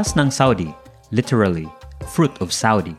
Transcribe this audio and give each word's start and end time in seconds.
Katas 0.00 0.16
ng 0.16 0.32
Saudi, 0.32 0.72
literally, 1.12 1.68
fruit 2.08 2.32
of 2.40 2.56
Saudi. 2.56 2.96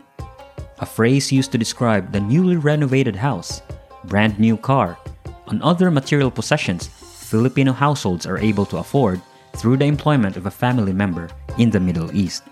A 0.78 0.86
phrase 0.86 1.34
used 1.34 1.50
to 1.50 1.58
describe 1.58 2.14
the 2.14 2.22
newly 2.22 2.62
renovated 2.62 3.18
house, 3.18 3.66
brand 4.06 4.38
new 4.38 4.54
car, 4.54 5.02
and 5.50 5.58
other 5.66 5.90
material 5.90 6.30
possessions 6.30 6.94
Filipino 7.26 7.74
households 7.74 8.30
are 8.30 8.38
able 8.38 8.70
to 8.70 8.78
afford 8.78 9.18
through 9.58 9.82
the 9.82 9.90
employment 9.90 10.38
of 10.38 10.46
a 10.46 10.54
family 10.54 10.94
member 10.94 11.26
in 11.58 11.74
the 11.74 11.82
Middle 11.82 12.14
East. 12.14 12.46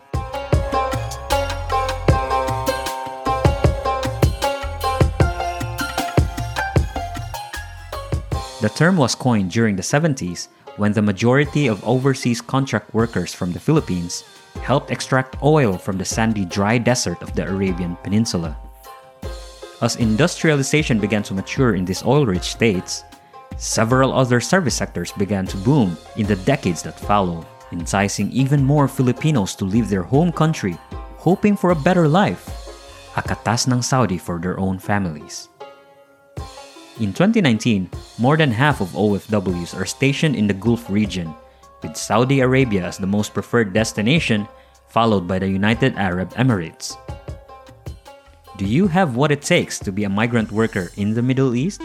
The 8.66 8.74
term 8.74 8.98
was 8.98 9.14
coined 9.14 9.52
during 9.52 9.76
the 9.76 9.86
70s 9.86 10.50
when 10.80 10.94
the 10.94 11.06
majority 11.06 11.68
of 11.68 11.86
overseas 11.86 12.42
contract 12.42 12.96
workers 12.96 13.32
from 13.32 13.54
the 13.54 13.60
Philippines 13.60 14.24
helped 14.62 14.92
extract 14.92 15.42
oil 15.42 15.78
from 15.78 15.98
the 15.98 16.06
sandy 16.06 16.46
dry 16.46 16.78
desert 16.78 17.22
of 17.22 17.34
the 17.36 17.48
Arabian 17.48 17.96
Peninsula. 18.04 18.58
As 19.82 19.96
industrialization 19.96 21.00
began 21.00 21.24
to 21.24 21.34
mature 21.34 21.76
in 21.76 21.86
these 21.86 22.04
oil 22.04 22.26
rich 22.26 22.44
states, 22.44 23.04
several 23.58 24.12
other 24.12 24.40
service 24.40 24.76
sectors 24.76 25.12
began 25.14 25.48
to 25.48 25.58
boom 25.58 25.98
in 26.18 26.28
the 26.28 26.36
decades 26.44 26.84
that 26.84 27.00
followed, 27.00 27.46
enticing 27.72 28.32
even 28.32 28.64
more 28.64 28.88
Filipinos 28.88 29.56
to 29.56 29.66
leave 29.66 29.90
their 29.90 30.04
home 30.04 30.32
country, 30.32 30.78
hoping 31.18 31.56
for 31.56 31.72
a 31.72 31.84
better 31.84 32.08
life, 32.08 32.48
a 33.16 33.22
katas 33.22 33.72
ng 33.72 33.82
Saudi 33.82 34.18
for 34.18 34.40
their 34.40 34.60
own 34.60 34.80
families. 34.80 35.48
In 37.00 37.16
2019, 37.16 37.90
more 38.20 38.36
than 38.36 38.52
half 38.52 38.82
of 38.82 38.92
OFWs 38.92 39.72
are 39.72 39.88
stationed 39.88 40.36
in 40.36 40.48
the 40.48 40.54
Gulf 40.54 40.90
region, 40.90 41.34
with 41.82 41.96
Saudi 41.96 42.40
Arabia 42.42 42.86
as 42.86 42.98
the 42.98 43.08
most 43.08 43.34
preferred 43.34 43.74
destination, 43.74 44.48
followed 44.88 45.28
by 45.28 45.40
the 45.40 45.48
United 45.48 45.96
Arab 45.96 46.34
Emirates. 46.34 46.98
Do 48.58 48.66
you 48.66 48.88
have 48.88 49.16
what 49.16 49.32
it 49.32 49.42
takes 49.42 49.80
to 49.80 49.92
be 49.92 50.04
a 50.04 50.10
migrant 50.10 50.52
worker 50.52 50.92
in 50.98 51.14
the 51.14 51.22
Middle 51.22 51.56
East? 51.56 51.82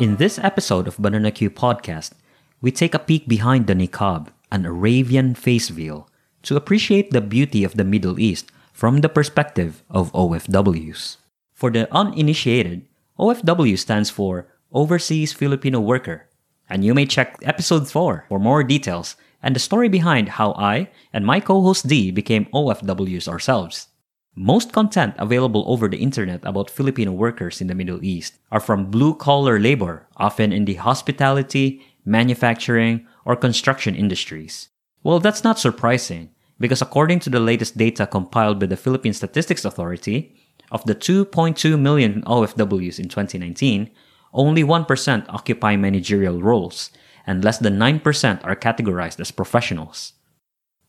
In 0.00 0.16
this 0.16 0.38
episode 0.38 0.88
of 0.88 0.96
Banana 0.96 1.30
Q 1.30 1.50
podcast, 1.50 2.12
we 2.60 2.70
take 2.70 2.94
a 2.94 2.98
peek 2.98 3.26
behind 3.26 3.66
the 3.66 3.74
niqab, 3.74 4.28
an 4.52 4.66
Arabian 4.66 5.34
face 5.34 5.68
veil, 5.68 6.08
to 6.42 6.56
appreciate 6.56 7.10
the 7.10 7.20
beauty 7.20 7.64
of 7.64 7.76
the 7.76 7.84
Middle 7.84 8.18
East 8.20 8.50
from 8.72 9.00
the 9.00 9.08
perspective 9.08 9.82
of 9.90 10.12
OFWs. 10.12 11.16
For 11.54 11.70
the 11.70 11.92
uninitiated, 11.92 12.86
OFW 13.18 13.78
stands 13.78 14.08
for 14.08 14.48
Overseas 14.72 15.32
Filipino 15.32 15.80
Worker, 15.80 16.28
and 16.68 16.84
you 16.84 16.94
may 16.94 17.04
check 17.04 17.38
episode 17.42 17.88
4 17.88 18.26
for 18.28 18.38
more 18.38 18.62
details 18.62 19.16
and 19.42 19.56
the 19.56 19.60
story 19.60 19.88
behind 19.88 20.40
how 20.40 20.52
I 20.52 20.88
and 21.12 21.26
my 21.26 21.40
co-host 21.40 21.88
Dee 21.88 22.10
became 22.10 22.46
OFWs 22.52 23.28
ourselves. 23.28 23.88
Most 24.36 24.72
content 24.72 25.14
available 25.18 25.64
over 25.66 25.88
the 25.88 25.98
internet 25.98 26.40
about 26.44 26.70
Filipino 26.70 27.12
workers 27.12 27.60
in 27.60 27.66
the 27.66 27.74
Middle 27.74 28.02
East 28.04 28.38
are 28.52 28.60
from 28.60 28.90
blue 28.90 29.14
collar 29.14 29.58
labor, 29.58 30.06
often 30.16 30.52
in 30.52 30.64
the 30.64 30.74
hospitality, 30.74 31.82
manufacturing, 32.04 33.06
or 33.24 33.36
construction 33.36 33.94
industries. 33.94 34.68
Well, 35.02 35.20
that's 35.20 35.44
not 35.44 35.58
surprising, 35.58 36.30
because 36.58 36.82
according 36.82 37.20
to 37.20 37.30
the 37.30 37.40
latest 37.40 37.76
data 37.76 38.06
compiled 38.06 38.60
by 38.60 38.66
the 38.66 38.76
Philippine 38.76 39.14
Statistics 39.14 39.64
Authority, 39.64 40.36
of 40.70 40.84
the 40.84 40.94
2.2 40.94 41.78
million 41.78 42.22
OFWs 42.22 42.98
in 42.98 43.08
2019, 43.08 43.90
only 44.32 44.62
1% 44.62 45.26
occupy 45.28 45.76
managerial 45.76 46.40
roles, 46.40 46.90
and 47.26 47.44
less 47.44 47.58
than 47.58 47.78
9% 47.78 48.44
are 48.44 48.56
categorized 48.56 49.20
as 49.20 49.30
professionals. 49.30 50.12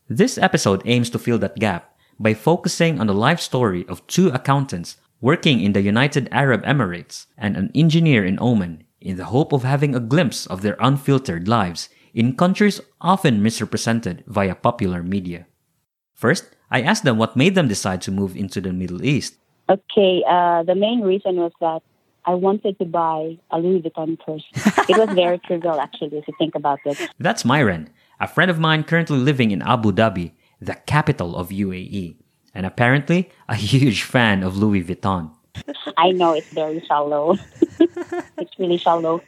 This 0.08 0.38
episode 0.38 0.82
aims 0.84 1.10
to 1.10 1.18
fill 1.18 1.38
that 1.38 1.56
gap 1.56 1.96
by 2.18 2.34
focusing 2.34 3.00
on 3.00 3.06
the 3.06 3.14
life 3.14 3.40
story 3.40 3.84
of 3.88 4.06
two 4.06 4.28
accountants 4.28 4.96
working 5.20 5.60
in 5.60 5.72
the 5.72 5.82
United 5.82 6.28
Arab 6.30 6.62
Emirates 6.64 7.26
and 7.36 7.56
an 7.56 7.70
engineer 7.74 8.24
in 8.24 8.38
Oman 8.40 8.84
in 9.04 9.16
the 9.16 9.26
hope 9.26 9.52
of 9.52 9.62
having 9.62 9.94
a 9.94 10.00
glimpse 10.00 10.46
of 10.46 10.62
their 10.62 10.76
unfiltered 10.80 11.48
lives 11.48 11.88
in 12.14 12.36
countries 12.36 12.80
often 13.00 13.42
misrepresented 13.42 14.24
via 14.26 14.54
popular 14.54 15.02
media. 15.02 15.46
First, 16.14 16.56
I 16.70 16.82
asked 16.82 17.04
them 17.04 17.18
what 17.18 17.36
made 17.36 17.54
them 17.54 17.68
decide 17.68 18.00
to 18.02 18.10
move 18.10 18.36
into 18.36 18.60
the 18.60 18.72
Middle 18.72 19.04
East. 19.04 19.36
Okay, 19.68 20.22
uh, 20.28 20.62
the 20.62 20.74
main 20.74 21.00
reason 21.00 21.36
was 21.36 21.52
that 21.60 21.82
I 22.24 22.34
wanted 22.34 22.78
to 22.78 22.84
buy 22.84 23.38
a 23.50 23.58
Louis 23.58 23.82
Vuitton 23.82 24.18
purse. 24.18 24.44
it 24.88 24.96
was 24.96 25.10
very 25.14 25.38
trivial, 25.46 25.80
actually, 25.80 26.18
if 26.18 26.28
you 26.28 26.34
think 26.38 26.54
about 26.54 26.78
it. 26.84 26.98
That's 27.18 27.44
Myron, 27.44 27.90
a 28.20 28.28
friend 28.28 28.50
of 28.50 28.58
mine 28.58 28.84
currently 28.84 29.18
living 29.18 29.50
in 29.50 29.62
Abu 29.62 29.92
Dhabi 29.92 30.32
the 30.62 30.74
capital 30.86 31.36
of 31.36 31.48
UAE, 31.48 32.16
and 32.54 32.64
apparently 32.64 33.30
a 33.48 33.56
huge 33.56 34.04
fan 34.04 34.44
of 34.44 34.56
Louis 34.56 34.84
Vuitton. 34.84 35.32
I 35.98 36.12
know 36.12 36.32
it's 36.32 36.52
very 36.52 36.82
shallow. 36.86 37.36
it's 38.38 38.58
really 38.58 38.78
shallow. 38.78 39.22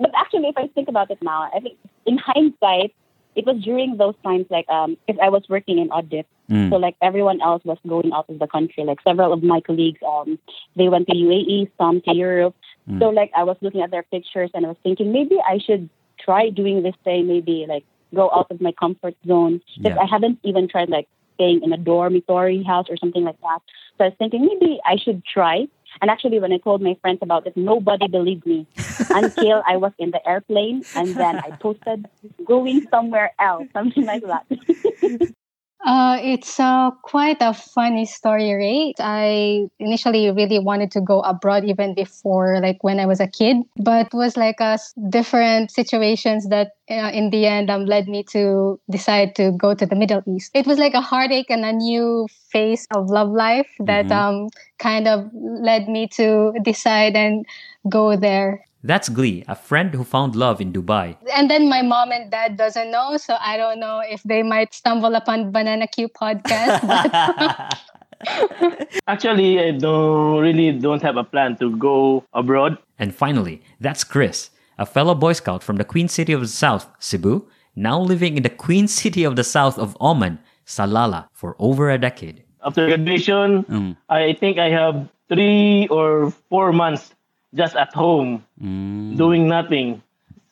But 0.00 0.10
actually, 0.16 0.48
if 0.48 0.56
I 0.56 0.68
think 0.68 0.88
about 0.88 1.10
it 1.10 1.18
now, 1.22 1.50
I 1.54 1.60
think 1.60 1.78
in 2.06 2.18
hindsight, 2.18 2.94
it 3.34 3.46
was 3.46 3.62
during 3.62 3.96
those 3.96 4.14
times, 4.24 4.46
like, 4.50 4.68
um, 4.68 4.96
if 5.08 5.16
I 5.18 5.28
was 5.28 5.42
working 5.48 5.78
in 5.78 5.90
audit, 5.90 6.26
mm. 6.50 6.70
so 6.70 6.76
like 6.76 6.96
everyone 7.00 7.40
else 7.40 7.64
was 7.64 7.78
going 7.86 8.12
out 8.12 8.26
of 8.28 8.38
the 8.38 8.46
country. 8.46 8.84
Like 8.84 9.00
several 9.02 9.32
of 9.32 9.42
my 9.42 9.60
colleagues, 9.60 10.00
um, 10.06 10.38
they 10.76 10.88
went 10.88 11.06
to 11.08 11.14
UAE, 11.14 11.70
some 11.78 12.00
to 12.02 12.14
Europe. 12.14 12.54
Mm. 12.88 12.98
So 13.00 13.08
like 13.08 13.30
I 13.36 13.44
was 13.44 13.56
looking 13.60 13.80
at 13.80 13.90
their 13.90 14.02
pictures 14.02 14.50
and 14.54 14.66
I 14.66 14.68
was 14.68 14.78
thinking 14.82 15.12
maybe 15.12 15.38
I 15.48 15.58
should 15.58 15.88
try 16.18 16.50
doing 16.50 16.82
this 16.82 16.94
thing, 17.04 17.26
maybe 17.26 17.66
like 17.68 17.84
go 18.14 18.30
out 18.30 18.50
of 18.50 18.60
my 18.60 18.72
comfort 18.72 19.14
zone 19.26 19.60
because 19.76 19.96
yeah. 19.96 20.02
I 20.02 20.06
haven't 20.06 20.38
even 20.42 20.68
tried 20.68 20.90
like 20.90 21.08
staying 21.34 21.62
in 21.62 21.72
a 21.72 21.78
dormitory 21.78 22.62
house 22.62 22.86
or 22.90 22.96
something 22.96 23.24
like 23.24 23.40
that. 23.40 23.58
So 23.98 24.04
I 24.04 24.08
was 24.08 24.16
thinking 24.18 24.46
maybe 24.46 24.80
I 24.84 24.96
should 24.96 25.24
try. 25.24 25.66
And 26.00 26.10
actually, 26.10 26.38
when 26.40 26.52
I 26.52 26.58
told 26.58 26.82
my 26.82 26.96
friends 27.00 27.18
about 27.22 27.46
it, 27.46 27.56
nobody 27.56 28.08
believed 28.08 28.46
me 28.46 28.66
until 29.10 29.62
I 29.66 29.76
was 29.76 29.92
in 29.98 30.10
the 30.10 30.26
airplane 30.26 30.84
and 30.96 31.14
then 31.14 31.38
I 31.38 31.50
posted 31.60 32.06
going 32.44 32.86
somewhere 32.90 33.32
else, 33.38 33.66
something 33.72 34.04
like 34.04 34.22
that. 34.22 35.32
Uh, 35.84 36.16
it's 36.22 36.60
uh, 36.60 36.92
quite 37.02 37.38
a 37.40 37.52
funny 37.52 38.06
story, 38.06 38.52
right? 38.54 38.94
I 39.00 39.66
initially 39.80 40.30
really 40.30 40.60
wanted 40.60 40.92
to 40.92 41.00
go 41.00 41.20
abroad 41.22 41.64
even 41.64 41.94
before, 41.94 42.60
like 42.60 42.84
when 42.84 43.00
I 43.00 43.06
was 43.06 43.18
a 43.18 43.26
kid, 43.26 43.56
but 43.76 44.06
it 44.06 44.14
was 44.14 44.36
like 44.36 44.60
a 44.60 44.78
different 45.08 45.72
situations 45.72 46.48
that 46.50 46.72
uh, 46.88 47.10
in 47.12 47.30
the 47.30 47.46
end 47.46 47.68
um, 47.68 47.86
led 47.86 48.06
me 48.06 48.22
to 48.30 48.78
decide 48.90 49.34
to 49.36 49.50
go 49.52 49.74
to 49.74 49.84
the 49.84 49.96
Middle 49.96 50.22
East. 50.26 50.52
It 50.54 50.66
was 50.66 50.78
like 50.78 50.94
a 50.94 51.00
heartache 51.00 51.50
and 51.50 51.64
a 51.64 51.72
new 51.72 52.28
phase 52.50 52.86
of 52.94 53.10
love 53.10 53.30
life 53.30 53.68
that 53.80 54.06
mm-hmm. 54.06 54.44
um, 54.44 54.48
kind 54.78 55.08
of 55.08 55.28
led 55.32 55.88
me 55.88 56.06
to 56.14 56.52
decide 56.62 57.16
and 57.16 57.44
go 57.88 58.16
there. 58.16 58.64
That's 58.84 59.08
Glee, 59.08 59.44
a 59.46 59.54
friend 59.54 59.94
who 59.94 60.02
found 60.02 60.34
love 60.34 60.60
in 60.60 60.72
Dubai. 60.72 61.16
And 61.32 61.48
then 61.48 61.68
my 61.68 61.82
mom 61.82 62.10
and 62.10 62.30
dad 62.30 62.56
doesn't 62.56 62.90
know, 62.90 63.16
so 63.16 63.36
I 63.38 63.56
don't 63.56 63.78
know 63.78 64.02
if 64.04 64.22
they 64.24 64.42
might 64.42 64.74
stumble 64.74 65.14
upon 65.14 65.52
Banana 65.52 65.86
Q 65.86 66.08
podcast. 66.08 66.82
Actually, 69.06 69.60
I 69.60 69.70
don't 69.72 70.40
really 70.40 70.72
don't 70.72 71.02
have 71.02 71.16
a 71.16 71.24
plan 71.24 71.56
to 71.58 71.76
go 71.76 72.24
abroad. 72.32 72.78
And 72.98 73.14
finally, 73.14 73.62
that's 73.80 74.02
Chris, 74.02 74.50
a 74.78 74.86
fellow 74.86 75.14
Boy 75.14 75.34
Scout 75.34 75.62
from 75.62 75.76
the 75.76 75.84
Queen 75.84 76.08
City 76.08 76.32
of 76.32 76.40
the 76.40 76.48
South, 76.48 76.88
Cebu, 76.98 77.46
now 77.76 78.00
living 78.00 78.36
in 78.36 78.42
the 78.42 78.50
Queen 78.50 78.88
City 78.88 79.24
of 79.24 79.36
the 79.36 79.44
South 79.44 79.78
of 79.78 79.96
Oman, 80.00 80.38
Salalah, 80.66 81.28
for 81.32 81.56
over 81.58 81.90
a 81.90 81.98
decade. 81.98 82.42
After 82.64 82.86
graduation, 82.86 83.64
mm. 83.64 83.96
I 84.08 84.34
think 84.34 84.58
I 84.58 84.70
have 84.70 85.08
three 85.28 85.88
or 85.88 86.30
four 86.50 86.72
months 86.72 87.14
just 87.54 87.76
at 87.76 87.92
home 87.94 88.44
mm. 88.60 89.16
doing 89.16 89.48
nothing. 89.48 90.02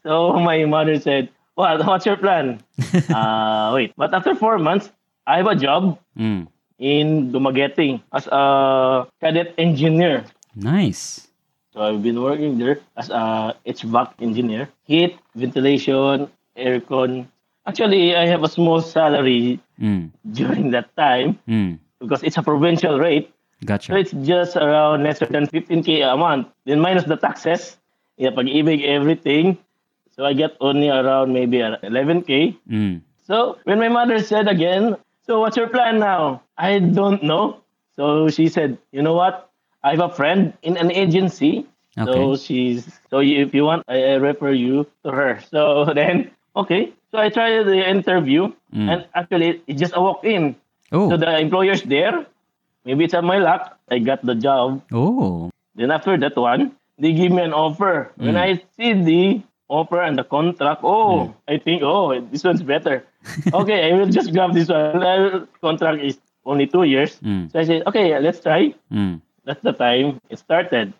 So 0.02 0.32
my 0.49 0.64
mother 0.64 0.99
said, 1.00 1.29
"Well, 1.56 1.82
what's 1.85 2.06
your 2.06 2.17
plan?" 2.17 2.61
uh, 3.12 3.73
wait, 3.75 3.93
but 3.97 4.14
after 4.14 4.35
four 4.35 4.58
months, 4.58 4.91
I 5.26 5.38
have 5.38 5.47
a 5.47 5.56
job 5.56 5.99
mm. 6.17 6.47
in 6.79 7.32
Dumaguete 7.32 8.02
as 8.12 8.26
a 8.29 9.06
cadet 9.20 9.55
engineer. 9.58 10.25
Nice. 10.55 11.29
So 11.73 11.82
I've 11.82 12.02
been 12.02 12.20
working 12.20 12.58
there 12.58 12.81
as 12.97 13.11
a 13.11 13.55
HVAC 13.64 14.19
engineer, 14.20 14.69
heat, 14.85 15.14
ventilation, 15.37 16.26
aircon. 16.56 17.29
Actually, 17.67 18.17
I 18.17 18.26
have 18.26 18.43
a 18.43 18.49
small 18.49 18.81
salary 18.81 19.61
mm. 19.81 20.11
during 20.32 20.73
that 20.73 20.94
time 20.97 21.38
mm. 21.47 21.79
because 22.00 22.23
it's 22.23 22.37
a 22.37 22.43
provincial 22.43 22.99
rate. 22.99 23.31
Gotcha. 23.64 23.92
So 23.92 23.96
it's 23.96 24.12
just 24.26 24.56
around 24.56 25.04
less 25.04 25.18
than 25.20 25.46
15k 25.46 26.00
a 26.02 26.16
month. 26.16 26.48
Then 26.64 26.80
minus 26.80 27.04
the 27.04 27.16
taxes, 27.16 27.76
yeah, 28.16 28.30
pag-ibig, 28.30 28.84
everything. 28.84 29.58
So 30.16 30.24
I 30.24 30.32
get 30.32 30.56
only 30.60 30.88
around 30.88 31.32
maybe 31.32 31.58
11k. 31.58 32.56
Mm. 32.68 33.00
So 33.26 33.58
when 33.64 33.78
my 33.78 33.88
mother 33.88 34.18
said 34.22 34.48
again, 34.48 34.96
So 35.30 35.38
what's 35.38 35.54
your 35.56 35.68
plan 35.68 36.00
now? 36.00 36.42
I 36.58 36.80
don't 36.80 37.22
know. 37.22 37.62
So 37.94 38.26
she 38.34 38.48
said, 38.48 38.78
you 38.90 38.98
know 39.02 39.14
what? 39.14 39.46
I 39.84 39.92
have 39.94 40.00
a 40.00 40.08
friend 40.10 40.52
in 40.62 40.74
an 40.76 40.90
agency. 40.90 41.66
Okay. 41.96 42.10
So 42.10 42.34
she's 42.34 42.88
so 43.10 43.20
if 43.20 43.54
you 43.54 43.62
want, 43.64 43.84
I, 43.86 44.14
refer 44.18 44.50
you 44.50 44.86
to 45.04 45.10
her. 45.14 45.38
So 45.54 45.84
then, 45.94 46.32
okay. 46.56 46.90
So 47.12 47.18
I 47.18 47.28
tried 47.30 47.62
the 47.70 47.78
interview, 47.78 48.50
Mm. 48.74 48.88
and 48.90 48.98
actually 49.14 49.62
it's 49.66 49.78
just 49.78 49.94
a 49.94 50.00
walk 50.02 50.24
in. 50.24 50.54
Oh. 50.90 51.10
So 51.10 51.16
the 51.16 51.30
employer's 51.38 51.82
there. 51.86 52.26
Maybe 52.84 53.04
it's 53.04 53.14
on 53.14 53.24
my 53.26 53.38
luck. 53.38 53.78
I 53.90 53.98
got 53.98 54.24
the 54.24 54.34
job. 54.34 54.82
oh. 54.92 55.50
Then 55.74 55.90
after 55.90 56.16
that 56.18 56.36
one, 56.36 56.72
they 56.98 57.12
give 57.12 57.32
me 57.32 57.42
an 57.42 57.52
offer. 57.52 58.10
When 58.16 58.34
Mm. 58.34 58.40
I 58.40 58.48
see 58.76 58.92
the 58.92 59.42
offer 59.68 60.02
and 60.02 60.18
the 60.18 60.24
contract, 60.24 60.80
oh, 60.82 61.32
I 61.48 61.58
think, 61.58 61.82
oh, 61.82 62.20
this 62.20 62.42
one's 62.44 62.62
better. 62.62 63.04
okay, 63.54 63.88
I 63.90 63.96
will 63.96 64.08
just 64.10 64.32
grab 64.32 64.52
this 64.52 64.68
one. 64.68 64.98
The 64.98 65.46
contract 65.62 66.02
is 66.02 66.18
only 66.44 66.66
two 66.66 66.82
years. 66.82 67.16
Mm. 67.22 67.52
So 67.52 67.60
I 67.60 67.64
said, 67.64 67.86
okay, 67.86 68.18
let's 68.18 68.40
try. 68.40 68.74
Mm. 68.92 69.20
That's 69.44 69.62
the 69.62 69.72
time 69.72 70.20
it 70.28 70.38
started. 70.38 70.92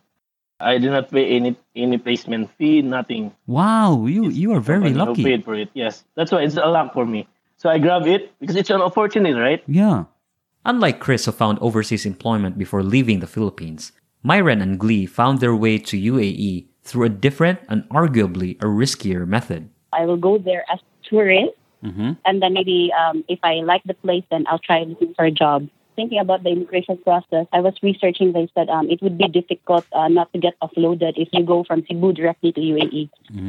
I 0.61 0.77
did 0.79 0.93
not 0.93 1.11
pay 1.11 1.25
any 1.37 1.57
any 1.75 1.97
placement 1.97 2.51
fee, 2.57 2.83
nothing. 2.85 3.33
Wow, 3.49 4.05
you 4.07 4.29
you 4.29 4.53
are 4.53 4.61
very 4.61 4.93
lucky. 4.93 5.25
paid 5.25 5.41
for 5.45 5.55
it. 5.57 5.71
Yes, 5.73 6.05
that's 6.15 6.31
why 6.33 6.45
it's 6.45 6.57
a 6.61 6.69
luck 6.69 6.93
for 6.93 7.05
me. 7.09 7.27
So 7.57 7.69
I 7.73 7.79
grab 7.81 8.05
it 8.07 8.29
because 8.41 8.57
it's 8.57 8.69
an 8.69 8.81
opportunity, 8.85 9.33
right? 9.33 9.65
Yeah. 9.67 10.05
Unlike 10.65 11.01
Chris, 11.01 11.25
who 11.25 11.33
found 11.33 11.59
overseas 11.61 12.05
employment 12.05 12.59
before 12.59 12.83
leaving 12.83 13.21
the 13.21 13.27
Philippines, 13.27 13.93
Myron 14.23 14.61
and 14.61 14.79
Glee 14.79 15.07
found 15.07 15.41
their 15.41 15.57
way 15.57 15.79
to 15.79 15.97
UAE 15.97 16.67
through 16.83 17.05
a 17.05 17.09
different 17.09 17.61
and 17.69 17.89
arguably 17.89 18.61
a 18.61 18.67
riskier 18.67 19.27
method. 19.27 19.71
I 19.93 20.05
will 20.05 20.19
go 20.19 20.39
there 20.39 20.65
as 20.73 20.81
tourist, 21.05 21.55
Mm-hmm. 21.81 22.13
and 22.27 22.43
then 22.43 22.53
maybe 22.53 22.93
um, 22.93 23.25
if 23.27 23.39
I 23.43 23.65
like 23.65 23.81
the 23.89 23.95
place, 23.95 24.23
then 24.31 24.45
I'll 24.49 24.59
try 24.61 24.83
looking 24.85 25.15
for 25.15 25.25
a 25.25 25.31
job. 25.31 25.67
Thinking 25.97 26.19
about 26.21 26.43
the 26.45 26.51
immigration 26.51 26.99
process, 26.99 27.47
I 27.55 27.61
was 27.61 27.73
researching. 27.83 28.33
They 28.35 28.53
said 28.55 28.69
um, 28.69 28.91
it 28.91 29.01
would 29.01 29.17
be 29.17 29.27
difficult 29.29 29.87
uh, 29.93 30.09
not 30.09 30.31
to 30.35 30.39
get 30.39 30.61
offloaded 30.61 31.15
if 31.17 31.29
you 31.33 31.43
go 31.43 31.65
from 31.65 31.83
Cebu 31.89 32.13
directly 32.13 32.53
to 32.53 32.61
UAE. 32.61 33.09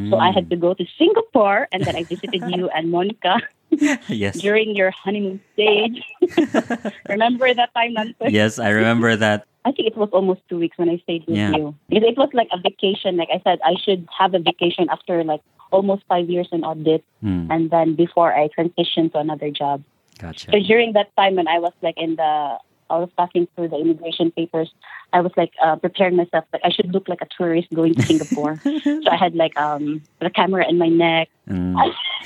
So 0.10 0.16
I 0.16 0.32
had 0.32 0.50
to 0.50 0.56
go 0.56 0.74
to 0.74 0.86
Singapore, 0.98 1.68
and 1.74 1.84
then 1.84 1.98
I 1.98 2.04
visited 2.04 2.42
you 2.48 2.70
and 2.70 2.90
Monica 2.90 3.36
yes. 4.08 4.38
during 4.40 4.76
your 4.76 4.92
honeymoon 4.92 5.40
stage. 5.54 6.02
Remember 7.10 7.54
that 7.54 7.74
time, 7.74 7.94
Nancy? 7.94 8.16
Yes, 8.30 8.60
I 8.60 8.70
remember 8.70 9.16
that. 9.16 9.46
I 9.64 9.72
think 9.72 9.88
it 9.88 9.98
was 9.98 10.10
almost 10.12 10.42
two 10.50 10.58
weeks 10.58 10.78
when 10.78 10.90
I 10.90 10.98
stayed 11.00 11.24
with 11.28 11.38
Yeah. 11.38 11.56
you. 11.56 11.76
Because 11.90 12.04
it 12.10 12.18
was 12.18 12.30
like 12.34 12.50
a 12.52 12.60
vacation. 12.60 13.18
Like 13.18 13.30
I 13.32 13.40
said, 13.44 13.60
I 13.64 13.76
should 13.84 14.08
have 14.18 14.34
a 14.34 14.40
vacation 14.40 14.90
after 14.90 15.24
like 15.24 15.42
almost 15.72 16.04
five 16.10 16.30
years 16.30 16.50
in 16.52 16.64
audit, 16.64 17.04
Mm, 17.24 17.48
and 17.50 17.70
then 17.70 17.96
before 17.96 18.34
I 18.34 18.50
transitioned 18.50 19.14
to 19.14 19.20
another 19.20 19.50
job. 19.52 19.84
gotcha. 20.20 20.52
So 20.52 20.60
during 20.60 20.94
that 20.94 21.16
time 21.16 21.36
when 21.36 21.48
I 21.48 21.60
was 21.60 21.74
like 21.82 21.96
in 21.98 22.16
the, 22.18 22.58
I 22.92 22.98
was 23.00 23.10
passing 23.18 23.48
through 23.56 23.70
the 23.70 23.78
immigration 23.78 24.32
papers. 24.32 24.70
I 25.14 25.22
was 25.22 25.32
like 25.38 25.54
uh, 25.64 25.76
preparing 25.78 26.16
myself 26.18 26.46
like 26.54 26.62
I 26.64 26.70
should 26.70 26.94
look 26.94 27.08
like 27.08 27.22
a 27.22 27.28
tourist 27.38 27.68
going 27.74 27.96
to 27.96 28.06
Singapore. 28.06 28.60
so 28.84 29.10
I 29.10 29.16
had 29.16 29.36
like 29.36 29.58
um 29.58 30.02
the 30.20 30.30
camera 30.30 30.68
in 30.68 30.78
my 30.78 30.90
neck. 30.90 31.30
Mm, 31.50 31.76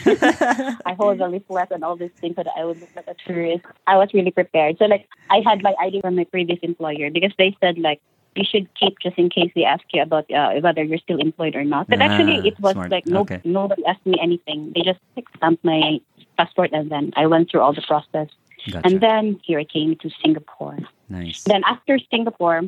I 0.85 0.93
hold 0.93 1.19
the 1.19 1.27
leaflet 1.27 1.69
and 1.71 1.83
all 1.83 1.95
these 1.95 2.11
things 2.21 2.35
so 2.35 2.43
that 2.43 2.53
I 2.57 2.65
would 2.65 2.79
look 2.79 2.89
like 2.95 3.07
a 3.07 3.15
tourist. 3.25 3.63
I 3.87 3.97
was 3.97 4.09
really 4.13 4.31
prepared. 4.31 4.77
So 4.77 4.85
like 4.85 5.07
I 5.29 5.41
had 5.45 5.63
my 5.63 5.73
ID 5.79 6.01
from 6.01 6.15
my 6.15 6.25
previous 6.25 6.59
employer 6.61 7.09
because 7.09 7.33
they 7.37 7.55
said 7.61 7.77
like 7.77 8.01
you 8.35 8.43
should 8.43 8.67
keep 8.75 8.99
just 9.01 9.17
in 9.17 9.29
case 9.29 9.51
they 9.55 9.63
ask 9.63 9.83
you 9.93 10.01
about 10.01 10.29
uh, 10.31 10.51
whether 10.59 10.83
you're 10.83 10.97
still 10.99 11.19
employed 11.19 11.55
or 11.55 11.63
not. 11.63 11.87
But 11.87 12.01
Ah, 12.01 12.05
actually 12.05 12.47
it 12.47 12.59
was 12.59 12.73
smart. 12.73 12.91
like 12.91 13.05
no 13.05 13.21
Okay. 13.21 13.39
nobody 13.43 13.85
asked 13.85 14.05
me 14.05 14.17
anything. 14.21 14.73
They 14.75 14.81
just 14.81 14.99
like, 15.15 15.25
stamped 15.37 15.63
my 15.63 15.99
passport 16.37 16.71
and 16.73 16.91
then 16.91 17.13
I 17.15 17.27
went 17.27 17.49
through 17.49 17.61
all 17.61 17.73
the 17.73 17.81
process. 17.81 18.27
Gotcha. 18.71 18.81
And 18.87 19.01
then 19.01 19.39
here 19.43 19.59
I 19.59 19.63
came 19.65 19.95
to 19.97 20.09
Singapore. 20.23 20.79
nice. 21.09 21.43
Then 21.43 21.61
after 21.65 21.99
Singapore, 22.11 22.63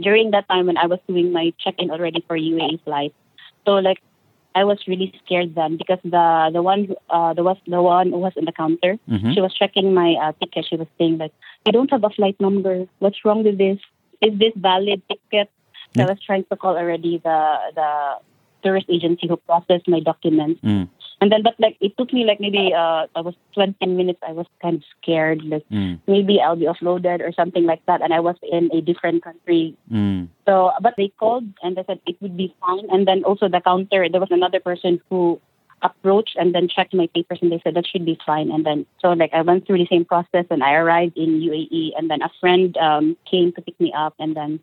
during 0.00 0.30
that 0.30 0.48
time 0.48 0.66
when 0.66 0.76
I 0.76 0.86
was 0.86 1.00
doing 1.08 1.32
my 1.32 1.52
check-in 1.58 1.90
already 1.90 2.24
for 2.26 2.36
UAE 2.36 2.82
flight, 2.84 3.12
so 3.64 3.72
like 3.74 4.00
I 4.54 4.64
was 4.64 4.78
really 4.88 5.12
scared 5.24 5.54
then 5.54 5.76
because 5.76 5.98
the 6.04 6.50
the 6.52 6.62
one 6.62 6.94
uh 7.10 7.34
the 7.34 7.42
was 7.42 7.58
the 7.66 7.82
one 7.82 8.10
who 8.10 8.18
was 8.18 8.32
in 8.36 8.44
the 8.44 8.52
counter, 8.52 8.98
Mhm. 9.08 9.34
she 9.34 9.40
was 9.40 9.52
checking 9.54 9.92
my 9.94 10.14
uh, 10.22 10.32
ticket. 10.40 10.66
She 10.66 10.76
was 10.76 10.88
saying 10.98 11.18
like, 11.18 11.32
"You 11.66 11.72
don't 11.72 11.90
have 11.90 12.02
a 12.04 12.10
flight 12.10 12.36
number. 12.40 12.86
What's 12.98 13.24
wrong 13.24 13.42
with 13.44 13.58
this? 13.58 13.78
Is 14.20 14.38
this 14.38 14.52
valid 14.56 15.02
ticket?" 15.10 15.50
So 15.96 16.02
I 16.04 16.06
was 16.06 16.20
trying 16.22 16.44
to 16.50 16.56
call 16.56 16.76
already 16.76 17.18
the 17.18 17.38
the 17.74 17.90
tourist 18.64 18.86
agency 18.90 19.26
who 19.28 19.36
processed 19.36 19.86
my 19.86 20.00
documents. 20.00 20.60
Mm, 20.62 20.88
And 21.20 21.32
then, 21.32 21.42
but 21.42 21.54
like, 21.58 21.76
it 21.80 21.96
took 21.98 22.12
me 22.12 22.24
like 22.24 22.38
maybe 22.38 22.72
uh, 22.72 23.06
I 23.14 23.20
was 23.20 23.34
20 23.54 23.84
minutes. 23.86 24.20
I 24.26 24.32
was 24.32 24.46
kind 24.62 24.76
of 24.76 24.82
scared. 25.00 25.42
Like, 25.42 25.68
mm, 25.68 25.98
maybe 26.06 26.40
I'll 26.40 26.56
be 26.56 26.66
offloaded 26.66 27.20
or 27.20 27.32
something 27.32 27.64
like 27.64 27.84
that. 27.86 28.02
And 28.02 28.14
I 28.14 28.20
was 28.20 28.36
in 28.42 28.70
a 28.72 28.80
different 28.80 29.24
country. 29.24 29.76
mm. 29.90 30.28
So, 30.46 30.70
but 30.80 30.94
they 30.96 31.08
called 31.18 31.44
and 31.62 31.76
they 31.76 31.84
said 31.86 32.00
it 32.06 32.16
would 32.22 32.36
be 32.36 32.54
fine. 32.60 32.88
And 32.90 33.06
then 33.06 33.24
also 33.24 33.48
the 33.48 33.60
counter, 33.60 34.08
there 34.08 34.20
was 34.20 34.30
another 34.30 34.60
person 34.60 35.00
who 35.10 35.40
approached 35.82 36.36
and 36.38 36.54
then 36.54 36.68
checked 36.68 36.94
my 36.94 37.08
papers 37.14 37.38
and 37.40 37.52
they 37.52 37.60
said 37.62 37.74
that 37.74 37.86
should 37.86 38.04
be 38.04 38.18
fine. 38.24 38.50
And 38.50 38.64
then, 38.64 38.86
so 39.00 39.12
like 39.12 39.32
I 39.32 39.42
went 39.42 39.66
through 39.66 39.78
the 39.78 39.86
same 39.90 40.04
process 40.04 40.46
and 40.50 40.62
I 40.62 40.74
arrived 40.74 41.16
in 41.16 41.40
UAE 41.40 41.92
and 41.96 42.10
then 42.10 42.22
a 42.22 42.30
friend 42.40 42.76
um, 42.78 43.16
came 43.30 43.52
to 43.52 43.62
pick 43.62 43.78
me 43.80 43.92
up 43.96 44.14
and 44.18 44.36
then 44.36 44.60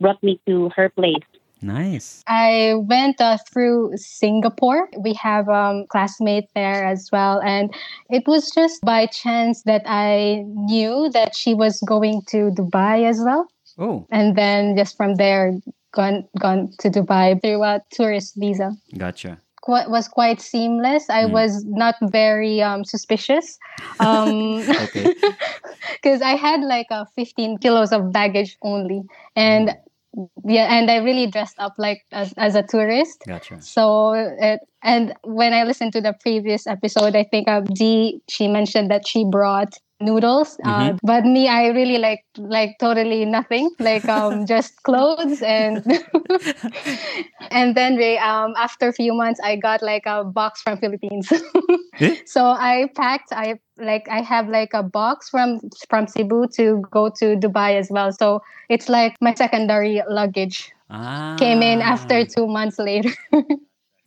brought 0.00 0.22
me 0.22 0.40
to 0.46 0.70
her 0.76 0.88
place. 0.90 1.24
Nice. 1.62 2.22
I 2.26 2.74
went 2.76 3.20
uh, 3.20 3.38
through 3.50 3.92
Singapore. 3.96 4.88
We 4.98 5.14
have 5.14 5.48
um, 5.48 5.86
classmate 5.88 6.48
there 6.54 6.84
as 6.84 7.08
well, 7.12 7.40
and 7.40 7.72
it 8.10 8.24
was 8.26 8.50
just 8.54 8.82
by 8.82 9.06
chance 9.06 9.62
that 9.62 9.82
I 9.86 10.44
knew 10.46 11.08
that 11.12 11.34
she 11.34 11.54
was 11.54 11.80
going 11.80 12.22
to 12.28 12.50
Dubai 12.50 13.08
as 13.08 13.20
well, 13.24 13.46
Oh, 13.78 14.06
and 14.10 14.36
then 14.36 14.76
just 14.76 14.96
from 14.96 15.14
there, 15.16 15.52
gone 15.92 16.28
gone 16.38 16.70
to 16.80 16.90
Dubai 16.90 17.40
through 17.40 17.62
a 17.62 17.80
tourist 17.90 18.34
visa. 18.36 18.72
gotcha. 18.98 19.40
Qu- 19.64 19.88
was 19.90 20.06
quite 20.08 20.40
seamless. 20.40 21.08
I 21.10 21.24
Mm. 21.24 21.30
was 21.30 21.64
not 21.64 21.96
very 22.02 22.60
um, 22.62 22.84
suspicious. 22.84 23.58
Um, 24.00 24.68
Okay. 24.68 25.06
because 25.92 26.20
I 26.22 26.36
had 26.36 26.60
like 26.60 26.86
a 26.90 27.06
15 27.16 27.58
kilos 27.58 27.92
of 27.92 28.12
baggage 28.12 28.56
only, 28.62 29.02
and 29.34 29.74
yeah, 30.44 30.74
and 30.78 30.90
I 30.90 30.96
really 30.96 31.26
dressed 31.26 31.56
up 31.58 31.74
like 31.78 32.02
as, 32.12 32.32
as 32.36 32.54
a 32.54 32.62
tourist. 32.62 33.22
Gotcha. 33.26 33.60
So, 33.60 34.12
it, 34.12 34.60
and 34.82 35.14
when 35.24 35.52
I 35.52 35.64
listened 35.64 35.92
to 35.94 36.00
the 36.00 36.14
previous 36.20 36.66
episode, 36.66 37.16
I 37.16 37.24
think 37.24 37.48
uh, 37.48 37.60
Dee 37.60 38.20
she 38.28 38.48
mentioned 38.48 38.90
that 38.90 39.06
she 39.06 39.24
brought 39.30 39.78
noodles, 40.00 40.58
uh, 40.64 40.92
but 41.02 41.24
me, 41.24 41.48
I 41.48 41.68
really 41.68 41.98
like 41.98 42.24
like 42.36 42.76
totally 42.80 43.24
nothing, 43.24 43.70
like 43.78 44.08
um 44.08 44.46
just 44.52 44.82
clothes 44.82 45.42
and 45.42 45.84
and 47.50 47.74
then 47.74 47.96
we, 47.96 48.18
um 48.18 48.54
after 48.56 48.88
a 48.88 48.92
few 48.92 49.14
months, 49.14 49.40
I 49.42 49.56
got 49.56 49.82
like 49.82 50.04
a 50.06 50.24
box 50.24 50.62
from 50.62 50.78
Philippines. 50.78 51.32
Eh? 51.98 52.14
so 52.26 52.44
I 52.44 52.90
packed, 52.94 53.32
I 53.32 53.58
like 53.78 54.06
I 54.10 54.20
have 54.20 54.50
like 54.50 54.74
a 54.74 54.82
box 54.82 55.30
from 55.30 55.60
from 55.88 56.06
Cebu 56.06 56.46
to 56.48 56.84
go 56.90 57.08
to 57.08 57.36
Dubai 57.36 57.78
as 57.78 57.88
well. 57.90 58.12
So 58.12 58.42
it's 58.68 58.90
like 58.90 59.16
my 59.22 59.32
secondary 59.32 60.02
luggage 60.06 60.70
Ah. 60.90 61.34
came 61.38 61.62
in 61.62 61.80
after 61.80 62.24
two 62.26 62.46
months 62.46 62.78
later. 62.78 63.10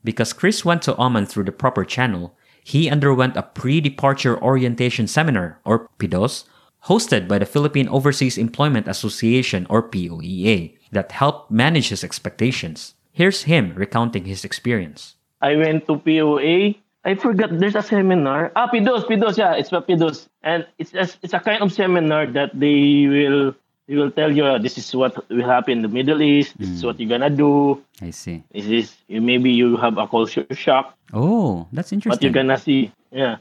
Because 0.03 0.31
Chris 0.34 0.63
went 0.63 0.81
to 0.84 0.96
Oman 1.01 1.25
through 1.25 1.43
the 1.46 1.51
proper 1.51 1.84
channel, 1.84 2.38
he 2.70 2.90
underwent 2.90 3.36
a 3.36 3.42
pre-departure 3.42 4.38
orientation 4.42 5.08
seminar, 5.08 5.60
or 5.66 5.90
PDOS, 5.98 6.46
hosted 6.86 7.28
by 7.28 7.40
the 7.40 7.50
Philippine 7.50 7.90
Overseas 7.90 8.38
Employment 8.38 8.88
Association, 8.88 9.66
or 9.70 9.82
POEA, 9.82 10.78
that 10.92 11.12
helped 11.12 11.50
manage 11.50 11.90
his 11.90 12.04
expectations. 12.04 12.94
Here's 13.12 13.44
him 13.44 13.74
recounting 13.76 14.26
his 14.26 14.46
experience. 14.46 15.16
I 15.42 15.56
went 15.56 15.88
to 15.88 15.98
POA. 15.98 16.78
I 17.04 17.16
forgot 17.16 17.58
there's 17.58 17.76
a 17.76 17.82
seminar. 17.82 18.52
Ah, 18.56 18.70
PDOS, 18.70 19.10
PDOS, 19.10 19.38
yeah, 19.38 19.56
it's 19.56 19.72
a 19.72 19.82
PDOS. 19.82 20.28
And 20.44 20.68
it's 20.78 20.94
a, 20.94 21.10
it's 21.24 21.34
a 21.34 21.40
kind 21.40 21.64
of 21.64 21.74
seminar 21.74 22.28
that 22.28 22.52
they 22.54 23.08
will 23.10 23.56
they 23.90 23.96
will 23.96 24.12
tell 24.12 24.30
you 24.32 24.46
this 24.60 24.78
is 24.78 24.94
what 24.94 25.18
will 25.30 25.50
happen 25.50 25.80
in 25.80 25.82
the 25.82 25.88
Middle 25.90 26.22
East, 26.22 26.54
this 26.60 26.70
is 26.70 26.86
what 26.86 27.00
you're 27.00 27.10
gonna 27.10 27.32
do. 27.34 27.82
I 28.00 28.12
see. 28.12 28.44
This 28.54 28.68
is 28.68 28.96
you 29.08 29.20
maybe 29.20 29.50
you 29.50 29.78
have 29.78 29.98
a 29.98 30.06
culture 30.06 30.46
shock, 30.54 30.94
Oh, 31.13 31.68
that's 31.72 31.89
what 31.92 31.94
interesting. 31.98 32.24
you're 32.28 32.34
gonna 32.34 32.58
see. 32.58 32.92
Yeah. 33.12 33.38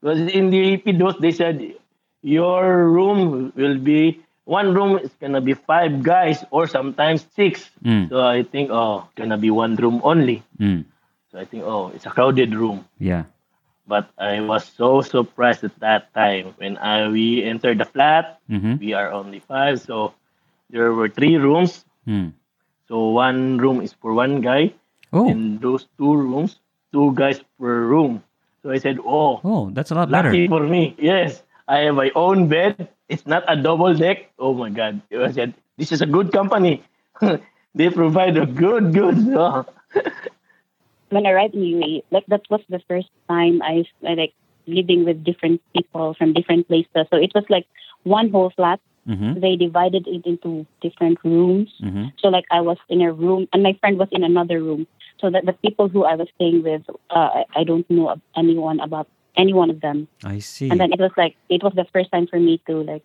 Because 0.00 0.20
in 0.32 0.50
the 0.50 0.78
PDOS 0.78 1.20
they 1.20 1.32
said 1.32 1.74
your 2.22 2.88
room 2.88 3.52
will 3.56 3.78
be 3.78 4.20
one 4.44 4.74
room 4.74 4.98
is 4.98 5.10
gonna 5.20 5.40
be 5.40 5.54
five 5.54 6.02
guys 6.02 6.44
or 6.50 6.66
sometimes 6.66 7.26
six. 7.36 7.70
Mm, 7.84 8.08
So 8.08 8.20
I 8.24 8.42
think 8.42 8.70
oh 8.70 9.08
gonna 9.16 9.38
be 9.38 9.50
one 9.50 9.76
room 9.76 10.00
only. 10.04 10.42
mm, 10.58 10.84
So 11.32 11.38
I 11.38 11.44
think 11.44 11.64
oh 11.64 11.88
it's 11.94 12.06
a 12.06 12.10
crowded 12.10 12.54
room. 12.54 12.84
yeah. 12.98 13.24
but 13.86 14.08
I 14.16 14.40
was 14.40 14.64
so 14.64 15.04
surprised 15.04 15.60
at 15.64 15.76
that 15.84 16.08
time 16.16 16.56
when 16.56 16.80
I 16.80 17.04
we 17.12 17.44
entered 17.44 17.76
the 17.76 17.84
flat. 17.84 18.40
Mm-hmm. 18.48 18.80
We 18.80 18.96
are 18.96 19.12
only 19.12 19.44
five, 19.44 19.76
so 19.84 20.16
there 20.72 20.88
were 20.96 21.12
three 21.12 21.36
rooms. 21.36 21.84
Mm. 22.08 22.32
So 22.88 23.12
one 23.12 23.60
room 23.60 23.84
is 23.84 23.92
for 23.92 24.16
one 24.16 24.40
guy, 24.40 24.72
Oh, 25.12 25.28
and 25.28 25.60
those 25.60 25.84
two 26.00 26.16
rooms, 26.16 26.63
two 26.94 27.10
guys 27.18 27.42
per 27.58 27.82
room. 27.90 28.22
So 28.62 28.70
I 28.70 28.78
said, 28.78 29.02
"Oh, 29.02 29.42
oh, 29.42 29.74
that's 29.74 29.90
a 29.90 29.98
lot 29.98 30.14
better. 30.14 30.30
for 30.30 30.62
me." 30.62 30.94
Yes, 30.96 31.42
I 31.66 31.90
have 31.90 31.94
my 31.94 32.10
own 32.14 32.48
bed. 32.48 32.88
It's 33.08 33.26
not 33.26 33.44
a 33.48 33.56
double 33.56 33.94
deck. 33.94 34.30
Oh 34.38 34.54
my 34.54 34.70
God. 34.70 35.00
I 35.12 35.32
said, 35.32 35.54
this 35.76 35.92
is 35.92 36.00
a 36.00 36.06
good 36.06 36.32
company. 36.32 36.82
they 37.74 37.90
provide 37.90 38.36
a 38.36 38.46
good, 38.46 38.92
good. 38.92 39.16
when 41.10 41.26
I 41.26 41.30
arrived 41.30 41.54
in 41.54 41.60
UAE, 41.60 42.02
like 42.10 42.26
that 42.28 42.42
was 42.50 42.60
the 42.68 42.80
first 42.88 43.08
time 43.28 43.62
I, 43.62 43.84
I 44.06 44.14
like 44.14 44.34
living 44.66 45.04
with 45.04 45.24
different 45.24 45.60
people 45.74 46.14
from 46.14 46.32
different 46.32 46.68
places. 46.68 47.06
So 47.10 47.16
it 47.16 47.32
was 47.34 47.44
like 47.48 47.66
one 48.04 48.30
whole 48.30 48.50
flat. 48.50 48.80
Mm-hmm. 49.08 49.40
They 49.40 49.56
divided 49.56 50.06
it 50.06 50.24
into 50.24 50.66
different 50.80 51.18
rooms. 51.24 51.70
Mm-hmm. 51.82 52.16
So 52.18 52.28
like 52.28 52.46
I 52.50 52.60
was 52.60 52.78
in 52.88 53.02
a 53.02 53.12
room 53.12 53.48
and 53.52 53.62
my 53.62 53.76
friend 53.80 53.98
was 53.98 54.08
in 54.12 54.24
another 54.24 54.62
room. 54.62 54.86
So 55.24 55.30
that 55.30 55.46
the 55.46 55.54
people 55.54 55.88
who 55.88 56.04
I 56.04 56.16
was 56.16 56.28
staying 56.34 56.62
with, 56.62 56.82
uh, 57.08 57.44
I 57.56 57.64
don't 57.64 57.88
know 57.88 58.14
anyone 58.36 58.78
about 58.78 59.08
any 59.38 59.54
one 59.54 59.70
of 59.70 59.80
them. 59.80 60.06
I 60.22 60.38
see. 60.40 60.68
And 60.68 60.78
then 60.78 60.92
it 60.92 61.00
was 61.00 61.12
like 61.16 61.34
it 61.48 61.62
was 61.62 61.72
the 61.72 61.86
first 61.94 62.12
time 62.12 62.26
for 62.26 62.38
me 62.38 62.60
to 62.66 62.82
like 62.82 63.02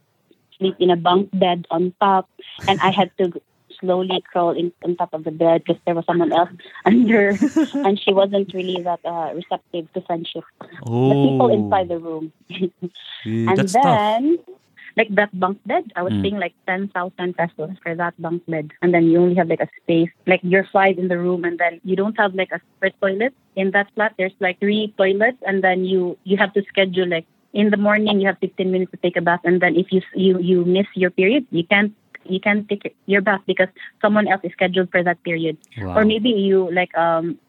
sleep 0.57 0.75
in 0.79 0.89
a 0.89 0.97
bunk 0.97 1.29
bed 1.31 1.65
on 1.71 1.93
top, 2.01 2.29
and 2.67 2.77
I 2.81 2.91
had 2.91 3.15
to 3.19 3.41
slowly 3.79 4.21
crawl 4.29 4.51
in 4.51 4.73
on 4.83 4.97
top 4.97 5.13
of 5.13 5.23
the 5.23 5.31
bed 5.31 5.63
because 5.63 5.81
there 5.85 5.95
was 5.95 6.03
someone 6.05 6.33
else 6.33 6.49
under, 6.85 7.39
and 7.87 7.97
she 7.97 8.11
wasn't 8.11 8.53
really 8.53 8.83
that 8.83 8.99
uh, 9.05 9.31
receptive 9.33 9.87
to 9.93 10.01
friendship. 10.01 10.43
Oh. 10.85 11.07
The 11.07 11.31
people 11.31 11.47
inside 11.53 11.87
the 11.87 11.99
room, 11.99 12.33
and 13.23 13.57
then. 13.57 14.39
Tough. 14.43 14.55
Like 14.97 15.13
that 15.15 15.37
bunk 15.37 15.59
bed, 15.65 15.91
I 15.95 16.03
was 16.03 16.13
mm. 16.13 16.23
paying 16.23 16.39
like 16.39 16.53
ten 16.67 16.87
thousand 16.89 17.37
pesos 17.37 17.75
for 17.83 17.95
that 17.95 18.19
bunk 18.21 18.45
bed, 18.47 18.71
and 18.81 18.93
then 18.93 19.05
you 19.05 19.19
only 19.19 19.35
have 19.35 19.49
like 19.49 19.61
a 19.61 19.69
space, 19.81 20.09
like 20.27 20.41
you're 20.43 20.67
five 20.71 20.97
in 20.97 21.07
the 21.07 21.17
room, 21.17 21.43
and 21.43 21.57
then 21.57 21.79
you 21.83 21.95
don't 21.95 22.17
have 22.17 22.35
like 22.35 22.51
a 22.51 22.59
separate 22.75 22.95
toilet 23.01 23.33
in 23.55 23.71
that 23.71 23.87
flat. 23.95 24.13
There's 24.17 24.35
like 24.39 24.59
three 24.59 24.93
toilets, 24.97 25.37
and 25.45 25.63
then 25.63 25.85
you 25.85 26.17
you 26.23 26.37
have 26.37 26.53
to 26.53 26.63
schedule 26.69 27.07
like 27.07 27.25
in 27.51 27.71
the 27.71 27.77
morning 27.77 28.19
you 28.19 28.27
have 28.27 28.37
15 28.39 28.71
minutes 28.71 28.91
to 28.91 28.97
take 28.97 29.17
a 29.17 29.21
bath 29.21 29.39
and 29.43 29.59
then 29.59 29.75
if 29.75 29.87
you 29.91 30.03
you 30.13 30.37
you 30.37 30.63
miss 30.65 30.85
your 30.93 31.09
period 31.09 31.47
you 31.49 31.63
can't 31.63 31.91
you 32.25 32.39
can't 32.39 32.67
take 32.69 32.95
your 33.05 33.21
bath 33.21 33.41
because 33.47 33.67
someone 34.01 34.27
else 34.27 34.41
is 34.43 34.51
scheduled 34.53 34.91
for 34.91 35.03
that 35.03 35.21
period. 35.23 35.57
Wow. 35.77 35.97
Or 35.97 36.05
maybe 36.05 36.29
you 36.29 36.71
like 36.71 36.95
um 36.97 37.39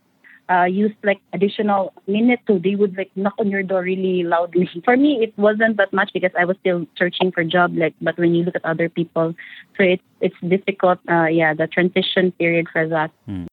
uh, 0.50 0.64
use 0.64 0.92
like 1.04 1.20
additional 1.32 1.92
minute 2.06 2.40
to 2.46 2.58
they 2.58 2.74
would 2.74 2.96
like 2.96 3.10
knock 3.14 3.34
on 3.38 3.50
your 3.50 3.62
door 3.62 3.82
really 3.82 4.24
loudly. 4.24 4.68
For 4.84 4.96
me, 4.96 5.22
it 5.22 5.32
wasn't 5.38 5.76
that 5.76 5.92
much 5.92 6.10
because 6.12 6.32
I 6.38 6.44
was 6.44 6.56
still 6.60 6.86
searching 6.98 7.30
for 7.30 7.44
job. 7.44 7.76
Like, 7.76 7.94
but 8.00 8.18
when 8.18 8.34
you 8.34 8.44
look 8.44 8.56
at 8.56 8.64
other 8.64 8.88
people, 8.88 9.34
so 9.76 9.82
it's 9.84 10.02
it's 10.20 10.36
difficult. 10.46 10.98
Uh, 11.08 11.26
yeah, 11.26 11.54
the 11.54 11.66
transition 11.66 12.32
period 12.32 12.66
for 12.72 12.88
that. 12.88 13.10
Hmm. 13.26 13.46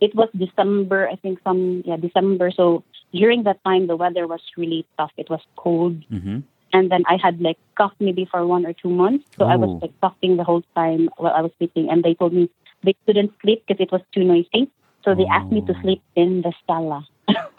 It 0.00 0.14
was 0.16 0.28
December, 0.36 1.08
I 1.08 1.14
think 1.16 1.38
some 1.44 1.82
yeah 1.86 1.96
December. 1.96 2.50
So 2.50 2.82
during 3.12 3.44
that 3.44 3.62
time, 3.64 3.86
the 3.86 3.96
weather 3.96 4.26
was 4.26 4.40
really 4.56 4.84
tough. 4.98 5.12
It 5.16 5.30
was 5.30 5.40
cold. 5.56 6.02
Mm-hmm 6.10 6.40
and 6.72 6.90
then 6.90 7.02
I 7.06 7.18
had 7.22 7.40
like 7.40 7.58
cough 7.76 7.92
maybe 8.00 8.26
for 8.30 8.46
one 8.46 8.64
or 8.64 8.72
two 8.72 8.88
months. 8.88 9.26
So 9.38 9.44
Ooh. 9.44 9.48
I 9.48 9.56
was 9.56 9.68
oh. 9.70 9.78
like 9.82 9.92
coughing 10.00 10.36
the 10.36 10.44
whole 10.44 10.62
time 10.74 11.10
while 11.16 11.32
I 11.32 11.42
was 11.42 11.52
sleeping, 11.58 11.90
and 11.90 12.02
they 12.02 12.14
told 12.14 12.32
me 12.32 12.50
they 12.82 12.96
couldn't 13.06 13.32
sleep 13.42 13.64
because 13.66 13.80
it 13.80 13.92
was 13.92 14.00
too 14.14 14.24
noisy. 14.24 14.70
So 15.04 15.14
they 15.14 15.24
oh. 15.24 15.32
asked 15.32 15.52
me 15.52 15.60
to 15.62 15.74
sleep 15.82 16.02
in 16.16 16.42
the 16.42 16.52
sala. 16.66 17.06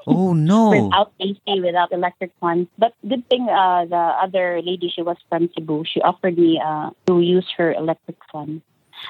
oh 0.08 0.34
no! 0.34 0.70
without 0.76 1.12
AC, 1.20 1.40
without 1.62 1.92
electric 1.92 2.32
fan. 2.40 2.68
But 2.78 2.94
good 3.08 3.28
thing, 3.30 3.48
uh, 3.50 3.86
the 3.86 4.04
other 4.22 4.62
lady, 4.62 4.92
she 4.94 5.02
was 5.02 5.18
from 5.30 5.50
Cebu. 5.54 5.84
She 5.86 6.02
offered 6.02 6.38
me 6.38 6.62
uh, 6.64 6.92
to 7.08 7.22
use 7.22 7.48
her 7.58 7.74
electric 7.74 8.18
fan. 8.32 8.62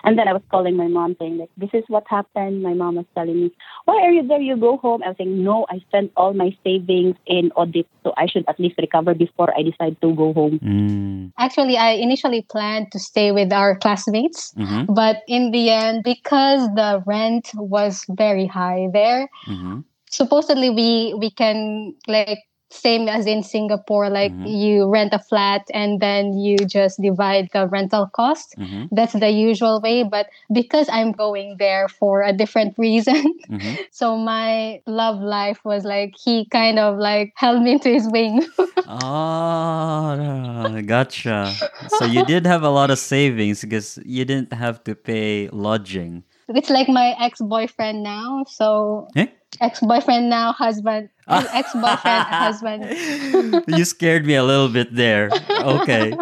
And 0.04 0.18
then 0.18 0.28
I 0.28 0.34
was 0.34 0.42
calling 0.50 0.76
my 0.76 0.88
mom 0.88 1.16
saying 1.20 1.38
like, 1.38 1.50
this 1.58 1.70
is 1.74 1.84
what 1.88 2.06
happened. 2.08 2.64
My 2.64 2.74
mom 2.74 2.96
was 2.96 3.06
telling 3.16 3.36
me, 3.36 3.52
why 3.86 4.02
are 4.02 4.12
you 4.12 4.28
there? 4.28 4.40
You 4.40 4.58
go 4.58 4.78
home. 4.78 5.04
I 5.04 5.10
was 5.10 5.18
saying, 5.18 5.44
no, 5.44 5.66
I 5.70 5.80
spent 5.88 6.12
all 6.18 6.34
my 6.34 6.56
savings 6.64 7.16
in 7.26 7.52
audit. 7.56 7.88
So 8.04 8.14
I 8.18 8.28
should 8.28 8.46
at 8.48 8.60
least 8.60 8.76
recover 8.78 9.14
before 9.14 9.56
I 9.58 9.64
decide 9.64 10.00
to 10.02 10.14
go 10.14 10.34
home. 10.34 10.60
Mm. 10.60 11.32
Actually, 11.38 11.78
I 11.78 11.92
initially 11.92 12.42
planned 12.42 12.92
to 12.92 13.00
stay 13.00 13.32
with 13.32 13.52
our 13.54 13.78
classmates. 13.78 14.54
Mm-hmm. 14.54 14.94
But 14.94 15.22
in 15.28 15.52
the 15.52 15.70
end, 15.70 16.04
because 16.04 16.68
the 16.76 17.04
rent 17.06 17.52
was 17.56 18.06
very 18.10 18.46
high 18.46 18.88
there, 18.92 19.30
mm-hmm. 19.48 19.82
supposedly 20.10 20.70
we 20.70 21.14
we 21.18 21.30
can 21.30 21.96
like 22.08 22.40
same 22.74 23.08
as 23.08 23.26
in 23.26 23.44
Singapore, 23.44 24.10
like 24.10 24.32
mm-hmm. 24.32 24.48
you 24.48 24.90
rent 24.90 25.14
a 25.14 25.20
flat 25.20 25.62
and 25.74 26.00
then 26.00 26.38
you 26.38 26.58
just 26.58 27.02
divide 27.02 27.50
the 27.54 27.68
rental 27.68 28.08
cost. 28.08 28.56
Mm-hmm. 28.58 28.86
That's 28.92 29.14
the 29.14 29.30
usual 29.30 29.80
way. 29.82 30.04
But 30.04 30.28
because 30.52 30.90
I'm 30.90 31.12
going 31.12 31.58
there 31.60 31.88
for 31.88 32.24
a 32.24 32.34
different 32.34 32.78
reason, 32.78 33.40
mm-hmm. 33.50 33.76
so 33.92 34.18
my 34.18 34.82
love 34.86 35.22
life 35.22 35.64
was 35.64 35.86
like 35.86 36.16
he 36.18 36.46
kind 36.50 36.80
of 36.80 36.98
like 36.98 37.34
held 37.36 37.62
me 37.62 37.74
into 37.74 37.90
his 37.90 38.10
wing. 38.10 38.46
oh, 38.88 40.82
gotcha. 40.86 41.54
So 42.00 42.06
you 42.06 42.26
did 42.34 42.46
have 42.46 42.64
a 42.64 42.70
lot 42.70 42.92
of 42.92 43.00
savings 43.00 43.62
because 43.62 44.00
you 44.06 44.26
didn't 44.26 44.54
have 44.54 44.84
to 44.86 44.96
pay 44.96 45.50
lodging. 45.50 46.24
It's 46.50 46.70
like 46.70 46.90
my 46.90 47.16
ex 47.20 47.40
boyfriend 47.40 48.04
now. 48.04 48.44
So. 48.48 49.08
Eh? 49.16 49.28
Ex-boyfriend 49.62 50.30
now 50.30 50.52
husband 50.52 51.10
ex-boyfriend 51.28 52.24
husband 52.26 53.64
you 53.68 53.86
scared 53.86 54.26
me 54.26 54.36
a 54.36 54.44
little 54.44 54.70
bit 54.70 54.94
there 54.96 55.30
okay 55.62 56.14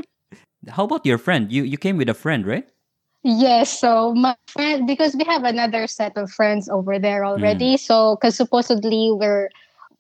how 0.69 0.83
about 0.83 1.05
your 1.05 1.17
friend 1.17 1.51
you 1.51 1.63
you 1.63 1.77
came 1.77 1.97
with 1.97 2.09
a 2.09 2.13
friend 2.13 2.45
right 2.45 2.69
yes 3.23 3.79
so 3.79 4.13
my 4.13 4.35
friend 4.47 4.87
because 4.87 5.15
we 5.15 5.23
have 5.23 5.43
another 5.43 5.87
set 5.87 6.15
of 6.17 6.29
friends 6.31 6.69
over 6.69 6.99
there 6.99 7.25
already 7.25 7.75
mm. 7.75 7.79
so 7.79 8.15
because 8.15 8.35
supposedly 8.35 9.11
we're 9.11 9.49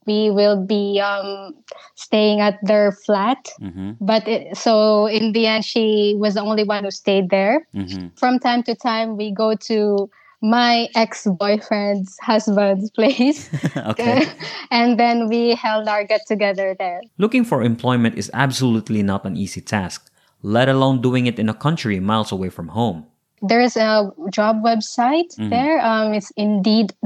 we 0.07 0.31
will 0.31 0.57
be 0.57 0.99
um, 0.99 1.53
staying 1.95 2.39
at 2.39 2.57
their 2.63 2.91
flat. 2.91 3.49
Mm-hmm. 3.61 3.91
But 4.01 4.27
it, 4.27 4.57
so 4.57 5.05
in 5.05 5.31
the 5.33 5.45
end, 5.45 5.65
she 5.65 6.15
was 6.17 6.33
the 6.33 6.41
only 6.41 6.63
one 6.63 6.83
who 6.83 6.91
stayed 6.91 7.29
there. 7.29 7.67
Mm-hmm. 7.75 8.07
From 8.15 8.39
time 8.39 8.63
to 8.63 8.75
time, 8.75 9.15
we 9.17 9.31
go 9.31 9.55
to 9.55 10.09
my 10.41 10.89
ex 10.95 11.27
boyfriend's 11.27 12.17
husband's 12.19 12.89
place. 12.97 13.49
okay. 13.77 14.25
and 14.71 14.99
then 14.99 15.27
we 15.27 15.55
held 15.55 15.87
our 15.87 16.03
get 16.03 16.21
together 16.27 16.75
there. 16.77 17.01
Looking 17.17 17.45
for 17.45 17.63
employment 17.63 18.17
is 18.17 18.31
absolutely 18.33 19.03
not 19.03 19.25
an 19.25 19.37
easy 19.37 19.61
task, 19.61 20.09
let 20.41 20.67
alone 20.67 21.01
doing 21.01 21.27
it 21.27 21.37
in 21.37 21.49
a 21.49 21.53
country 21.53 21.99
miles 21.99 22.31
away 22.31 22.49
from 22.49 22.69
home 22.69 23.05
there's 23.41 23.75
a 23.75 24.11
job 24.29 24.63
website 24.63 25.35
mm-hmm. 25.35 25.49
there. 25.49 25.81
Um, 25.81 26.13
it's 26.13 26.31
indeed.com.a, 26.37 27.03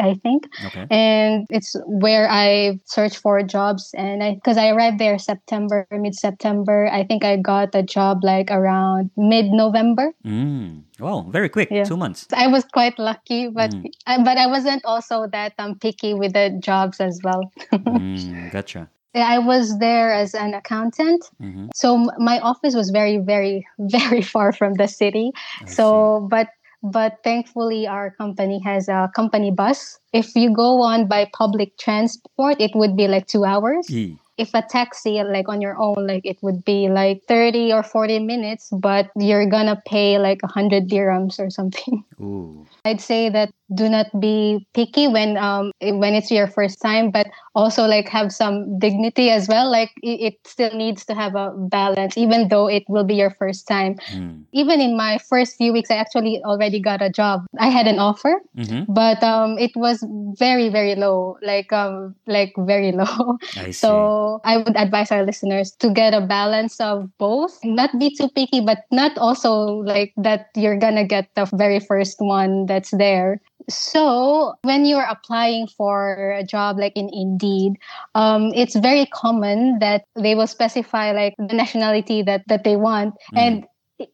I 0.00 0.14
think. 0.22 0.48
Okay. 0.66 0.86
And 0.90 1.46
it's 1.50 1.76
where 1.86 2.28
I 2.30 2.80
search 2.84 3.16
for 3.16 3.42
jobs. 3.42 3.94
And 3.96 4.22
I, 4.22 4.34
because 4.34 4.56
I 4.56 4.70
arrived 4.70 4.98
there 4.98 5.18
September, 5.18 5.86
mid 5.90 6.14
September, 6.14 6.88
I 6.92 7.04
think 7.04 7.24
I 7.24 7.36
got 7.36 7.74
a 7.74 7.82
job 7.82 8.24
like 8.24 8.50
around 8.50 9.10
mid 9.16 9.46
November. 9.46 10.12
Mm. 10.24 10.82
Well, 10.98 11.22
very 11.30 11.48
quick, 11.48 11.68
yeah. 11.70 11.84
two 11.84 11.96
months. 11.96 12.26
I 12.32 12.46
was 12.48 12.64
quite 12.64 12.98
lucky, 12.98 13.48
but 13.48 13.70
mm. 13.70 13.90
I, 14.06 14.22
but 14.22 14.38
I 14.38 14.46
wasn't 14.46 14.84
also 14.84 15.26
that 15.28 15.54
um, 15.58 15.78
picky 15.78 16.14
with 16.14 16.32
the 16.32 16.58
jobs 16.62 17.00
as 17.00 17.20
well. 17.22 17.52
mm, 17.72 18.52
gotcha. 18.52 18.88
I 19.14 19.38
was 19.38 19.78
there 19.78 20.12
as 20.12 20.34
an 20.34 20.54
accountant. 20.54 21.24
Mm-hmm. 21.40 21.68
So 21.74 22.10
my 22.18 22.40
office 22.40 22.74
was 22.74 22.90
very, 22.90 23.18
very, 23.18 23.66
very 23.78 24.22
far 24.22 24.52
from 24.52 24.74
the 24.74 24.88
city. 24.88 25.32
I 25.60 25.66
so, 25.66 26.20
see. 26.22 26.28
but 26.30 26.48
but 26.82 27.24
thankfully 27.24 27.86
our 27.86 28.10
company 28.10 28.60
has 28.60 28.88
a 28.88 29.10
company 29.16 29.50
bus. 29.50 29.98
If 30.12 30.36
you 30.36 30.52
go 30.52 30.82
on 30.82 31.08
by 31.08 31.30
public 31.32 31.78
transport, 31.78 32.60
it 32.60 32.72
would 32.74 32.94
be 32.94 33.08
like 33.08 33.26
two 33.26 33.44
hours. 33.44 33.86
Mm 33.88 34.18
if 34.36 34.50
a 34.54 34.62
taxi 34.62 35.22
like 35.22 35.48
on 35.48 35.60
your 35.60 35.76
own 35.78 36.06
like 36.06 36.24
it 36.24 36.38
would 36.42 36.64
be 36.64 36.88
like 36.88 37.22
30 37.28 37.72
or 37.72 37.82
40 37.82 38.18
minutes 38.20 38.68
but 38.72 39.10
you're 39.16 39.46
gonna 39.46 39.80
pay 39.86 40.18
like 40.18 40.42
100 40.42 40.88
dirhams 40.88 41.38
or 41.38 41.50
something 41.50 42.04
Ooh. 42.20 42.66
i'd 42.84 43.00
say 43.00 43.28
that 43.28 43.52
do 43.74 43.88
not 43.88 44.08
be 44.20 44.66
picky 44.74 45.08
when 45.08 45.36
um 45.36 45.72
when 45.80 46.14
it's 46.14 46.30
your 46.30 46.46
first 46.46 46.80
time 46.80 47.10
but 47.10 47.26
also 47.54 47.86
like 47.86 48.08
have 48.08 48.32
some 48.32 48.78
dignity 48.78 49.30
as 49.30 49.48
well. 49.48 49.70
Like 49.70 49.92
it, 50.02 50.34
still 50.44 50.74
needs 50.74 51.04
to 51.06 51.14
have 51.14 51.34
a 51.34 51.52
balance 51.56 52.18
even 52.18 52.48
though 52.48 52.68
it 52.68 52.84
will 52.88 53.04
be 53.04 53.14
your 53.14 53.30
first 53.30 53.66
time. 53.66 53.94
Mm. 54.14 54.44
even 54.52 54.80
in 54.80 54.96
my 54.96 55.18
first 55.18 55.56
few 55.56 55.72
weeks 55.72 55.90
i 55.90 55.96
actually 55.96 56.42
already 56.44 56.80
got 56.80 57.02
a 57.02 57.10
job. 57.10 57.46
I 57.58 57.68
had 57.68 57.86
an 57.86 57.98
offer 57.98 58.42
mm-hmm. 58.56 58.92
but 58.92 59.22
um 59.22 59.58
it 59.58 59.72
was 59.74 60.04
very 60.38 60.68
very 60.68 60.94
low 60.94 61.38
like 61.42 61.72
um 61.72 62.14
like 62.26 62.52
very 62.58 62.92
low. 63.00 63.38
I 63.56 63.70
so 63.70 64.40
i 64.44 64.56
would 64.56 64.76
advise 64.76 65.10
our 65.10 65.24
listeners 65.24 65.72
to 65.80 65.90
get 65.90 66.14
a 66.14 66.20
balance 66.20 66.80
of 66.80 67.10
both. 67.18 67.58
Not 67.64 67.98
be 67.98 68.14
too 68.14 68.28
picky 68.28 68.60
but 68.60 68.84
not 68.90 69.16
also 69.18 69.82
like 69.82 70.12
that 70.16 70.50
you're 70.54 70.78
gonna 70.78 71.04
get 71.06 71.28
the 71.34 71.48
very 71.54 71.80
first 71.80 72.20
one 72.20 72.66
that's 72.66 72.90
there 72.90 73.40
so 73.68 74.54
when 74.62 74.84
you're 74.84 75.06
applying 75.08 75.66
for 75.66 76.32
a 76.32 76.44
job 76.44 76.78
like 76.78 76.92
in 76.96 77.10
Indeed, 77.12 77.74
um, 78.14 78.52
it's 78.54 78.76
very 78.76 79.06
common 79.06 79.78
that 79.80 80.04
they 80.14 80.34
will 80.34 80.46
specify 80.46 81.12
like 81.12 81.34
the 81.38 81.54
nationality 81.54 82.22
that 82.22 82.46
that 82.48 82.64
they 82.64 82.76
want, 82.76 83.14
mm. 83.32 83.38
and 83.38 83.64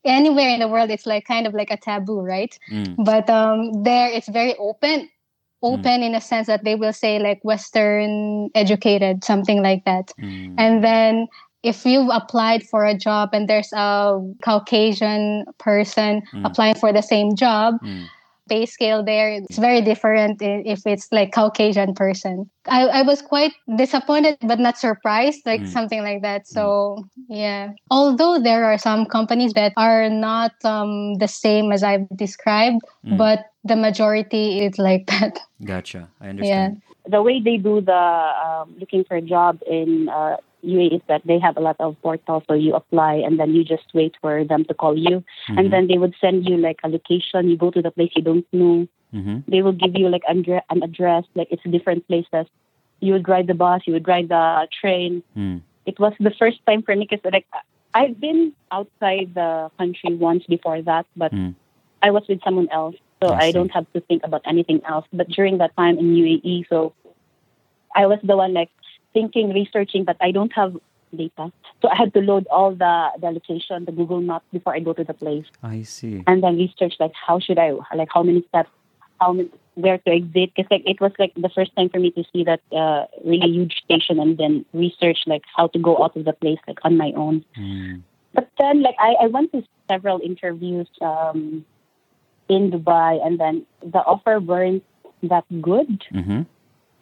anywhere 0.05 0.51
in 0.51 0.61
the 0.61 0.69
world 0.69 0.91
it's 0.91 1.07
like 1.07 1.25
kind 1.25 1.47
of 1.47 1.55
like 1.55 1.71
a 1.71 1.77
taboo, 1.77 2.21
right? 2.21 2.59
Mm. 2.71 3.05
But 3.05 3.29
um, 3.31 3.83
there 3.83 4.09
it's 4.09 4.29
very 4.29 4.55
open 4.57 5.09
open 5.63 6.03
in 6.03 6.15
a 6.15 6.21
sense 6.21 6.47
that 6.47 6.65
they 6.65 6.75
will 6.75 6.93
say 6.93 7.19
like 7.19 7.41
Western 7.43 8.51
educated, 8.55 9.25
something 9.25 9.63
like 9.63 9.85
that. 9.85 10.13
Mm. 10.21 10.55
And 10.59 10.85
then 10.85 11.29
if 11.63 11.85
you've 11.85 12.09
applied 12.11 12.63
for 12.67 12.85
a 12.85 12.97
job 12.97 13.31
and 13.33 13.49
there's 13.49 13.73
a 13.73 14.19
Caucasian 14.43 15.45
person 15.59 16.23
mm. 16.33 16.47
applying 16.47 16.75
for 16.75 16.93
the 16.93 17.03
same 17.03 17.37
job, 17.37 17.75
mm. 17.83 18.07
Pay 18.51 18.67
scale 18.67 19.05
there 19.05 19.31
it's 19.31 19.59
very 19.59 19.81
different 19.81 20.43
if 20.43 20.83
it's 20.85 21.07
like 21.13 21.33
Caucasian 21.33 21.95
person. 21.95 22.51
I, 22.67 23.01
I 23.01 23.03
was 23.03 23.23
quite 23.23 23.53
disappointed 23.77 24.37
but 24.43 24.59
not 24.59 24.77
surprised, 24.77 25.47
like 25.47 25.63
mm. 25.63 25.69
something 25.69 26.03
like 26.03 26.23
that. 26.23 26.47
So 26.47 27.05
yeah. 27.29 27.73
Although 27.91 28.43
there 28.43 28.65
are 28.65 28.77
some 28.77 29.07
companies 29.07 29.53
that 29.55 29.73
are 29.77 30.11
not 30.11 30.53
um, 30.65 31.15
the 31.15 31.29
same 31.29 31.71
as 31.73 31.83
I've 31.83 32.09
described, 32.17 32.83
mm. 33.07 33.17
but 33.17 33.47
the 33.65 33.77
majority 33.77 34.61
is 34.67 34.79
like 34.79 35.07
that. 35.07 35.39
Gotcha. 35.65 36.09
I 36.21 36.29
understand. 36.29 36.83
Yeah. 36.83 37.11
The 37.11 37.23
way 37.23 37.41
they 37.41 37.57
do 37.57 37.81
the 37.81 37.93
um, 37.95 38.75
looking 38.79 39.05
for 39.05 39.17
a 39.17 39.23
job 39.23 39.61
in 39.67 40.09
uh, 40.09 40.37
UAE 40.65 40.97
is 40.97 41.03
that 41.09 41.23
they 41.25 41.39
have 41.39 41.57
a 41.57 41.61
lot 41.61 41.77
of 41.81 41.97
portals, 42.03 42.43
so 42.49 42.55
you 42.55 42.75
apply 42.75 43.15
and 43.15 43.39
then 43.39 43.55
you 43.55 43.65
just 43.65 43.85
wait 43.95 44.15
for 44.21 44.45
them 44.45 44.65
to 44.65 44.75
call 44.75 44.97
you, 44.97 45.23
mm-hmm. 45.23 45.59
and 45.59 45.73
then 45.73 45.87
they 45.87 45.99
would 45.99 46.15
send 46.21 46.49
you 46.49 46.57
like 46.57 46.81
a 46.85 46.89
location. 46.89 47.49
You 47.49 47.57
go 47.57 47.71
to 47.71 47.83
the 47.83 47.91
place 47.91 48.13
you 48.15 48.23
don't 48.23 48.47
know. 48.53 48.89
Mm-hmm. 49.15 49.51
They 49.51 49.63
will 49.63 49.73
give 49.73 49.97
you 49.97 50.09
like 50.09 50.23
an 50.29 50.45
address, 50.83 51.25
like 51.35 51.49
it's 51.51 51.63
different 51.65 52.07
places. 52.07 52.47
You 53.01 53.15
would 53.15 53.29
ride 53.29 53.47
the 53.47 53.55
bus, 53.55 53.83
you 53.87 53.95
would 53.95 54.07
ride 54.07 54.29
the 54.29 54.69
train. 54.81 55.23
Mm. 55.37 55.63
It 55.87 55.99
was 55.99 56.13
the 56.21 56.33
first 56.39 56.59
time 56.67 56.83
for 56.83 56.95
me 56.95 57.09
because 57.09 57.25
like 57.33 57.47
I've 57.95 58.21
been 58.21 58.53
outside 58.71 59.35
the 59.35 59.71
country 59.79 60.15
once 60.15 60.45
before 60.47 60.83
that, 60.83 61.07
but 61.17 61.33
mm. 61.33 61.55
I 62.03 62.11
was 62.11 62.23
with 62.29 62.41
someone 62.45 62.69
else, 62.71 62.97
so 63.23 63.31
I, 63.31 63.47
I 63.47 63.53
don't 63.53 63.71
have 63.71 63.91
to 63.95 64.01
think 64.01 64.23
about 64.25 64.43
anything 64.47 64.81
else. 64.87 65.07
But 65.13 65.29
during 65.29 65.59
that 65.59 65.75
time 65.77 65.99
in 65.99 66.15
UAE, 66.15 66.69
so 66.69 66.93
I 67.95 68.07
was 68.07 68.19
the 68.23 68.37
one 68.37 68.55
like 68.55 68.71
thinking, 69.13 69.53
researching, 69.53 70.05
but 70.05 70.17
I 70.21 70.31
don't 70.31 70.53
have 70.53 70.77
data. 71.17 71.53
So 71.83 71.89
I 71.89 71.97
had 71.97 72.15
to 72.15 72.21
load 72.21 72.47
all 72.51 72.75
the, 72.75 73.09
the 73.21 73.31
location, 73.31 73.85
the 73.85 73.93
Google 73.93 74.21
map 74.21 74.43
before 74.53 74.75
I 74.75 74.81
go 74.81 74.93
to 74.93 75.05
the 75.05 75.15
place. 75.15 75.45
I 75.63 75.83
see. 75.83 76.23
And 76.27 76.43
then 76.43 76.57
research 76.57 76.95
like 77.01 77.13
how 77.15 77.41
should 77.41 77.59
I 77.59 77.73
like 77.95 78.09
how 78.13 78.23
many 78.23 78.45
steps, 78.49 78.71
how 79.21 79.33
many 79.33 79.51
where 79.75 79.99
to 79.99 80.11
exit 80.11 80.53
because 80.55 80.71
like 80.71 80.83
it 80.85 81.01
was 81.01 81.13
like 81.19 81.33
the 81.37 81.49
first 81.49 81.75
time 81.77 81.89
for 81.89 81.99
me 81.99 82.11
to 82.11 82.25
see 82.33 82.45
that 82.45 82.61
uh, 82.77 83.07
really 83.25 83.51
huge 83.51 83.75
station 83.85 84.19
and 84.19 84.37
then 84.37 84.65
research 84.75 85.19
like 85.27 85.43
how 85.57 85.69
to 85.69 85.79
go 85.79 86.03
out 86.03 86.17
of 86.17 86.25
the 86.25 86.33
place 86.35 86.59
like 86.67 86.79
on 86.83 86.97
my 86.97 87.13
own. 87.17 87.45
Mm. 87.59 88.03
But 88.35 88.51
then 88.59 88.83
like 88.83 88.97
I, 88.99 89.25
I 89.25 89.27
went 89.29 89.53
to 89.53 89.63
several 89.91 90.21
interviews 90.21 90.89
um, 91.01 91.65
in 92.49 92.71
Dubai 92.71 93.25
and 93.25 93.41
then 93.41 93.67
the 93.81 93.99
offer 93.99 94.39
weren't 94.39 94.85
that 95.23 95.45
good. 95.63 96.05
Mm-hmm 96.13 96.43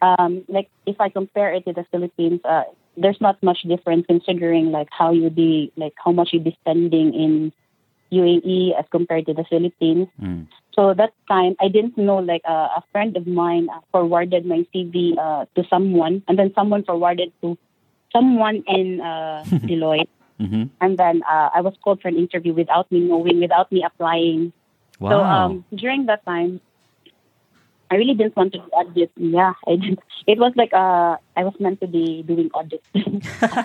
um, 0.01 0.43
like 0.47 0.69
if 0.85 0.99
I 0.99 1.09
compare 1.09 1.53
it 1.53 1.65
to 1.65 1.73
the 1.73 1.85
Philippines, 1.91 2.41
uh, 2.43 2.63
there's 2.97 3.19
not 3.21 3.41
much 3.41 3.61
difference 3.63 4.05
considering 4.07 4.71
like 4.71 4.87
how 4.91 5.11
you 5.11 5.29
be 5.29 5.71
like 5.75 5.93
how 6.03 6.11
much 6.11 6.29
you'd 6.33 6.43
be 6.43 6.57
spending 6.61 7.13
in 7.13 7.53
UAE 8.11 8.77
as 8.77 8.85
compared 8.91 9.25
to 9.27 9.33
the 9.33 9.43
Philippines. 9.43 10.07
Mm. 10.21 10.47
So 10.73 10.93
that 10.93 11.13
time 11.27 11.55
I 11.59 11.67
didn't 11.67 11.97
know 11.97 12.17
like 12.17 12.41
uh, 12.47 12.79
a 12.79 12.83
friend 12.91 13.15
of 13.17 13.27
mine 13.27 13.67
uh, 13.69 13.79
forwarded 13.91 14.45
my 14.45 14.65
CV 14.73 15.17
uh, 15.17 15.45
to 15.55 15.67
someone, 15.69 16.23
and 16.27 16.39
then 16.39 16.53
someone 16.55 16.83
forwarded 16.83 17.31
to 17.41 17.57
someone 18.13 18.63
in 18.67 19.01
uh, 19.01 19.43
Deloitte, 19.67 20.09
mm-hmm. 20.39 20.63
and 20.81 20.97
then 20.97 21.21
uh, 21.29 21.49
I 21.53 21.61
was 21.61 21.73
called 21.83 22.01
for 22.01 22.07
an 22.07 22.17
interview 22.17 22.53
without 22.53 22.91
me 22.91 23.01
knowing, 23.01 23.39
without 23.39 23.71
me 23.71 23.83
applying. 23.83 24.53
Wow. 24.99 25.09
So 25.09 25.23
um, 25.23 25.65
during 25.75 26.07
that 26.07 26.25
time, 26.25 26.61
I 27.91 27.95
really 27.95 28.13
didn't 28.13 28.35
want 28.35 28.53
to 28.53 28.59
do 28.59 28.65
audit. 28.65 29.11
Yeah, 29.15 29.53
I 29.67 29.75
didn't. 29.75 29.99
It 30.27 30.37
was 30.37 30.53
like 30.55 30.73
uh, 30.73 31.17
I 31.35 31.43
was 31.43 31.53
meant 31.59 31.81
to 31.81 31.87
be 31.87 32.23
doing 32.23 32.49
audit 32.53 32.83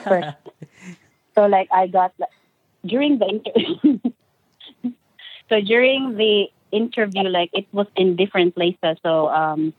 first. 0.04 0.36
so 1.34 1.46
like 1.46 1.68
I 1.72 1.86
got 1.86 2.12
like, 2.18 2.30
during 2.84 3.18
the 3.18 3.26
interview. 3.26 4.00
so 5.48 5.60
during 5.60 6.16
the 6.16 6.46
interview, 6.72 7.28
like 7.28 7.50
it 7.52 7.66
was 7.72 7.86
in 7.96 8.16
different 8.16 8.54
places. 8.54 8.96
So 9.02 9.28
um, 9.28 9.74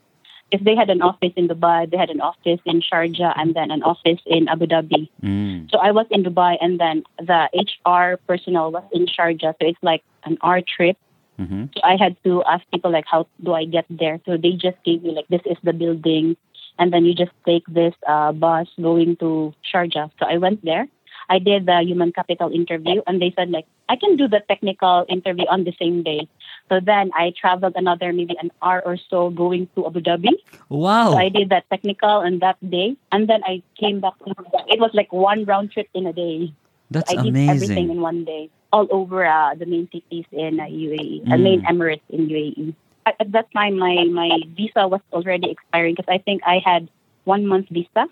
if 0.52 0.62
they 0.62 0.76
had 0.76 0.90
an 0.90 1.02
office 1.02 1.32
in 1.36 1.48
Dubai, 1.48 1.90
they 1.90 1.96
had 1.96 2.10
an 2.10 2.20
office 2.20 2.60
in 2.64 2.82
Sharjah, 2.82 3.32
and 3.36 3.54
then 3.54 3.70
an 3.70 3.82
office 3.82 4.20
in 4.26 4.48
Abu 4.48 4.66
Dhabi. 4.66 5.08
Mm. 5.22 5.70
So 5.70 5.78
I 5.78 5.90
was 5.90 6.06
in 6.10 6.22
Dubai, 6.22 6.56
and 6.60 6.78
then 6.78 7.02
the 7.18 7.48
HR 7.52 8.18
personnel 8.28 8.70
was 8.70 8.84
in 8.92 9.06
Sharjah. 9.06 9.54
So 9.58 9.66
it's 9.66 9.82
like 9.82 10.04
an 10.24 10.38
hour 10.42 10.60
trip 10.62 10.96
Mm-hmm. 11.38 11.64
So 11.74 11.80
I 11.84 11.96
had 11.96 12.16
to 12.24 12.42
ask 12.44 12.64
people 12.72 12.90
like, 12.90 13.04
how 13.06 13.26
do 13.42 13.52
I 13.52 13.64
get 13.64 13.84
there? 13.90 14.20
So 14.26 14.36
they 14.36 14.52
just 14.52 14.76
gave 14.84 15.02
me 15.02 15.12
like, 15.12 15.28
this 15.28 15.42
is 15.44 15.56
the 15.62 15.72
building, 15.72 16.36
and 16.78 16.92
then 16.92 17.04
you 17.04 17.14
just 17.14 17.32
take 17.44 17.64
this 17.66 17.94
uh, 18.06 18.32
bus 18.32 18.68
going 18.80 19.16
to 19.16 19.52
Sharjah. 19.64 20.10
So 20.18 20.26
I 20.26 20.38
went 20.38 20.64
there. 20.64 20.88
I 21.28 21.40
did 21.40 21.66
the 21.66 21.82
human 21.82 22.12
capital 22.12 22.52
interview, 22.52 23.02
and 23.06 23.20
they 23.20 23.32
said 23.36 23.50
like, 23.50 23.66
I 23.88 23.96
can 23.96 24.16
do 24.16 24.28
the 24.28 24.40
technical 24.48 25.04
interview 25.08 25.46
on 25.48 25.64
the 25.64 25.74
same 25.78 26.02
day. 26.02 26.28
So 26.68 26.80
then 26.80 27.10
I 27.14 27.32
traveled 27.38 27.74
another 27.76 28.12
maybe 28.12 28.36
an 28.40 28.50
hour 28.62 28.82
or 28.84 28.96
so 29.10 29.30
going 29.30 29.68
to 29.74 29.86
Abu 29.86 30.00
Dhabi. 30.00 30.34
Wow! 30.68 31.12
So 31.12 31.18
I 31.18 31.28
did 31.28 31.50
that 31.50 31.68
technical 31.70 32.22
on 32.26 32.38
that 32.40 32.58
day, 32.62 32.96
and 33.10 33.28
then 33.28 33.42
I 33.44 33.62
came 33.78 34.00
back. 34.00 34.18
To 34.18 34.34
Dubai. 34.34 34.64
It 34.68 34.80
was 34.80 34.90
like 34.94 35.12
one 35.12 35.44
round 35.44 35.72
trip 35.72 35.88
in 35.94 36.06
a 36.06 36.12
day. 36.12 36.54
That's 36.90 37.10
I 37.10 37.14
amazing. 37.14 37.34
did 37.34 37.50
everything 37.50 37.90
in 37.90 38.00
one 38.00 38.24
day 38.24 38.50
all 38.72 38.86
over 38.90 39.24
uh, 39.24 39.54
the 39.54 39.66
main 39.66 39.88
cities 39.92 40.24
in 40.32 40.60
uh, 40.60 40.64
UAE, 40.64 41.24
mm. 41.24 41.32
uh, 41.32 41.36
main 41.36 41.62
Emirates 41.62 42.06
in 42.10 42.28
UAE. 42.28 42.74
At, 43.06 43.16
at, 43.20 43.32
that 43.32 43.52
time, 43.52 43.78
my, 43.78 44.04
my 44.04 44.30
visa 44.56 44.88
was 44.88 45.00
already 45.12 45.50
expiring 45.50 45.94
because 45.94 46.12
I 46.12 46.18
think 46.18 46.42
I 46.44 46.60
had 46.64 46.88
one 47.24 47.46
month 47.46 47.68
visa. 47.70 48.06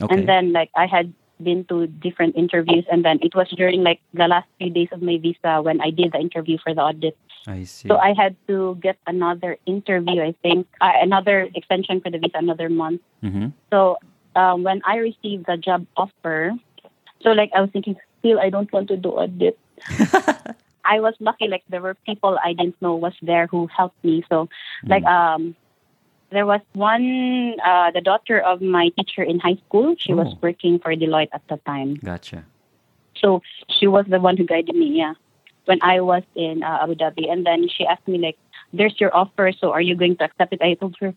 Okay. 0.00 0.14
And 0.14 0.28
then, 0.28 0.52
like, 0.52 0.70
I 0.76 0.86
had 0.86 1.12
been 1.42 1.64
to 1.64 1.86
different 1.86 2.36
interviews. 2.36 2.84
And 2.90 3.04
then 3.04 3.18
it 3.22 3.34
was 3.34 3.48
during, 3.56 3.82
like, 3.82 4.00
the 4.14 4.28
last 4.28 4.46
few 4.58 4.70
days 4.70 4.88
of 4.92 5.02
my 5.02 5.18
visa 5.18 5.60
when 5.62 5.80
I 5.80 5.90
did 5.90 6.12
the 6.12 6.18
interview 6.18 6.58
for 6.62 6.72
the 6.72 6.82
audit. 6.82 7.16
I 7.46 7.64
see. 7.64 7.88
So 7.88 7.96
I 7.96 8.14
had 8.14 8.36
to 8.46 8.78
get 8.80 8.96
another 9.06 9.56
interview, 9.66 10.22
I 10.22 10.34
think, 10.42 10.68
uh, 10.80 10.92
another 11.02 11.48
extension 11.54 12.00
for 12.00 12.10
the 12.10 12.18
visa, 12.18 12.38
another 12.38 12.68
month. 12.68 13.00
Mm-hmm. 13.22 13.48
So 13.70 13.98
um, 14.36 14.62
when 14.62 14.82
I 14.84 14.96
received 14.96 15.46
the 15.46 15.56
job 15.56 15.86
offer, 15.96 16.52
so 17.22 17.30
like 17.30 17.50
I 17.54 17.60
was 17.60 17.70
thinking, 17.70 17.96
still 18.20 18.38
I 18.38 18.50
don't 18.50 18.70
want 18.72 18.88
to 18.88 18.96
do 18.96 19.10
audit. 19.10 19.58
I 20.84 21.00
was 21.00 21.14
lucky. 21.20 21.48
Like 21.48 21.64
there 21.68 21.82
were 21.82 21.94
people 22.06 22.38
I 22.42 22.54
didn't 22.54 22.80
know 22.80 22.96
was 22.96 23.14
there 23.20 23.46
who 23.46 23.66
helped 23.66 24.02
me. 24.04 24.24
So, 24.28 24.48
mm. 24.84 24.88
like 24.88 25.04
um, 25.04 25.54
there 26.30 26.46
was 26.46 26.60
one 26.72 27.56
uh, 27.64 27.90
the 27.90 28.00
daughter 28.00 28.40
of 28.40 28.60
my 28.60 28.90
teacher 28.96 29.22
in 29.22 29.38
high 29.38 29.58
school. 29.66 29.94
She 29.98 30.12
oh. 30.12 30.16
was 30.16 30.34
working 30.40 30.78
for 30.78 30.94
Deloitte 30.94 31.28
at 31.32 31.42
the 31.48 31.58
time. 31.66 31.96
Gotcha. 31.96 32.44
So 33.20 33.42
she 33.68 33.86
was 33.86 34.06
the 34.08 34.20
one 34.20 34.36
who 34.36 34.44
guided 34.44 34.74
me. 34.74 34.96
Yeah, 34.96 35.14
when 35.66 35.78
I 35.82 36.00
was 36.00 36.22
in 36.34 36.62
uh, 36.62 36.78
Abu 36.82 36.94
Dhabi, 36.94 37.30
and 37.30 37.44
then 37.44 37.68
she 37.68 37.84
asked 37.84 38.06
me 38.08 38.18
like, 38.18 38.38
"There's 38.72 38.98
your 38.98 39.14
offer. 39.14 39.52
So 39.52 39.72
are 39.72 39.80
you 39.82 39.94
going 39.94 40.16
to 40.16 40.24
accept 40.24 40.52
it?" 40.52 40.62
I 40.62 40.74
told 40.74 40.96
her, 41.00 41.14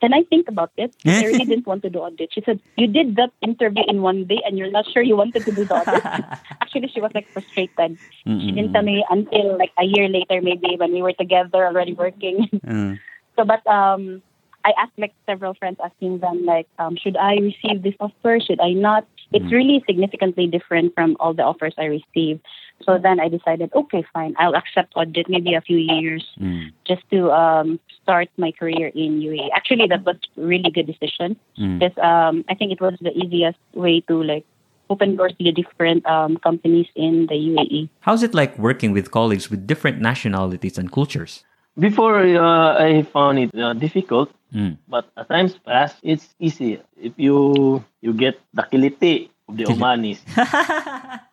can 0.00 0.14
I 0.14 0.22
think 0.24 0.48
about 0.48 0.72
it? 0.76 0.94
I 1.04 1.24
really 1.24 1.44
didn't 1.44 1.66
want 1.66 1.82
to 1.82 1.90
do 1.90 1.98
audit. 1.98 2.32
She 2.32 2.42
said, 2.44 2.60
You 2.76 2.86
did 2.86 3.16
that 3.16 3.30
interview 3.42 3.84
in 3.86 4.02
one 4.02 4.24
day 4.24 4.40
and 4.44 4.58
you're 4.58 4.70
not 4.70 4.86
sure 4.90 5.02
you 5.02 5.16
wanted 5.16 5.44
to 5.44 5.52
do 5.52 5.64
the 5.64 5.74
audit. 5.74 6.04
Actually, 6.60 6.88
she 6.88 7.00
was 7.00 7.12
like 7.14 7.28
frustrated. 7.28 7.98
Mm-mm. 8.26 8.40
She 8.40 8.52
didn't 8.52 8.72
tell 8.72 8.82
me 8.82 9.04
until 9.10 9.58
like 9.58 9.72
a 9.78 9.84
year 9.84 10.08
later, 10.08 10.40
maybe 10.40 10.76
when 10.76 10.92
we 10.92 11.02
were 11.02 11.12
together 11.12 11.66
already 11.66 11.92
working. 11.94 12.48
Mm. 12.70 13.00
so, 13.36 13.44
but 13.44 13.66
um, 13.66 14.22
I 14.64 14.72
asked 14.78 14.92
like 14.98 15.14
several 15.26 15.54
friends, 15.54 15.78
asking 15.82 16.18
them 16.18 16.44
like, 16.44 16.68
um, 16.78 16.96
should 16.96 17.16
I 17.16 17.34
receive 17.34 17.82
this 17.82 17.94
offer? 17.98 18.38
Should 18.38 18.60
I 18.60 18.72
not? 18.72 19.06
It's 19.32 19.44
mm. 19.46 19.50
really 19.50 19.82
significantly 19.86 20.46
different 20.46 20.94
from 20.94 21.16
all 21.18 21.34
the 21.34 21.42
offers 21.42 21.74
I 21.78 21.84
received. 21.84 22.44
So 22.84 22.98
then 22.98 23.20
I 23.20 23.28
decided, 23.28 23.70
okay, 23.74 24.04
fine, 24.12 24.34
I'll 24.38 24.54
accept 24.54 24.94
audit 24.96 25.28
maybe 25.28 25.54
a 25.54 25.60
few 25.60 25.76
years 25.76 26.26
mm. 26.40 26.72
just 26.86 27.02
to 27.10 27.30
um, 27.30 27.78
start 28.02 28.28
my 28.38 28.52
career 28.52 28.88
in 28.94 29.20
UAE. 29.20 29.48
Actually, 29.54 29.86
that 29.88 30.04
was 30.04 30.16
really 30.36 30.70
good 30.70 30.86
decision 30.86 31.36
because 31.56 31.92
mm. 31.92 32.04
um, 32.04 32.44
I 32.48 32.54
think 32.54 32.72
it 32.72 32.80
was 32.80 32.94
the 33.00 33.12
easiest 33.12 33.58
way 33.74 34.00
to 34.08 34.22
like 34.22 34.44
open 34.88 35.16
doors 35.16 35.32
to 35.38 35.44
the 35.44 35.52
different 35.52 36.04
um, 36.06 36.36
companies 36.38 36.88
in 36.96 37.26
the 37.26 37.34
UAE. 37.34 37.88
How's 38.00 38.22
it 38.22 38.34
like 38.34 38.58
working 38.58 38.92
with 38.92 39.10
colleagues 39.10 39.50
with 39.50 39.66
different 39.66 40.00
nationalities 40.00 40.76
and 40.78 40.90
cultures? 40.90 41.44
Before 41.78 42.18
uh, 42.18 42.76
I 42.76 43.02
found 43.12 43.38
it 43.38 43.54
uh, 43.54 43.72
difficult, 43.74 44.32
mm. 44.52 44.76
but 44.88 45.08
as 45.16 45.26
times 45.28 45.56
pass, 45.64 45.94
it's 46.02 46.34
easy 46.40 46.82
if 47.00 47.12
you 47.16 47.84
you 48.02 48.12
get 48.12 48.40
the 48.52 48.66
kiliti 48.66 49.30
of 49.48 49.56
the 49.56 49.64
Omanis. 49.70 50.18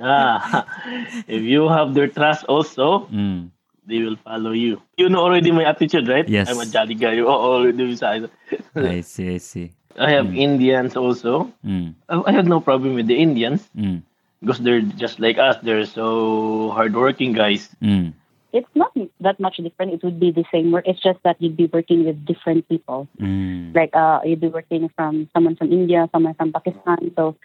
ah, 0.00 0.66
if 1.26 1.42
you 1.42 1.68
have 1.68 1.94
their 1.94 2.08
trust 2.08 2.44
also, 2.44 3.06
mm. 3.12 3.50
they 3.86 4.00
will 4.00 4.16
follow 4.16 4.52
you. 4.52 4.82
You 4.96 5.08
know 5.08 5.20
already 5.20 5.50
my 5.50 5.64
attitude, 5.64 6.08
right? 6.08 6.28
Yes. 6.28 6.48
I'm 6.48 6.60
a 6.60 6.66
jolly 6.66 6.94
guy. 6.94 7.14
You 7.14 7.28
already 7.28 7.96
I 8.74 9.00
see, 9.00 9.34
I 9.34 9.38
see. 9.38 9.72
I 9.98 10.10
have 10.10 10.26
mm. 10.26 10.38
Indians 10.38 10.96
also. 10.96 11.52
Mm. 11.64 11.94
I 12.08 12.32
have 12.32 12.46
no 12.46 12.60
problem 12.60 12.94
with 12.94 13.06
the 13.06 13.16
Indians 13.16 13.68
mm. 13.76 14.02
because 14.40 14.60
they're 14.60 14.82
just 14.82 15.20
like 15.20 15.38
us. 15.38 15.56
They're 15.62 15.86
so 15.86 16.70
hardworking 16.70 17.32
guys. 17.32 17.68
Mm. 17.82 18.12
it's 18.56 18.68
not 18.74 18.92
that 19.20 19.38
much 19.38 19.56
different. 19.58 19.92
It 19.92 20.02
would 20.02 20.18
be 20.18 20.30
the 20.32 20.44
same 20.52 20.72
work. 20.72 20.88
It's 20.88 21.00
just 21.00 21.20
that 21.24 21.36
you'd 21.40 21.56
be 21.56 21.66
working 21.66 22.04
with 22.04 22.24
different 22.24 22.68
people. 22.68 23.08
Mm. 23.20 23.74
Like 23.74 23.94
uh, 23.94 24.20
you'd 24.24 24.40
be 24.40 24.48
working 24.48 24.88
from 24.96 25.28
someone 25.32 25.56
from 25.56 25.72
India, 25.72 26.08
someone 26.12 26.34
from 26.34 26.52
Pakistan, 26.52 27.12
so 27.16 27.36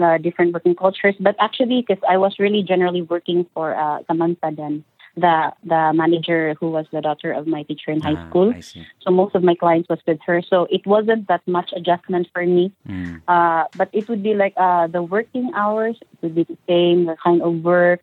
uh, 0.00 0.18
different 0.18 0.52
working 0.52 0.74
cultures. 0.74 1.14
But 1.18 1.36
actually, 1.40 1.84
because 1.86 2.02
I 2.08 2.16
was 2.16 2.38
really 2.38 2.62
generally 2.62 3.02
working 3.02 3.46
for 3.54 3.74
uh, 3.74 4.02
Samantha 4.06 4.50
then, 4.52 4.84
the 5.16 5.52
the 5.64 5.92
manager 5.94 6.54
who 6.60 6.70
was 6.70 6.86
the 6.92 7.00
daughter 7.00 7.32
of 7.32 7.46
my 7.46 7.62
teacher 7.64 7.90
in 7.90 8.00
high 8.00 8.14
Ah, 8.16 8.28
school. 8.28 8.54
So 9.02 9.10
most 9.10 9.34
of 9.34 9.42
my 9.42 9.54
clients 9.54 9.88
was 9.88 9.98
with 10.06 10.20
her. 10.26 10.42
So 10.42 10.66
it 10.70 10.86
wasn't 10.86 11.28
that 11.28 11.42
much 11.46 11.72
adjustment 11.74 12.28
for 12.32 12.44
me. 12.46 12.72
Mm. 12.88 13.22
Uh, 13.26 13.64
but 13.74 13.88
it 13.92 14.08
would 14.08 14.22
be 14.22 14.34
like 14.34 14.54
uh, 14.56 14.86
the 14.86 15.02
working 15.02 15.50
hours 15.54 15.98
would 16.22 16.34
be 16.34 16.44
the 16.44 16.58
same, 16.68 17.06
the 17.06 17.16
kind 17.22 17.42
of 17.42 17.64
work. 17.64 18.00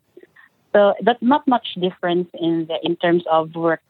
So 0.74 0.94
that's 1.00 1.22
not 1.22 1.48
much 1.48 1.74
difference 1.80 2.28
in 2.34 2.66
the 2.68 2.78
in 2.82 2.96
terms 2.96 3.24
of 3.30 3.54
work. 3.54 3.80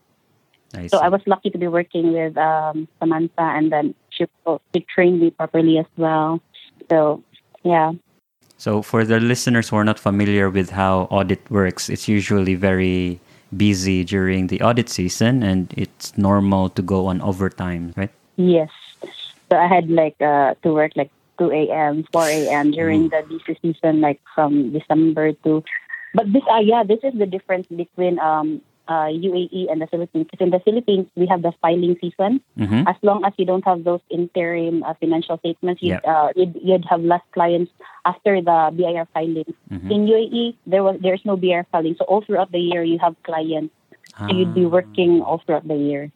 I. 0.74 0.86
So 0.86 0.98
I 0.98 1.08
was 1.08 1.20
lucky 1.26 1.50
to 1.50 1.58
be 1.58 1.66
working 1.66 2.12
with 2.12 2.36
um, 2.36 2.86
Samantha, 3.00 3.42
and 3.56 3.72
then 3.72 3.94
she 4.10 4.26
she 4.72 4.86
trained 4.94 5.20
me 5.20 5.30
properly 5.30 5.78
as 5.78 5.86
well. 5.96 6.40
So 6.88 7.22
yeah, 7.62 7.92
So, 8.58 8.82
for 8.82 9.04
the 9.04 9.20
listeners 9.20 9.68
who 9.68 9.76
are 9.76 9.84
not 9.84 9.98
familiar 9.98 10.50
with 10.50 10.70
how 10.70 11.08
audit 11.10 11.40
works, 11.50 11.88
it's 11.88 12.08
usually 12.08 12.54
very 12.54 13.20
busy 13.56 14.04
during 14.04 14.48
the 14.48 14.60
audit 14.60 14.88
season 14.88 15.42
and 15.42 15.72
it's 15.76 16.16
normal 16.18 16.68
to 16.70 16.82
go 16.82 17.06
on 17.06 17.20
overtime, 17.22 17.94
right? 17.96 18.10
yes. 18.36 18.70
So 19.50 19.56
I 19.56 19.66
had 19.66 19.88
like 19.90 20.20
uh, 20.20 20.54
to 20.62 20.72
work 20.74 20.92
like 20.96 21.10
2 21.38 21.70
a.m., 21.70 22.04
4 22.12 22.28
a.m. 22.28 22.70
during 22.72 23.08
the 23.08 23.22
busy 23.28 23.58
season, 23.62 24.00
like 24.00 24.20
from 24.34 24.72
December 24.72 25.32
to. 25.44 25.64
But 26.14 26.32
this, 26.32 26.42
uh, 26.50 26.60
yeah, 26.60 26.82
this 26.84 27.00
is 27.02 27.18
the 27.18 27.26
difference 27.26 27.66
between 27.68 28.18
um, 28.18 28.60
uh, 28.88 29.08
UAE 29.12 29.70
and 29.70 29.80
the 29.80 29.86
Philippines. 29.86 30.26
Because 30.30 30.44
in 30.44 30.50
the 30.50 30.60
Philippines, 30.60 31.06
we 31.14 31.26
have 31.26 31.42
the 31.42 31.52
filing 31.60 31.94
season. 32.00 32.40
Mm-hmm. 32.58 32.88
As 32.88 32.96
long 33.02 33.24
as 33.24 33.32
you 33.36 33.44
don't 33.44 33.64
have 33.64 33.84
those 33.84 34.00
interim 34.10 34.82
uh, 34.82 34.94
financial 34.98 35.36
statements, 35.38 35.82
you'd, 35.82 36.00
Yeah. 36.02 36.08
uh, 36.12 36.28
you'd, 36.34 36.56
you'd 36.62 36.84
have 36.88 37.02
less 37.04 37.20
clients 37.32 37.70
after 38.04 38.40
the 38.40 38.72
BIR 38.74 39.06
filing. 39.12 39.52
Mhm. 39.70 39.90
In 39.92 40.00
UAE, 40.08 40.56
there 40.66 40.82
was 40.82 40.96
there's 41.04 41.22
no 41.24 41.36
BIR 41.36 41.66
filing, 41.70 41.94
so 42.00 42.04
all 42.08 42.22
throughout 42.24 42.50
the 42.50 42.58
year 42.60 42.82
you 42.82 42.98
have 42.98 43.14
clients. 43.22 43.74
So 44.18 44.32
you'd 44.34 44.54
be 44.54 44.64
Ah, 44.64 44.72
working 44.72 45.22
all 45.22 45.38
throughout 45.44 45.68
the 45.68 45.76
year. 45.76 46.10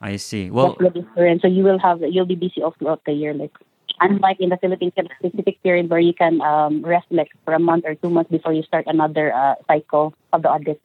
I 0.00 0.16
see. 0.16 0.50
Well, 0.50 0.74
That's 0.80 0.94
the 0.94 1.02
difference. 1.04 1.42
So 1.42 1.48
you 1.48 1.62
will 1.62 1.78
have 1.78 2.00
you'll 2.02 2.26
be 2.26 2.34
busy 2.34 2.62
all 2.64 2.72
throughout 2.72 3.04
the 3.04 3.12
year. 3.12 3.34
Like 3.36 3.52
unlike 4.00 4.40
in 4.40 4.48
the 4.48 4.56
Philippines, 4.56 4.96
you 4.96 5.04
have 5.04 5.12
a 5.12 5.18
specific 5.20 5.62
period 5.62 5.90
where 5.92 6.00
you 6.00 6.16
can 6.16 6.40
um, 6.40 6.80
rest 6.82 7.06
like 7.12 7.28
for 7.44 7.52
a 7.52 7.60
month 7.60 7.84
or 7.84 7.94
two 7.94 8.08
months 8.08 8.30
before 8.32 8.52
you 8.56 8.62
start 8.64 8.88
another 8.88 9.30
uh, 9.34 9.54
cycle 9.68 10.14
of 10.32 10.40
the 10.42 10.50
audit. 10.50 10.80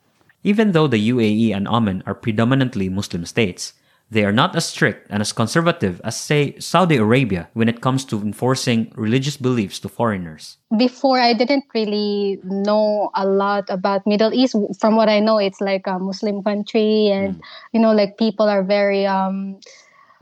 Even 0.46 0.72
though 0.72 0.86
the 0.86 1.02
UAE 1.10 1.50
and 1.58 1.68
Oman 1.68 2.04
are 2.06 2.14
predominantly 2.14 2.88
Muslim 2.88 3.26
states, 3.26 3.74
they 4.12 4.24
are 4.24 4.32
not 4.32 4.56
as 4.56 4.66
strict 4.66 5.08
and 5.10 5.20
as 5.20 5.34
conservative 5.34 6.00
as, 6.04 6.16
say, 6.16 6.54
Saudi 6.60 6.98
Arabia 6.98 7.50
when 7.54 7.68
it 7.68 7.82
comes 7.82 8.06
to 8.06 8.22
enforcing 8.22 8.94
religious 8.96 9.36
beliefs 9.36 9.80
to 9.80 9.90
foreigners. 9.90 10.58
Before, 10.78 11.20
I 11.20 11.34
didn't 11.34 11.66
really 11.74 12.38
know 12.44 13.10
a 13.16 13.26
lot 13.26 13.66
about 13.70 14.06
Middle 14.06 14.32
East. 14.32 14.56
From 14.80 14.96
what 14.96 15.10
I 15.10 15.20
know, 15.20 15.40
it's 15.40 15.60
like 15.60 15.88
a 15.88 15.98
Muslim 15.98 16.44
country, 16.44 17.10
and 17.10 17.42
you 17.74 17.80
know, 17.80 17.94
like 17.94 18.20
people 18.20 18.46
are 18.46 18.62
very 18.62 19.08
um, 19.08 19.58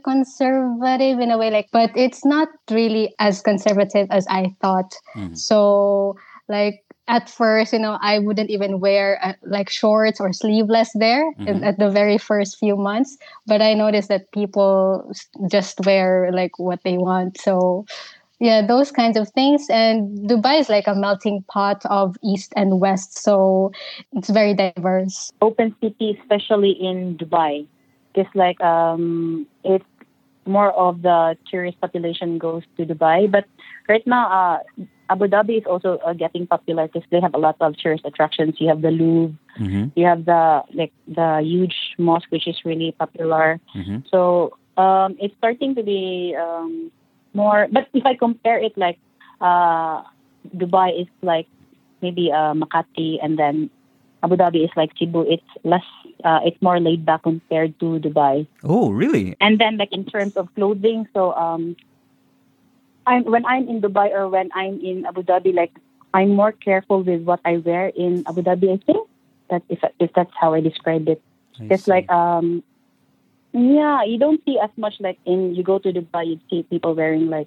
conservative 0.02 1.20
in 1.20 1.30
a 1.30 1.36
way. 1.36 1.50
Like, 1.50 1.68
but 1.70 1.90
it's 1.94 2.24
not 2.24 2.48
really 2.70 3.14
as 3.18 3.42
conservative 3.42 4.08
as 4.10 4.26
I 4.30 4.54
thought. 4.62 4.96
Mhm. 5.14 5.36
So, 5.36 6.16
like 6.48 6.83
at 7.06 7.28
first, 7.28 7.72
you 7.72 7.78
know, 7.78 7.98
I 8.00 8.18
wouldn't 8.18 8.50
even 8.50 8.80
wear 8.80 9.18
uh, 9.22 9.34
like 9.42 9.68
shorts 9.68 10.20
or 10.20 10.32
sleeveless 10.32 10.90
there 10.94 11.32
in, 11.46 11.60
Mhm. 11.60 11.66
at 11.66 11.78
the 11.78 11.90
very 11.90 12.18
first 12.18 12.58
few 12.58 12.76
months. 12.76 13.18
But 13.46 13.60
I 13.60 13.74
noticed 13.74 14.08
that 14.08 14.30
people 14.32 15.12
just 15.50 15.84
wear 15.84 16.30
like 16.32 16.58
what 16.58 16.80
they 16.82 16.96
want. 16.96 17.38
So, 17.40 17.84
yeah, 18.40 18.66
those 18.66 18.90
kinds 18.90 19.16
of 19.16 19.28
things. 19.30 19.68
And 19.70 20.28
Dubai 20.28 20.60
is 20.60 20.68
like 20.68 20.86
a 20.86 20.94
melting 20.94 21.44
pot 21.48 21.84
of 21.86 22.16
East 22.24 22.52
and 22.56 22.80
West. 22.80 23.18
So 23.18 23.72
it's 24.12 24.30
very 24.30 24.54
diverse. 24.54 25.30
Open 25.40 25.74
city, 25.80 26.18
especially 26.20 26.72
in 26.72 27.16
Dubai, 27.16 27.66
because 28.14 28.30
like 28.34 28.60
um, 28.60 29.46
it's 29.64 29.84
more 30.46 30.72
of 30.72 31.02
the 31.02 31.36
tourist 31.50 31.80
population 31.80 32.38
goes 32.38 32.62
to 32.76 32.84
Dubai. 32.84 33.30
But 33.30 33.44
right 33.88 34.06
now, 34.06 34.28
uh, 34.28 34.84
Abu 35.10 35.26
Dhabi 35.26 35.58
is 35.58 35.66
also 35.66 35.98
uh, 35.98 36.12
getting 36.14 36.46
popular 36.46 36.86
because 36.88 37.06
they 37.10 37.20
have 37.20 37.34
a 37.34 37.38
lot 37.38 37.56
of 37.60 37.76
tourist 37.76 38.04
attractions. 38.04 38.56
You 38.58 38.68
have 38.68 38.82
the 38.82 38.90
Louvre, 38.90 39.36
Mm-hmm. 39.54 39.94
you 39.94 40.04
have 40.06 40.24
the 40.24 40.64
like 40.74 40.90
the 41.06 41.38
huge 41.40 41.94
mosque, 41.96 42.26
which 42.30 42.48
is 42.48 42.58
really 42.64 42.90
popular. 42.98 43.60
Mm-hmm. 43.76 43.98
So 44.10 44.56
um, 44.76 45.14
it's 45.20 45.34
starting 45.38 45.76
to 45.76 45.82
be 45.84 46.34
um, 46.34 46.90
more. 47.34 47.68
But 47.70 47.86
if 47.94 48.04
I 48.04 48.16
compare 48.16 48.58
it, 48.58 48.76
like 48.76 48.98
uh, 49.40 50.02
Dubai 50.56 51.02
is 51.02 51.06
like 51.22 51.46
maybe 52.02 52.32
uh, 52.32 52.54
Makati, 52.54 53.22
and 53.22 53.38
then 53.38 53.70
Abu 54.24 54.34
Dhabi 54.34 54.64
is 54.64 54.70
like 54.74 54.90
Cebu. 54.98 55.22
It's 55.22 55.46
less. 55.62 55.86
Uh, 56.24 56.40
it's 56.42 56.60
more 56.62 56.80
laid 56.80 57.04
back 57.06 57.22
compared 57.22 57.78
to 57.78 58.00
Dubai. 58.00 58.46
Oh, 58.64 58.90
really? 58.90 59.36
And 59.40 59.60
then 59.60 59.76
like 59.76 59.92
in 59.92 60.04
terms 60.04 60.34
of 60.36 60.48
clothing, 60.56 61.06
so 61.14 61.32
um, 61.34 61.76
I'm 63.06 63.24
when 63.24 63.44
I'm 63.46 63.68
in 63.68 63.80
Dubai 63.80 64.10
or 64.12 64.28
when 64.28 64.50
I'm 64.54 64.80
in 64.80 65.06
Abu 65.06 65.22
Dhabi, 65.22 65.54
like 65.54 65.72
I'm 66.12 66.30
more 66.34 66.52
careful 66.52 67.02
with 67.02 67.22
what 67.22 67.40
I 67.44 67.58
wear 67.58 67.88
in 67.88 68.24
Abu 68.26 68.42
Dhabi. 68.42 68.72
I 68.72 68.78
think 68.84 69.08
that 69.50 69.62
if 69.68 69.80
if 70.00 70.10
that's 70.14 70.32
how 70.38 70.54
I 70.54 70.60
described 70.60 71.08
it. 71.08 71.20
I 71.60 71.74
It's 71.74 71.84
see. 71.84 71.90
like 71.92 72.08
um 72.10 72.62
yeah, 73.52 74.02
you 74.02 74.18
don't 74.18 74.40
see 74.44 74.58
as 74.58 74.70
much 74.76 74.94
like 75.00 75.18
in 75.24 75.54
you 75.54 75.62
go 75.62 75.78
to 75.78 75.92
Dubai 75.92 76.26
you 76.26 76.40
see 76.50 76.62
people 76.64 76.94
wearing 76.94 77.30
like 77.30 77.46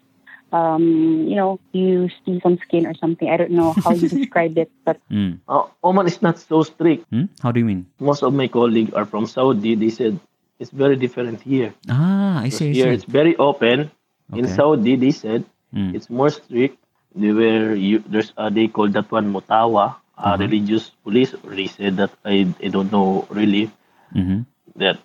um 0.54 1.28
you 1.28 1.36
know, 1.36 1.60
you 1.74 2.08
see 2.24 2.40
some 2.42 2.58
skin 2.64 2.86
or 2.88 2.94
something. 2.96 3.28
I 3.30 3.36
don't 3.38 3.52
know 3.52 3.74
how 3.84 3.92
you 3.92 4.08
describe 4.18 4.58
it, 4.58 4.72
but 4.86 4.98
Mm. 5.12 5.40
Uh, 5.48 5.68
Oman 5.84 6.08
is 6.08 6.22
not 6.22 6.38
so 6.40 6.64
strict. 6.64 7.04
Hmm? 7.10 7.26
How 7.44 7.52
do 7.52 7.60
you 7.60 7.66
mean? 7.66 7.88
Most 8.00 8.24
of 8.24 8.34
my 8.34 8.48
colleagues 8.48 8.94
are 8.94 9.06
from 9.06 9.26
Saudi. 9.28 9.76
They 9.76 9.90
said 9.90 10.20
it's 10.60 10.72
very 10.72 10.96
different 10.96 11.42
here. 11.42 11.74
Ah, 11.90 12.40
I 12.40 12.48
Because 12.48 12.60
see. 12.60 12.70
I 12.70 12.74
here 12.74 12.90
see. 12.92 12.96
it's 12.96 13.04
very 13.08 13.36
open. 13.38 13.92
In 14.34 14.48
Saudi, 14.48 14.96
they 14.96 15.12
said 15.12 15.46
Mm. 15.74 15.96
it's 15.96 16.10
more 16.10 16.30
strict. 16.30 16.78
They 17.16 17.32
were 17.32 17.76
you, 17.76 18.00
there's 18.08 18.32
uh, 18.38 18.50
they 18.50 18.68
call 18.68 18.88
that 18.96 19.12
one 19.12 19.32
mutawa, 19.34 19.96
uh, 20.18 20.36
Mhm. 20.36 20.40
religious 20.40 20.92
police. 21.04 21.34
Or 21.44 21.52
they 21.56 21.68
said 21.68 21.98
that 21.98 22.12
I 22.24 22.48
I 22.64 22.68
don't 22.68 22.92
know 22.92 23.28
really 23.30 23.72
Mm-hmm. 24.16 24.48
that 24.80 25.00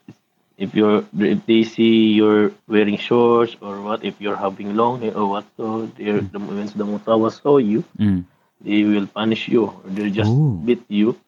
if 0.56 0.74
you're 0.74 1.02
if 1.18 1.42
they 1.46 1.62
see 1.66 2.14
you're 2.14 2.52
wearing 2.70 2.94
shorts 2.96 3.56
or 3.60 3.82
what 3.82 4.04
if 4.06 4.14
you're 4.22 4.38
having 4.38 4.76
long 4.78 5.02
hair 5.02 5.10
or 5.18 5.26
what 5.26 5.46
so 5.58 5.90
they're 5.98 6.22
the 6.22 6.38
once 6.38 6.72
the 6.78 6.86
mutawa 6.86 7.30
saw 7.34 7.58
you 7.58 7.82
Mm. 7.98 8.22
they 8.62 8.84
will 8.86 9.10
punish 9.10 9.48
you 9.50 9.66
or 9.74 9.82
they'll 9.90 10.14
just 10.14 10.30
Ooh. 10.30 10.62
beat 10.62 10.82
you. 10.86 11.18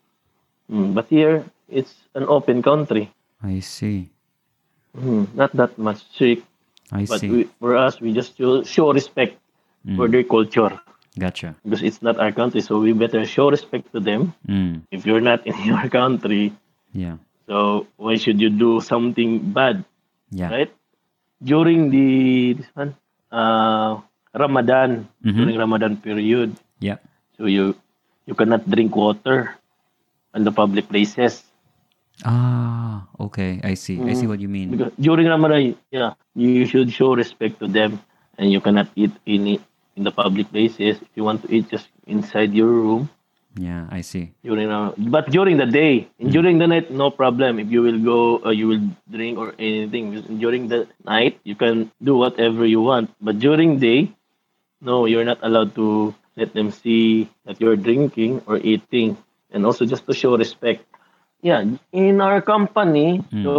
Mm, 0.71 0.95
but 0.95 1.11
here 1.11 1.43
it's 1.69 1.95
an 2.15 2.25
open 2.31 2.63
country. 2.63 3.11
I 3.43 3.59
see. 3.59 4.15
Mm, 4.97 5.27
not 5.35 5.51
that 5.59 5.75
much 5.79 6.07
strict. 6.15 6.47
I 6.93 7.05
But 7.07 7.21
see. 7.21 7.31
we, 7.31 7.41
for 7.61 7.77
us, 7.77 8.01
we 8.01 8.13
just 8.13 8.37
show, 8.37 8.63
show 8.63 8.93
respect 8.93 9.39
for 9.97 10.09
Mm. 10.09 10.13
their 10.13 10.25
culture 10.25 10.73
Gotcha. 11.19 11.55
because 11.65 11.83
it's 11.83 12.01
not 12.01 12.17
our 12.19 12.33
country. 12.33 12.61
So 12.61 12.81
we 12.81 12.93
better 12.93 13.25
show 13.29 13.51
respect 13.51 13.93
to 13.93 14.01
them. 14.01 14.33
Mm. 14.49 14.83
If 14.91 15.05
you're 15.07 15.21
not 15.25 15.47
in 15.47 15.57
your 15.69 15.89
country, 15.89 16.53
Yeah. 16.93 17.17
so 17.47 17.87
why 17.97 18.17
should 18.17 18.41
you 18.41 18.49
do 18.51 18.81
something 18.81 19.53
bad, 19.53 19.85
Yeah. 20.31 20.49
right? 20.51 20.73
During 21.43 21.91
the 21.93 22.55
this 22.57 22.69
one, 22.73 22.97
uh, 23.33 24.01
Ramadan, 24.33 25.09
Mhm. 25.25 25.37
during 25.37 25.57
Ramadan 25.61 25.97
period, 26.01 26.57
Yeah. 26.81 26.97
so 27.37 27.45
you 27.47 27.77
you 28.25 28.33
cannot 28.33 28.65
drink 28.65 28.97
water 28.97 29.53
in 30.35 30.45
the 30.49 30.53
public 30.53 30.89
places. 30.89 31.45
Ah, 32.23 33.11
okay. 33.19 33.59
I 33.67 33.75
see. 33.75 33.99
I 33.99 34.15
see 34.15 34.25
Mhm. 34.25 34.31
what 34.31 34.39
you 34.41 34.47
mean. 34.47 34.71
Because 34.71 34.95
during 35.03 35.27
Ramadan, 35.27 35.75
yeah, 35.91 36.15
you 36.39 36.63
should 36.71 36.95
show 36.95 37.11
respect 37.19 37.59
to 37.59 37.67
them, 37.67 37.99
and 38.39 38.55
you 38.55 38.63
cannot 38.63 38.87
eat 38.95 39.11
in 39.27 39.59
it 39.59 39.63
in 39.99 40.07
the 40.07 40.15
public 40.15 40.47
places. 40.55 41.03
If 41.03 41.11
you 41.19 41.27
want 41.27 41.43
to 41.43 41.49
eat, 41.51 41.67
just 41.69 41.91
inside 42.07 42.55
your 42.55 42.71
room 42.71 43.11
Yeah, 43.55 43.87
I 43.87 44.03
see. 44.03 44.35
during 44.43 44.67
Ram- 44.67 44.99
But 45.15 45.31
during 45.31 45.63
the 45.63 45.67
day, 45.71 46.11
and 46.19 46.35
during 46.35 46.59
the 46.59 46.67
night, 46.67 46.91
no 46.91 47.07
problem. 47.15 47.63
If 47.63 47.71
you 47.71 47.87
will 47.87 48.03
go, 48.03 48.43
uh, 48.43 48.51
you 48.51 48.67
will 48.67 48.83
drink 49.07 49.39
or 49.39 49.55
anything. 49.63 50.11
During 50.43 50.67
the 50.67 50.91
night, 51.07 51.39
you 51.47 51.55
can 51.55 51.87
do 52.03 52.19
whatever 52.19 52.67
you 52.67 52.83
want. 52.83 53.15
But 53.23 53.39
during 53.39 53.79
day, 53.79 54.11
no, 54.83 55.07
you're 55.07 55.23
not 55.25 55.39
allowed 55.47 55.75
to 55.79 56.15
let 56.35 56.51
them 56.51 56.71
see 56.75 57.31
that 57.47 57.63
you're 57.63 57.79
drinking 57.79 58.43
or 58.51 58.59
eating, 58.59 59.15
and 59.55 59.63
also 59.63 59.87
just 59.87 60.03
to 60.11 60.15
show 60.15 60.35
respect. 60.35 60.83
Yeah, 61.45 61.61
in 61.93 62.25
our 62.25 62.41
company, 62.41 63.21
Mm. 63.29 63.45
so 63.45 63.55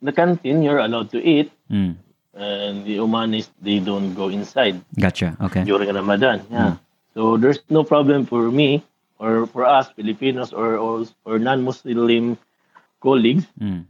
the 0.00 0.08
canteen 0.12 0.64
you're 0.64 0.80
allowed 0.80 1.12
to 1.12 1.20
eat, 1.20 1.52
Mm. 1.68 2.00
and 2.32 2.84
the 2.88 2.96
Omanis 2.96 3.52
they 3.60 3.76
don't 3.78 4.16
go 4.16 4.32
inside 4.32 4.80
Gotcha. 4.96 5.36
Okay. 5.36 5.68
during 5.68 5.92
Ramadan. 5.92 6.40
Yeah. 6.48 6.80
So 7.12 7.36
there's 7.36 7.60
no 7.68 7.84
problem 7.84 8.24
for 8.24 8.48
me 8.48 8.80
or 9.20 9.44
for 9.44 9.68
us 9.68 9.92
Filipinos 9.92 10.56
or 10.56 10.80
or, 10.80 11.04
or 11.28 11.36
non-Muslim 11.36 12.40
colleagues. 13.04 13.44
Mm. 13.60 13.84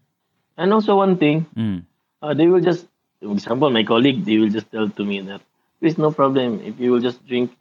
And 0.59 0.69
also 0.75 0.99
one 0.99 1.15
thing, 1.23 1.47
Mm. 1.55 1.87
uh, 2.23 2.35
they 2.35 2.51
will 2.51 2.63
just, 2.63 2.91
for 3.23 3.31
example, 3.31 3.71
my 3.71 3.87
colleague, 3.87 4.27
they 4.27 4.43
will 4.43 4.51
just 4.51 4.67
tell 4.75 4.91
to 4.91 5.03
me 5.07 5.23
that 5.23 5.39
there's 5.79 5.99
no 6.03 6.11
problem 6.11 6.59
if 6.67 6.83
you 6.83 6.91
will 6.91 7.03
just 7.03 7.23
drink. 7.31 7.55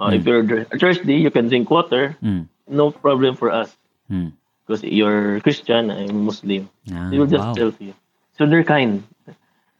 Uh, 0.00 0.12
If 0.12 0.24
you're 0.28 0.44
thirsty, 0.80 1.16
you 1.20 1.28
can 1.32 1.48
drink 1.52 1.68
water. 1.68 2.16
Mm. 2.24 2.48
No 2.68 2.92
problem 2.92 3.36
for 3.36 3.48
us 3.52 3.76
Mm. 4.10 4.32
because 4.66 4.82
you're 4.84 5.40
Christian, 5.40 5.90
I'm 5.90 6.24
Muslim. 6.26 6.68
Ah, 6.92 7.10
They 7.10 7.18
will 7.18 7.26
just 7.30 7.44
wow. 7.44 7.54
tell 7.54 7.72
you. 7.78 7.94
So 8.38 8.46
they're 8.46 8.64
kind. 8.64 9.02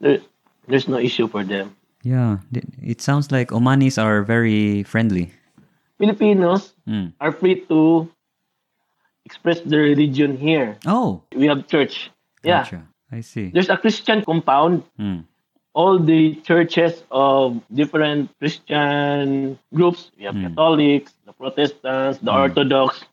There, 0.00 0.18
there's 0.68 0.88
no 0.88 0.98
issue 0.98 1.28
for 1.28 1.44
them. 1.44 1.74
Yeah, 2.02 2.38
it 2.82 3.00
sounds 3.02 3.30
like 3.32 3.50
Omanis 3.50 3.98
are 4.02 4.22
very 4.22 4.82
friendly. 4.84 5.30
Filipinos 5.98 6.74
Mm. 6.86 7.12
are 7.20 7.32
free 7.32 7.62
to 7.66 8.06
express 9.24 9.60
their 9.66 9.82
religion 9.82 10.36
here. 10.36 10.76
Oh, 10.86 11.22
We 11.34 11.46
have 11.46 11.66
church. 11.66 12.10
Yeah. 12.44 12.62
I 13.10 13.20
see. 13.22 13.50
There's 13.50 13.70
a 13.70 13.76
Christian 13.76 14.22
compound. 14.24 14.82
Mm. 14.98 15.24
All 15.74 15.98
the 15.98 16.34
churches 16.46 17.02
of 17.10 17.60
different 17.74 18.30
Christian 18.38 19.58
groups. 19.74 20.10
We 20.18 20.24
have 20.24 20.34
Mm. 20.34 20.48
Catholics, 20.54 21.12
the 21.26 21.32
Protestants, 21.34 22.18
the 22.22 22.32
Orthodox. 22.32 23.04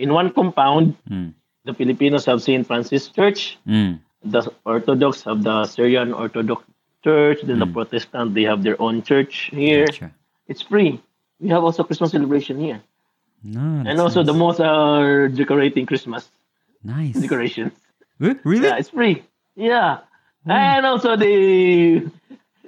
In 0.00 0.12
one 0.16 0.32
compound, 0.32 0.96
Mm. 1.08 1.34
the 1.68 1.74
Filipinos 1.74 2.24
have 2.24 2.40
St. 2.42 2.64
Francis 2.66 3.08
Church. 3.12 3.58
Mm. 3.68 4.00
The 4.24 4.42
Orthodox 4.64 5.22
have 5.28 5.42
the 5.44 5.64
Syrian 5.68 6.12
Orthodox 6.16 6.64
Church. 7.04 7.38
Then 7.44 7.58
the 7.60 7.66
Mm. 7.68 7.72
Protestant, 7.76 8.32
they 8.34 8.44
have 8.48 8.62
their 8.64 8.80
own 8.80 9.02
church 9.02 9.50
here. 9.52 9.86
Gotcha. 9.86 10.10
It's 10.48 10.62
free. 10.62 11.00
We 11.40 11.48
have 11.52 11.62
also 11.64 11.84
Christmas 11.84 12.10
celebration 12.16 12.56
here. 12.60 12.80
No, 13.44 13.60
And 13.88 13.96
also 14.00 14.20
the 14.22 14.32
nice. 14.32 14.44
most 14.44 14.60
are 14.60 15.28
decorating 15.28 15.84
Christmas 15.86 16.28
nice. 16.84 17.16
decorations. 17.16 17.72
Really? 18.20 18.68
Yeah, 18.68 18.76
it's 18.76 18.90
free. 18.92 19.24
Yeah. 19.56 20.04
And 20.44 20.84
also 20.84 21.16
the, 21.16 22.04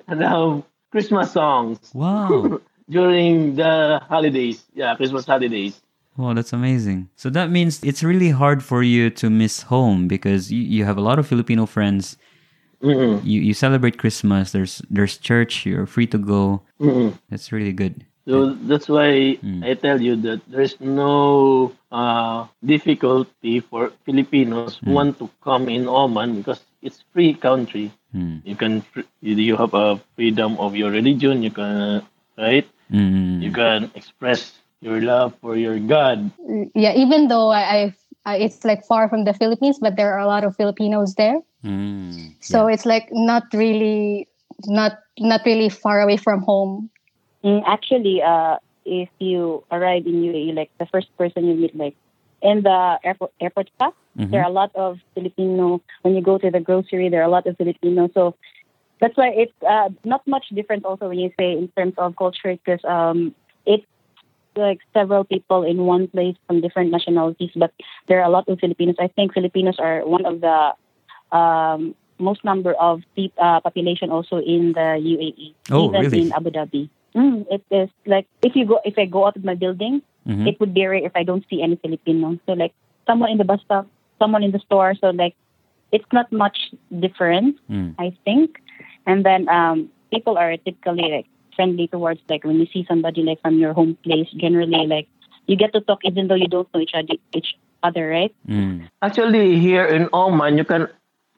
the 0.09 0.63
Christmas 0.91 1.33
songs 1.33 1.79
Wow. 1.93 2.61
during 2.89 3.57
the 3.57 4.01
holidays. 4.09 4.65
Yeah, 4.75 4.97
Christmas 4.97 5.25
holidays. 5.27 5.81
Wow, 6.17 6.35
that's 6.35 6.53
amazing. 6.53 7.09
So 7.17 7.31
that 7.31 7.51
means 7.51 7.83
it's 7.83 8.03
really 8.03 8.31
hard 8.31 8.63
for 8.63 8.83
you 8.83 9.09
to 9.11 9.31
miss 9.31 9.63
home 9.63 10.09
because 10.09 10.53
you, 10.53 10.61
you 10.61 10.85
have 10.85 10.99
a 10.99 11.01
lot 11.01 11.19
of 11.19 11.27
Filipino 11.27 11.65
friends. 11.67 12.17
Mm-mm. 12.83 13.23
You 13.25 13.41
you 13.41 13.55
celebrate 13.55 13.97
Christmas. 13.97 14.53
There's 14.53 14.83
there's 14.91 15.17
church. 15.17 15.65
You're 15.65 15.87
free 15.87 16.07
to 16.09 16.19
go. 16.19 16.63
Mm-mm. 16.81 17.17
That's 17.31 17.53
really 17.53 17.73
good. 17.73 18.05
So 18.27 18.55
that's 18.55 18.89
why 18.89 19.39
Mm. 19.43 19.65
I 19.67 19.75
tell 19.75 19.99
you 20.03 20.15
that 20.27 20.43
there's 20.47 20.79
no 20.81 21.73
uh, 21.91 22.47
difficulty 22.65 23.59
for 23.61 23.91
Filipinos 24.05 24.79
who 24.85 24.91
Mm. 24.91 24.95
want 24.95 25.13
to 25.19 25.27
come 25.43 25.69
in 25.71 25.89
Oman 25.89 26.39
because 26.43 26.61
it's 26.83 27.03
free 27.15 27.35
country. 27.35 27.91
Mm. 28.15 28.43
You 28.45 28.55
can 28.55 28.83
you 29.23 29.57
have 29.57 29.75
a 29.75 29.99
freedom 30.15 30.59
of 30.59 30.75
your 30.77 30.91
religion. 30.91 31.43
You 31.43 31.51
can 31.51 32.03
right. 32.39 32.67
Mm. 32.91 33.43
You 33.43 33.51
can 33.51 33.91
express 33.95 34.59
your 34.83 35.01
love 35.01 35.33
for 35.41 35.57
your 35.57 35.79
God. 35.79 36.31
Yeah, 36.75 36.93
even 36.93 37.29
though 37.29 37.49
I, 37.49 37.63
I've, 37.83 37.99
I, 38.27 38.37
it's 38.39 38.65
like 38.65 38.85
far 38.85 39.09
from 39.09 39.25
the 39.25 39.33
Philippines, 39.33 39.79
but 39.81 39.97
there 39.97 40.13
are 40.13 40.19
a 40.19 40.27
lot 40.27 40.45
of 40.45 40.57
Filipinos 40.57 41.15
there. 41.15 41.41
Mm. 41.65 42.35
So 42.43 42.67
it's 42.67 42.85
like 42.85 43.09
not 43.13 43.45
really, 43.55 44.29
not 44.67 44.99
not 45.19 45.41
really 45.47 45.69
far 45.71 46.01
away 46.03 46.17
from 46.19 46.43
home. 46.43 46.91
Mm, 47.45 47.63
actually, 47.67 48.23
uh, 48.23 48.59
if 48.85 49.09
you 49.19 49.65
arrive 49.71 50.07
in 50.07 50.23
UAE, 50.23 50.55
like 50.55 50.71
the 50.79 50.87
first 50.87 51.09
person 51.17 51.47
you 51.47 51.55
meet, 51.55 51.75
like 51.77 51.95
in 52.43 52.63
the 52.63 52.99
airport 53.05 53.31
airport 53.41 53.71
staff, 53.77 53.95
Mhm. 54.19 54.31
there 54.31 54.43
are 54.43 54.51
a 54.51 54.53
lot 54.53 54.75
of 54.75 54.99
Filipino. 55.15 55.81
When 56.03 56.15
you 56.15 56.21
go 56.23 56.39
to 56.39 56.51
the 56.51 56.61
grocery, 56.61 57.09
there 57.09 57.23
are 57.23 57.31
a 57.31 57.35
lot 57.37 57.47
of 57.47 57.57
Filipino. 57.57 58.11
So 58.15 58.35
that's 59.01 59.17
why 59.17 59.31
it's 59.31 59.55
uh, 59.63 59.91
not 60.05 60.27
much 60.27 60.47
different. 60.55 60.85
Also, 60.85 61.09
when 61.09 61.19
you 61.19 61.31
say 61.39 61.53
in 61.53 61.69
terms 61.77 61.95
of 61.99 62.17
culture, 62.17 62.59
because 62.59 62.85
um, 62.85 63.35
it's 63.67 63.87
like 64.57 64.81
several 64.93 65.25
people 65.25 65.63
in 65.63 65.85
one 65.87 66.09
place 66.09 66.37
from 66.47 66.61
different 66.61 66.91
nationalities, 66.91 67.51
but 67.57 67.73
there 68.09 68.21
are 68.21 68.25
a 68.27 68.31
lot 68.31 68.49
of 68.49 68.59
Filipinos. 68.61 68.97
I 69.01 69.09
think 69.09 69.33
Filipinos 69.35 69.77
are 69.79 70.07
one 70.07 70.27
of 70.27 70.41
the 70.41 70.73
um, 71.37 71.95
most 72.19 72.45
number 72.45 72.75
of 72.75 73.03
uh, 73.39 73.61
population 73.61 74.11
also 74.11 74.37
in 74.39 74.73
the 74.73 74.99
UAE, 75.01 75.55
Oh, 75.71 75.89
even 75.89 76.01
really? 76.03 76.21
in 76.23 76.33
Abu 76.33 76.51
Dhabi. 76.51 76.89
Mm, 77.15 77.47
it 77.51 77.65
is 77.71 77.89
like 78.07 78.27
if 78.43 78.57
you 78.57 78.65
go, 78.67 78.81
if 78.85 78.95
I 78.99 79.05
go 79.07 79.27
out 79.27 79.37
of 79.37 79.45
my 79.45 79.55
building, 79.55 80.03
Mhm. 80.27 80.47
it 80.49 80.61
would 80.61 80.73
be 80.73 80.87
rare 80.87 81.03
if 81.05 81.13
I 81.15 81.25
don't 81.25 81.45
see 81.51 81.61
any 81.63 81.77
Filipino. 81.77 82.39
So 82.47 82.53
like 82.53 82.73
someone 83.07 83.31
in 83.31 83.39
the 83.39 83.45
bus 83.45 83.61
stop, 83.65 83.87
someone 84.19 84.43
in 84.43 84.53
the 84.53 84.61
store. 84.61 84.95
So 85.01 85.11
like 85.11 85.35
it's 85.93 86.09
not 86.13 86.31
much 86.33 86.73
different, 87.01 87.57
Mm. 87.69 87.95
I 87.99 88.17
think. 88.25 88.61
And 89.05 89.25
then 89.25 89.49
um, 89.49 89.91
people 90.11 90.39
are 90.39 90.57
typically 90.57 91.11
like 91.11 91.27
friendly 91.55 91.87
towards 91.89 92.21
like 92.29 92.45
when 92.45 92.59
you 92.59 92.67
see 92.67 92.85
somebody 92.89 93.23
like 93.23 93.41
from 93.41 93.59
your 93.59 93.73
home 93.73 93.97
place. 94.03 94.29
Generally, 94.37 94.87
like 94.87 95.09
you 95.47 95.57
get 95.57 95.73
to 95.73 95.81
talk 95.81 96.01
even 96.05 96.29
though 96.29 96.35
you 96.39 96.49
don't 96.49 96.69
know 96.75 96.81
each 96.81 96.95
other, 96.95 97.15
each 97.35 97.57
other, 97.83 98.09
right? 98.09 98.35
Mm. 98.49 98.89
Actually, 99.03 99.59
here 99.59 99.85
in 99.87 100.09
Oman, 100.13 100.57
you 100.59 100.65
can 100.65 100.89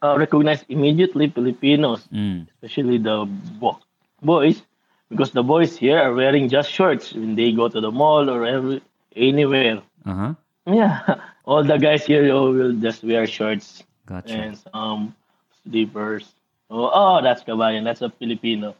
uh, 0.02 0.16
recognize 0.18 0.64
immediately 0.68 1.28
Filipinos, 1.30 2.06
Mm. 2.12 2.46
especially 2.52 2.98
the 2.98 3.24
bo- 3.60 3.80
boys, 4.22 4.62
because 5.08 5.30
the 5.32 5.42
boys 5.42 5.76
here 5.76 5.98
are 5.98 6.12
wearing 6.14 6.48
just 6.48 6.70
shorts 6.70 7.12
when 7.12 7.34
they 7.34 7.52
go 7.52 7.68
to 7.68 7.80
the 7.80 7.90
mall 7.90 8.28
or 8.28 8.44
every, 8.44 8.82
anywhere. 9.16 9.82
Uh 10.04 10.14
huh. 10.14 10.34
Yeah, 10.66 11.00
all 11.44 11.64
the 11.64 11.78
guys 11.78 12.04
here 12.04 12.28
oh, 12.32 12.52
will 12.52 12.72
just 12.72 13.02
wear 13.04 13.26
shorts 13.26 13.82
Gotcha. 14.06 14.34
and 14.34 14.58
some 14.58 15.14
slippers. 15.62 16.32
Oh, 16.70 16.90
oh, 16.92 17.22
that's 17.22 17.42
Kabayan. 17.42 17.84
That's 17.84 18.02
a 18.02 18.10
Filipino. 18.10 18.74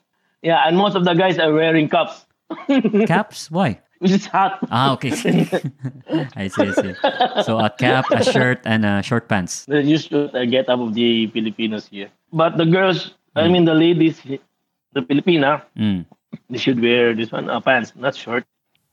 Yeah, 0.44 0.61
and 0.68 0.76
most 0.76 0.94
of 0.94 1.04
the 1.09 1.14
guys 1.16 1.38
are 1.40 1.48
wearing 1.52 1.88
cups, 1.88 2.26
Caps? 3.09 3.50
Why? 3.50 3.80
which 4.04 4.11
is 4.12 4.26
hot. 4.28 4.59
Ah, 4.70 4.92
okay. 4.92 5.09
I 6.37 6.48
see. 6.52 6.68
I 6.68 6.72
see. 6.76 6.92
So 7.48 7.57
a 7.59 7.70
cap, 7.72 8.04
a 8.12 8.20
shirt, 8.22 8.61
and 8.68 8.85
uh, 8.85 9.00
short 9.00 9.28
pants. 9.33 9.64
The 9.64 9.80
usual 9.80 10.28
uh, 10.37 10.44
get 10.44 10.68
up 10.68 10.80
of 10.80 10.92
the 10.92 11.26
Filipinos 11.33 11.87
here. 11.88 12.11
But 12.33 12.59
the 12.61 12.66
girls, 12.68 13.14
I 13.35 13.48
mean 13.48 13.64
the 13.64 13.72
ladies, 13.72 14.20
the 14.92 15.00
Filipina, 15.00 15.62
Mm. 15.78 16.04
they 16.50 16.59
should 16.59 16.83
wear 16.83 17.14
this 17.16 17.33
one 17.33 17.48
uh, 17.48 17.61
pants, 17.64 17.92
not 17.96 18.14
short. 18.14 18.44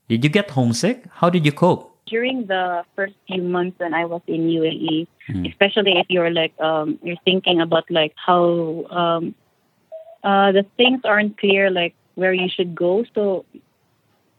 Did 0.08 0.24
you 0.24 0.30
get 0.30 0.48
homesick? 0.50 1.04
How 1.12 1.28
did 1.28 1.44
you 1.44 1.52
cope? 1.52 1.92
During 2.06 2.46
the 2.46 2.84
first 2.96 3.14
few 3.28 3.42
months 3.42 3.78
when 3.78 3.92
I 3.92 4.04
was 4.06 4.22
in 4.26 4.48
UAE, 4.48 5.06
Mm. 5.28 5.44
especially 5.50 5.98
if 6.00 6.06
you're 6.08 6.30
like 6.32 6.50
um, 6.58 6.98
you're 7.04 7.20
thinking 7.28 7.60
about 7.60 7.84
like 7.90 8.14
how 8.16 8.82
um, 8.90 9.34
uh, 10.24 10.52
the 10.52 10.64
things 10.76 11.00
aren't 11.04 11.38
clear, 11.38 11.70
like 11.70 11.94
where 12.14 12.32
you 12.32 12.48
should 12.48 12.74
go. 12.74 13.04
So 13.14 13.44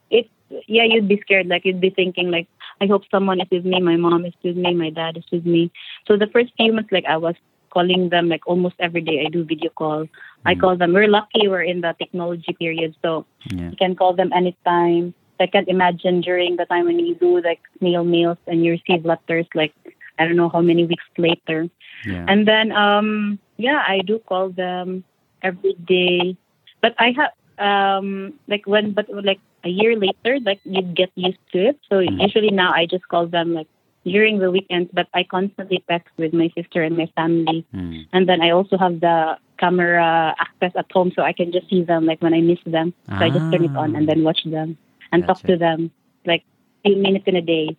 it's 0.09 0.29
yeah, 0.67 0.83
you'd 0.83 1.07
be 1.07 1.19
scared. 1.21 1.47
Like 1.47 1.65
you'd 1.65 1.81
be 1.81 1.89
thinking 1.89 2.31
like, 2.31 2.47
I 2.81 2.85
hope 2.85 3.03
someone 3.09 3.41
is 3.41 3.47
with 3.51 3.65
me. 3.65 3.79
My 3.81 3.95
mom 3.95 4.25
is 4.25 4.33
with 4.43 4.55
me. 4.57 4.73
My 4.73 4.89
dad 4.89 5.17
is 5.17 5.23
with 5.31 5.45
me. 5.45 5.71
So 6.07 6.17
the 6.17 6.27
first 6.27 6.51
few 6.57 6.73
months, 6.73 6.91
like 6.91 7.05
I 7.05 7.17
was 7.17 7.35
calling 7.71 8.09
them 8.09 8.29
like 8.29 8.45
almost 8.45 8.75
every 8.79 9.01
day. 9.01 9.23
I 9.25 9.29
do 9.29 9.43
video 9.43 9.71
call. 9.71 10.07
I 10.45 10.53
Mm. 10.55 10.59
call 10.61 10.75
them. 10.77 10.93
We're 10.93 11.07
lucky. 11.07 11.47
We're 11.47 11.63
in 11.63 11.81
the 11.81 11.95
technology 11.97 12.53
period, 12.53 12.95
so 13.01 13.25
Yeah. 13.51 13.69
you 13.71 13.77
can 13.77 13.95
call 13.95 14.13
them 14.13 14.31
anytime. 14.33 15.13
I 15.39 15.47
can't 15.47 15.67
imagine 15.67 16.21
during 16.21 16.55
the 16.57 16.65
time 16.65 16.85
when 16.85 16.99
you 16.99 17.15
do 17.15 17.41
like 17.41 17.59
snail 17.79 18.03
mails 18.03 18.37
and 18.47 18.63
you 18.63 18.71
receive 18.77 19.03
letters 19.05 19.47
like 19.55 19.73
I 20.19 20.25
don't 20.25 20.35
know 20.37 20.49
how 20.49 20.61
many 20.61 20.85
weeks 20.85 21.03
later. 21.17 21.67
Yeah. 22.05 22.25
And 22.27 22.47
then 22.47 22.71
um 22.71 23.39
yeah, 23.57 23.83
I 23.87 24.01
do 24.05 24.19
call 24.19 24.49
them 24.49 25.03
every 25.43 25.73
day. 25.85 26.37
But 26.81 26.95
I 26.99 27.13
have 27.17 27.31
um 27.59 28.33
like 28.47 28.65
when 28.65 28.93
but 28.93 29.05
like 29.09 29.39
a 29.63 29.69
year 29.69 29.95
later 29.95 30.39
like 30.45 30.59
you 30.63 30.81
get 30.81 31.11
used 31.15 31.43
to 31.53 31.69
it. 31.69 31.79
So 31.89 31.99
Mm. 31.99 32.21
usually 32.21 32.51
now 32.51 32.71
I 32.73 32.85
just 32.85 33.07
call 33.07 33.27
them 33.27 33.53
like 33.53 33.67
during 34.05 34.39
the 34.39 34.51
weekends 34.51 34.89
but 34.93 35.07
I 35.13 35.23
constantly 35.23 35.83
text 35.89 36.13
with 36.17 36.33
my 36.33 36.49
sister 36.57 36.83
and 36.83 36.97
my 36.97 37.07
family. 37.15 37.65
Mm. 37.75 38.07
And 38.13 38.29
then 38.29 38.41
I 38.41 38.51
also 38.51 38.77
have 38.77 38.99
the 38.99 39.37
camera 39.59 40.35
access 40.39 40.71
at 40.75 40.91
home 40.91 41.11
so 41.15 41.21
I 41.23 41.33
can 41.33 41.51
just 41.51 41.69
see 41.69 41.83
them 41.83 42.05
like 42.05 42.21
when 42.21 42.33
I 42.33 42.41
miss 42.41 42.59
them. 42.65 42.93
So 43.19 43.25
I 43.25 43.29
just 43.29 43.49
turn 43.51 43.63
it 43.63 43.75
on 43.75 43.95
and 43.95 44.07
then 44.07 44.23
watch 44.23 44.43
them 44.45 44.77
and 45.11 45.25
talk 45.27 45.43
to 45.45 45.57
them 45.57 45.91
like 46.25 46.43
few 46.85 46.97
minutes 46.97 47.25
in 47.27 47.35
a 47.35 47.41
day. 47.41 47.77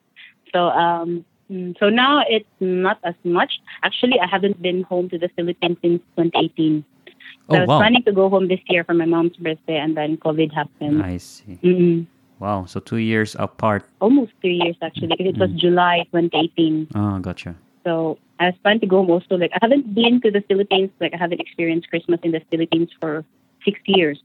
So 0.52 0.68
um 0.70 1.24
mm, 1.50 1.76
so 1.78 1.88
now 1.90 2.22
it's 2.28 2.48
not 2.60 2.98
as 3.04 3.14
much. 3.24 3.60
Actually 3.82 4.18
I 4.20 4.26
haven't 4.26 4.60
been 4.62 4.82
home 4.82 5.08
to 5.10 5.18
the 5.18 5.28
Philippines 5.36 5.78
since 5.82 6.02
2018. 6.16 6.84
So 7.50 7.56
I 7.56 7.58
Oh 7.58 7.60
was 7.60 7.68
wow. 7.68 7.78
planning 7.78 8.02
to 8.04 8.12
go 8.12 8.28
home 8.28 8.48
this 8.48 8.60
year 8.68 8.84
for 8.84 8.94
my 8.94 9.04
mom's 9.04 9.36
birthday 9.36 9.76
and 9.76 9.96
then 9.96 10.16
COVID 10.16 10.52
happened. 10.52 11.02
I 11.02 11.16
see. 11.18 11.58
mm 11.62 12.06
Wow. 12.40 12.64
So 12.66 12.80
two 12.80 12.96
years 12.98 13.36
apart. 13.38 13.84
Almost 14.00 14.32
three 14.40 14.56
years 14.60 14.76
actually 14.82 15.08
because 15.08 15.26
it 15.26 15.38
was 15.38 15.50
Mm. 15.50 15.58
July 15.60 16.04
2018. 16.10 16.88
Oh, 16.94 17.18
gotcha. 17.20 17.54
So 17.84 18.18
I 18.40 18.46
was 18.50 18.56
planning 18.62 18.80
to 18.80 18.86
go 18.90 18.98
home 19.04 19.10
also. 19.10 19.36
Like 19.36 19.52
I 19.54 19.58
haven't 19.62 19.94
been 19.94 20.20
to 20.22 20.30
the 20.30 20.40
Philippines. 20.48 20.90
Like 21.00 21.14
I 21.14 21.16
haven't 21.16 21.40
experienced 21.40 21.88
Christmas 21.88 22.20
in 22.24 22.32
the 22.32 22.40
Philippines 22.50 22.90
for 23.00 23.24
six 23.64 23.78
years. 23.86 24.18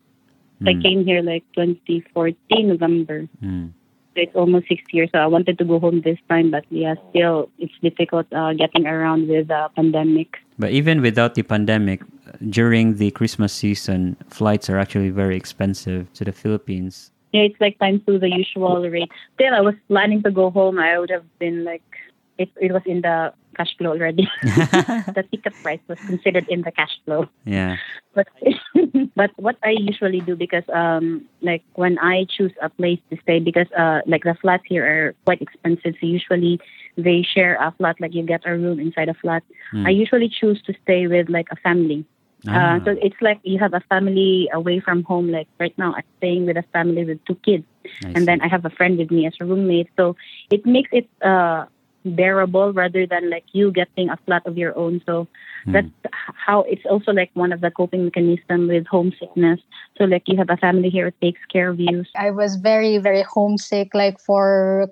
So 0.63 0.71
I 0.71 0.75
Mm. 0.75 0.81
came 0.83 0.99
here 1.05 1.21
like 1.21 1.43
2014 1.55 2.67
November. 2.67 3.27
Mm. 3.43 3.71
So 4.15 4.17
it's 4.25 4.35
almost 4.35 4.67
six 4.67 4.81
years. 4.91 5.09
So 5.13 5.19
I 5.19 5.27
wanted 5.27 5.57
to 5.59 5.63
go 5.63 5.79
home 5.79 6.01
this 6.01 6.17
time, 6.27 6.51
but 6.51 6.65
yeah, 6.69 6.95
still 7.11 7.47
it's 7.59 7.75
difficult 7.81 8.25
uh, 8.33 8.53
getting 8.53 8.87
around 8.87 9.27
with 9.29 9.47
the 9.47 9.69
pandemic. 9.75 10.39
But 10.57 10.71
even 10.71 10.99
without 11.01 11.35
the 11.35 11.43
pandemic, 11.43 12.01
during 12.49 12.97
the 12.97 13.11
Christmas 13.11 13.53
season, 13.53 14.17
flights 14.29 14.69
are 14.69 14.77
actually 14.77 15.09
very 15.09 15.35
expensive 15.35 16.11
to 16.13 16.25
the 16.25 16.31
Philippines. 16.31 17.11
Yeah, 17.31 17.41
it's 17.41 17.59
like 17.61 17.77
times 17.79 18.01
two 18.07 18.17
the 18.17 18.29
usual 18.29 18.89
rate. 18.89 19.11
Still, 19.35 19.53
I 19.53 19.61
was 19.61 19.75
planning 19.87 20.23
to 20.23 20.31
go 20.31 20.49
home. 20.49 20.79
I 20.79 20.97
would 20.97 21.11
have 21.11 21.25
been 21.37 21.63
like, 21.63 21.83
it, 22.37 22.49
it 22.59 22.71
was 22.71 22.81
in 22.85 23.01
the 23.01 23.33
cash 23.59 23.75
flow 23.77 23.91
already. 23.91 24.27
the 24.41 25.23
ticket 25.29 25.53
price 25.61 25.79
was 25.87 25.99
considered 26.07 26.47
in 26.47 26.61
the 26.61 26.71
cash 26.71 26.95
flow. 27.05 27.27
Yeah. 27.45 27.75
But 28.15 28.27
but 29.15 29.31
what 29.35 29.57
I 29.63 29.71
usually 29.71 30.21
do 30.21 30.35
because 30.35 30.63
um 30.73 31.25
like 31.41 31.63
when 31.75 31.99
I 31.99 32.25
choose 32.25 32.53
a 32.61 32.69
place 32.69 32.99
to 33.09 33.17
stay 33.21 33.39
because 33.39 33.67
uh 33.77 33.99
like 34.05 34.23
the 34.23 34.35
flats 34.41 34.63
here 34.65 34.85
are 34.85 35.13
quite 35.25 35.41
expensive. 35.41 35.95
So 35.99 36.07
usually 36.07 36.59
they 36.97 37.21
share 37.21 37.55
a 37.61 37.73
flat 37.77 37.99
like 37.99 38.13
you 38.13 38.23
get 38.23 38.41
a 38.45 38.57
room 38.57 38.79
inside 38.79 39.09
a 39.09 39.13
flat. 39.13 39.43
Hmm. 39.71 39.85
I 39.85 39.89
usually 39.89 40.29
choose 40.29 40.61
to 40.63 40.73
stay 40.83 41.07
with 41.07 41.29
like 41.29 41.47
a 41.51 41.57
family. 41.57 42.05
Ah. 42.47 42.75
Uh, 42.75 42.79
so 42.85 42.95
it's 43.01 43.19
like 43.21 43.39
you 43.43 43.59
have 43.59 43.73
a 43.73 43.81
family 43.89 44.49
away 44.53 44.79
from 44.79 45.03
home. 45.03 45.29
Like 45.31 45.47
right 45.59 45.77
now, 45.77 45.93
I'm 45.93 46.03
staying 46.17 46.45
with 46.45 46.57
a 46.57 46.63
family 46.71 47.03
with 47.03 47.23
two 47.25 47.35
kids, 47.35 47.65
I 48.03 48.11
and 48.15 48.27
then. 48.27 48.41
I 48.41 48.47
have 48.47 48.65
a 48.65 48.69
friend 48.69 48.97
with 48.97 49.11
me 49.11 49.27
as 49.27 49.33
a 49.41 49.45
roommate. 49.45 49.89
So 49.97 50.15
it 50.49 50.65
makes 50.65 50.89
it 50.93 51.09
uh, 51.21 51.65
bearable 52.05 52.71
rather 52.73 53.05
than 53.05 53.29
like 53.29 53.43
you 53.51 53.71
getting 53.71 54.09
a 54.09 54.17
flat 54.25 54.45
of 54.45 54.57
your 54.57 54.77
own. 54.77 55.01
So 55.05 55.27
Hmm. 55.65 55.73
that's 55.73 55.91
how 56.47 56.61
it's 56.61 56.85
also 56.89 57.11
like 57.11 57.29
one 57.33 57.51
of 57.51 57.59
the 57.59 57.71
coping 57.71 58.05
mechanism 58.05 58.67
with 58.67 58.87
homesickness. 58.87 59.59
So 59.97 60.05
like 60.05 60.23
you 60.27 60.37
have 60.37 60.49
a 60.49 60.57
family 60.57 60.89
here, 60.89 61.07
it 61.07 61.19
takes 61.21 61.41
care 61.51 61.69
of 61.69 61.79
you. 61.79 62.05
I 62.15 62.31
was 62.31 62.55
very 62.55 62.97
very 62.97 63.23
homesick 63.23 63.93
like 63.93 64.19
for 64.19 64.87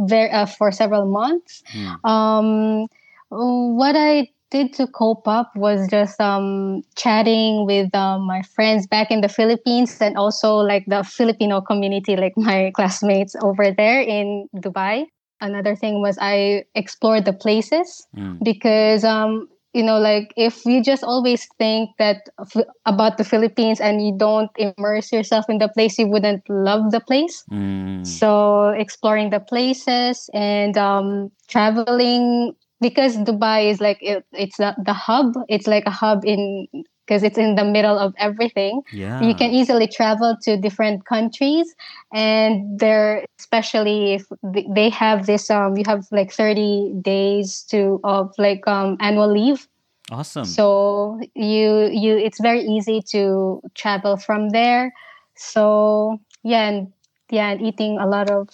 very 0.00 0.30
uh, 0.30 0.46
for 0.46 0.72
several 0.72 1.06
months. 1.06 1.62
Hmm. 1.72 2.10
Um, 2.10 2.86
what 3.30 3.94
I 3.96 4.28
did 4.50 4.72
to 4.74 4.86
cope 4.86 5.28
up 5.28 5.50
was 5.54 5.88
just 5.88 6.20
um, 6.20 6.82
chatting 6.96 7.66
with 7.66 7.94
um, 7.94 8.22
my 8.26 8.42
friends 8.42 8.86
back 8.86 9.10
in 9.10 9.20
the 9.20 9.28
Philippines 9.28 9.98
and 10.00 10.16
also 10.16 10.56
like 10.56 10.84
the 10.86 11.04
Filipino 11.04 11.60
community, 11.60 12.16
like 12.16 12.32
my 12.36 12.70
classmates 12.74 13.34
over 13.42 13.70
there 13.70 14.00
in 14.00 14.48
Dubai. 14.56 15.06
Another 15.40 15.76
thing 15.76 16.00
was 16.00 16.18
I 16.20 16.64
explored 16.74 17.24
the 17.24 17.32
places 17.32 18.06
Mm. 18.16 18.42
because 18.42 19.04
um, 19.04 19.46
you 19.74 19.82
know 19.84 19.98
like 19.98 20.32
if 20.36 20.64
you 20.64 20.82
just 20.82 21.04
always 21.04 21.46
think 21.58 21.90
that 21.98 22.26
f- 22.40 22.66
about 22.86 23.18
the 23.18 23.24
Philippines 23.24 23.80
and 23.80 24.04
you 24.04 24.14
don't 24.16 24.50
immerse 24.56 25.12
yourself 25.12 25.44
in 25.48 25.58
the 25.58 25.68
place, 25.68 25.98
you 25.98 26.08
wouldn't 26.08 26.42
love 26.48 26.90
the 26.90 27.00
place. 27.00 27.44
Mm. 27.52 28.04
So 28.06 28.70
exploring 28.70 29.30
the 29.30 29.40
places 29.40 30.28
and 30.32 30.76
um, 30.76 31.30
traveling 31.48 32.54
because 32.80 33.16
Dubai 33.16 33.70
is 33.70 33.80
like 33.80 33.98
it, 34.00 34.24
it's 34.32 34.56
the, 34.56 34.74
the 34.84 34.92
hub. 34.92 35.34
It's 35.48 35.66
like 35.66 35.84
a 35.86 35.90
hub 35.90 36.24
in 36.24 36.66
because 37.06 37.22
it's 37.22 37.38
in 37.38 37.54
the 37.54 37.64
middle 37.64 37.98
of 37.98 38.14
everything. 38.18 38.82
Yeah. 38.92 39.22
You 39.22 39.34
can 39.34 39.50
easily 39.50 39.86
travel 39.88 40.36
to 40.42 40.56
different 40.56 41.06
countries, 41.06 41.74
and 42.12 42.78
they're 42.78 43.24
especially 43.38 44.14
if 44.14 44.26
they 44.74 44.90
have 44.90 45.26
this 45.26 45.50
um 45.50 45.76
you 45.76 45.84
have 45.86 46.06
like 46.10 46.32
thirty 46.32 46.92
days 47.00 47.62
to 47.70 48.00
of 48.04 48.32
like 48.38 48.66
um 48.66 48.96
annual 49.00 49.32
leave. 49.32 49.66
Awesome. 50.10 50.44
So 50.44 51.20
you 51.34 51.88
you 51.92 52.16
it's 52.16 52.40
very 52.40 52.60
easy 52.62 53.02
to 53.10 53.60
travel 53.74 54.16
from 54.16 54.50
there. 54.50 54.92
So 55.36 56.18
yeah, 56.42 56.68
and 56.68 56.92
yeah, 57.30 57.50
and 57.50 57.62
eating 57.62 57.98
a 57.98 58.06
lot 58.06 58.30
of 58.30 58.48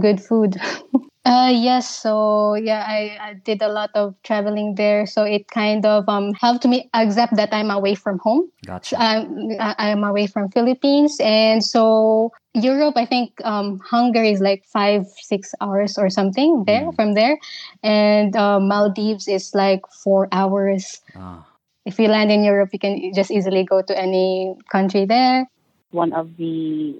good 0.00 0.22
food. 0.22 0.56
uh 1.30 1.50
yes, 1.54 1.88
so 1.88 2.54
yeah, 2.54 2.84
I, 2.86 3.16
I 3.30 3.34
did 3.34 3.62
a 3.62 3.68
lot 3.68 3.90
of 3.94 4.14
traveling 4.24 4.74
there. 4.74 5.06
So 5.06 5.22
it 5.22 5.46
kind 5.48 5.86
of 5.86 6.08
um 6.08 6.34
helped 6.34 6.66
me 6.66 6.90
accept 6.92 7.36
that 7.36 7.54
I'm 7.54 7.70
away 7.70 7.94
from 7.94 8.18
home. 8.18 8.50
gotcha. 8.66 8.96
I'm 8.98 9.54
I- 9.60 9.76
I'm 9.78 10.02
away 10.02 10.26
from 10.26 10.50
Philippines, 10.50 11.16
and 11.22 11.62
so 11.64 12.32
Europe. 12.54 12.96
I 12.96 13.06
think 13.06 13.38
um, 13.46 13.78
Hungary 13.78 14.32
is 14.32 14.40
like 14.40 14.64
five 14.66 15.06
six 15.22 15.54
hours 15.60 15.96
or 15.98 16.10
something 16.10 16.64
there 16.66 16.90
Mm. 16.90 16.96
from 16.96 17.14
there, 17.14 17.38
and 17.86 18.34
uh, 18.34 18.58
Maldives 18.58 19.28
is 19.28 19.54
like 19.54 19.86
four 20.02 20.26
hours. 20.32 21.00
Ah. 21.14 21.46
If 21.86 21.98
you 21.98 22.08
land 22.08 22.30
in 22.34 22.42
Europe, 22.44 22.70
you 22.74 22.78
can 22.78 23.12
just 23.14 23.30
easily 23.30 23.64
go 23.64 23.80
to 23.82 23.94
any 23.96 24.54
country 24.70 25.06
there. 25.06 25.46
One 25.92 26.12
of 26.12 26.36
the 26.36 26.98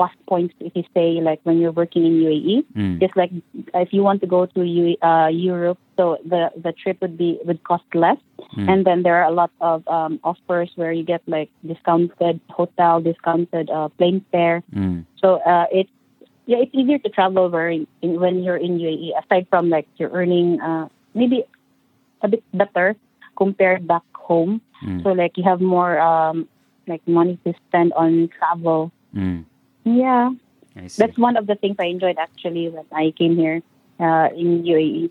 plus 0.00 0.16
points 0.24 0.54
if 0.64 0.72
you 0.72 0.84
say 0.96 1.20
like 1.20 1.40
when 1.44 1.60
you're 1.60 1.76
working 1.76 2.08
in 2.08 2.12
UAE, 2.24 2.56
Mm. 2.72 2.96
just 3.04 3.12
like 3.20 3.28
if 3.84 3.92
you 3.92 4.00
want 4.00 4.24
to 4.24 4.28
go 4.36 4.48
to 4.48 4.60
U- 4.64 4.96
uh, 5.04 5.28
Europe, 5.28 5.76
so 6.00 6.16
the 6.24 6.48
the 6.56 6.72
trip 6.72 6.96
would 7.04 7.20
be 7.20 7.36
would 7.44 7.60
cost 7.68 7.84
less, 7.92 8.16
Mm. 8.56 8.66
and 8.72 8.78
then 8.88 8.98
there 9.04 9.16
are 9.20 9.28
a 9.28 9.36
lot 9.42 9.52
of 9.60 9.84
um, 9.96 10.16
offers 10.24 10.72
where 10.80 10.88
you 10.98 11.04
get 11.04 11.20
like 11.28 11.50
discounted 11.60 12.40
hotel, 12.48 13.04
discounted 13.04 13.68
uh, 13.68 13.92
plane 14.00 14.24
fare. 14.32 14.64
Mm. 14.72 15.04
So 15.20 15.44
uh, 15.44 15.66
it's 15.68 15.92
yeah, 16.48 16.64
it's 16.64 16.72
easier 16.72 16.96
to 17.04 17.08
travel 17.12 17.44
over 17.44 17.68
in, 17.68 17.84
in, 18.00 18.16
when 18.18 18.40
you're 18.42 18.56
in 18.56 18.80
UAE. 18.80 19.12
Aside 19.20 19.44
from 19.52 19.68
like 19.68 19.86
you're 20.00 20.10
earning 20.16 20.64
uh, 20.64 20.88
maybe 21.12 21.44
a 22.24 22.28
bit 22.32 22.42
better 22.56 22.96
compared 23.36 23.84
back 23.84 24.06
home. 24.16 24.64
Mm. 24.80 25.04
So 25.04 25.12
like 25.12 25.36
you 25.36 25.44
have 25.44 25.60
more 25.60 26.00
um, 26.00 26.48
like 26.88 27.04
money 27.06 27.36
to 27.44 27.52
spend 27.68 27.92
on 27.92 28.32
travel. 28.38 28.90
Mm. 29.14 29.44
Yeah, 29.84 30.30
that's 30.96 31.16
one 31.18 31.36
of 31.36 31.46
the 31.46 31.54
things 31.56 31.76
I 31.78 31.86
enjoyed 31.86 32.18
actually 32.18 32.68
when 32.68 32.84
I 32.92 33.12
came 33.16 33.36
here 33.36 33.62
uh, 33.98 34.28
in 34.36 34.64
UAE. 34.64 35.10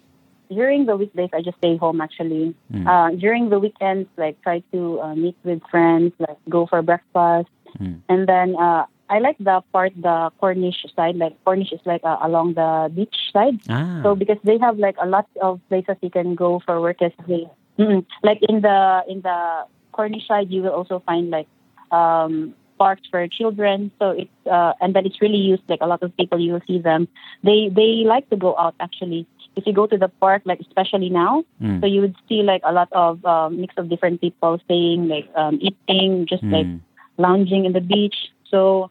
During 0.50 0.86
the 0.86 0.98
weekdays, 0.98 1.30
I 1.34 1.42
just 1.42 1.58
stay 1.58 1.78
home 1.78 2.02
actually. 2.02 2.56
Mm. 2.74 2.88
Uh, 2.88 3.16
during 3.16 3.50
the 3.50 3.60
weekends, 3.60 4.10
like 4.18 4.42
try 4.42 4.64
to 4.72 5.00
uh, 5.02 5.16
meet 5.16 5.36
with 5.44 5.62
friends, 5.70 6.14
like 6.20 6.38
go 6.50 6.66
for 6.66 6.82
breakfast, 6.82 7.50
Mm. 7.78 8.02
and 8.10 8.26
then 8.26 8.56
uh, 8.58 8.86
I 9.14 9.20
like 9.20 9.38
the 9.38 9.62
part 9.72 9.94
the 9.96 10.32
Corniche 10.42 10.90
side. 10.96 11.18
Like 11.18 11.38
Corniche 11.46 11.74
is 11.74 11.82
like 11.86 12.02
uh, 12.04 12.18
along 12.22 12.54
the 12.58 12.90
beach 12.90 13.30
side. 13.32 13.62
Ah. 13.70 14.02
So 14.02 14.16
because 14.16 14.38
they 14.44 14.58
have 14.58 14.80
like 14.82 14.96
a 15.00 15.06
lot 15.06 15.28
of 15.40 15.62
places 15.70 15.98
you 16.02 16.10
can 16.10 16.34
go 16.34 16.62
for 16.66 16.82
work 16.82 17.02
as 17.02 17.14
well. 17.28 17.56
mm, 17.78 18.02
like 18.24 18.42
in 18.50 18.62
the 18.62 19.04
in 19.08 19.22
the 19.22 19.66
Corniche 19.94 20.26
side 20.26 20.50
you 20.50 20.64
will 20.64 20.74
also 20.74 20.98
find 21.06 21.30
like 21.30 21.46
um 21.92 22.54
parks 22.80 23.04
for 23.12 23.28
children 23.28 23.92
so 24.00 24.12
it's 24.12 24.38
uh 24.58 24.74
and 24.82 24.96
then 24.96 25.06
it's 25.06 25.22
really 25.22 25.38
used 25.52 25.64
like 25.70 25.82
a 25.82 25.88
lot 25.94 26.02
of 26.04 26.16
people 26.18 26.40
you 26.40 26.54
will 26.54 26.66
see 26.68 26.80
them 26.80 27.08
they 27.44 27.70
they 27.80 27.92
like 28.14 28.30
to 28.30 28.38
go 28.38 28.56
out 28.58 28.76
actually 28.80 29.28
if 29.56 29.66
you 29.68 29.74
go 29.74 29.86
to 29.86 29.98
the 29.98 30.10
park 30.24 30.42
like 30.46 30.60
especially 30.62 31.10
now 31.10 31.44
Mm. 31.62 31.82
so 31.82 31.88
you 31.88 32.02
would 32.02 32.16
see 32.30 32.42
like 32.42 32.62
a 32.64 32.72
lot 32.72 32.88
of 32.94 33.24
um, 33.26 33.60
mix 33.62 33.74
of 33.78 33.90
different 33.90 34.22
people 34.22 34.60
staying 34.66 35.08
like 35.10 35.28
um 35.36 35.60
eating 35.62 36.26
just 36.28 36.44
like 36.56 36.66
Mm. 36.68 36.80
lounging 37.18 37.66
in 37.66 37.74
the 37.74 37.82
beach. 37.82 38.16
So 38.50 38.90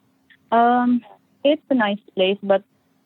um, 0.53 1.03
it's 1.44 1.62
a 1.70 1.74
nice 1.74 1.98
place, 2.14 2.38
but 2.42 2.62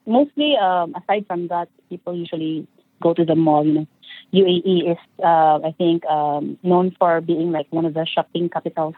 mostly 0.07 0.57
um, 0.57 0.95
aside 0.95 1.27
from 1.27 1.49
that, 1.49 1.69
people 1.89 2.15
usually 2.17 2.67
go 3.01 3.15
to 3.15 3.25
the 3.25 3.35
mall. 3.35 3.65
You 3.67 3.73
know, 3.75 3.87
UAE 4.35 4.93
is 4.93 4.99
uh, 5.23 5.59
I 5.63 5.75
think 5.79 6.05
um, 6.07 6.59
known 6.63 6.95
for 6.99 7.21
being 7.21 7.53
like 7.53 7.67
one 7.71 7.85
of 7.85 7.95
the 7.95 8.07
shopping 8.07 8.49
capitals. 8.49 8.95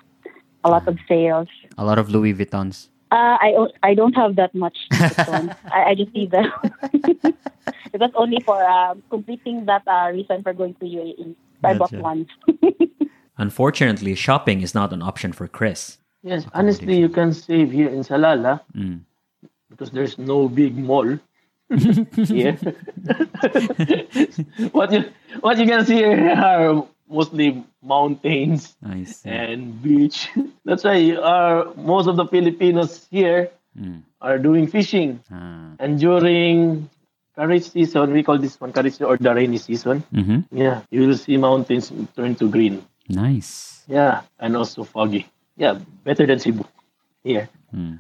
A 0.65 0.69
lot 0.71 0.89
of 0.89 0.99
sales. 1.09 1.49
A 1.79 1.85
lot 1.85 1.99
of 1.99 2.09
Louis 2.11 2.33
Vuittons. 2.35 2.89
Uh, 3.13 3.37
I 3.41 3.55
o- 3.57 3.73
I 3.83 3.95
don't 3.95 4.15
have 4.15 4.35
that 4.37 4.55
much. 4.55 4.77
Vuitton. 4.93 5.55
I, 5.71 5.91
I 5.91 5.95
just 5.95 6.13
see 6.13 6.27
them. 6.27 6.51
it 7.95 8.01
was 8.01 8.11
only 8.17 8.41
for 8.45 8.59
um, 8.65 9.03
completing 9.11 9.67
that 9.67 9.83
uh, 9.87 10.11
reason 10.13 10.43
for 10.43 10.53
going 10.53 10.75
to 10.81 10.85
UAE. 10.87 11.35
I 11.63 11.75
bought 11.75 11.91
Gotcha. 11.93 12.03
one. 12.03 12.27
Unfortunately, 13.39 14.15
shopping 14.15 14.63
is 14.63 14.75
not 14.75 14.93
an 14.93 15.03
option 15.03 15.33
for 15.33 15.47
Chris. 15.49 15.99
Yes, 16.23 16.47
honestly, 16.55 16.97
you 16.99 17.09
can 17.09 17.33
save 17.33 17.71
here 17.73 17.89
in 17.89 18.01
Salalah 18.01 18.61
Mm. 18.75 19.01
because 19.71 19.91
there's 19.91 20.17
no 20.19 20.49
big 20.49 20.77
mall 20.77 21.19
here. 22.27 22.57
what 24.73 24.93
you 24.93 25.05
what 25.41 25.59
you 25.59 25.67
can 25.67 25.85
see 25.85 25.97
here 25.97 26.31
are 26.37 26.87
mostly 27.09 27.65
mountains 27.83 28.77
and 29.25 29.83
beach. 29.83 30.29
That's 30.65 30.85
why 30.85 31.13
uh, 31.13 31.73
most 31.77 32.09
of 32.09 32.17
the 32.17 32.27
Filipinos 32.27 33.07
here 33.11 33.51
Mm. 33.75 34.07
are 34.23 34.39
doing 34.39 34.69
fishing. 34.71 35.19
Ah. 35.35 35.75
And 35.83 35.99
during 35.99 36.87
Khareef 37.37 37.73
season, 37.75 38.13
we 38.15 38.23
call 38.23 38.39
this 38.39 38.55
one 38.63 38.71
Khareef 38.71 39.03
or 39.03 39.19
the 39.19 39.35
rainy 39.35 39.59
season. 39.59 40.07
Mhm. 40.15 40.47
Yeah, 40.55 40.87
you 40.95 41.03
will 41.11 41.19
see 41.19 41.35
mountains 41.37 41.91
turn 42.15 42.39
to 42.39 42.47
green. 42.47 42.87
Nice. 43.11 43.83
Yeah, 43.91 44.23
and 44.39 44.55
also 44.55 44.85
foggy. 44.87 45.27
Yeah, 45.59 45.83
better 46.07 46.23
than 46.23 46.39
Cebu 46.39 46.63
here. 47.27 47.51
Mm. 47.75 47.99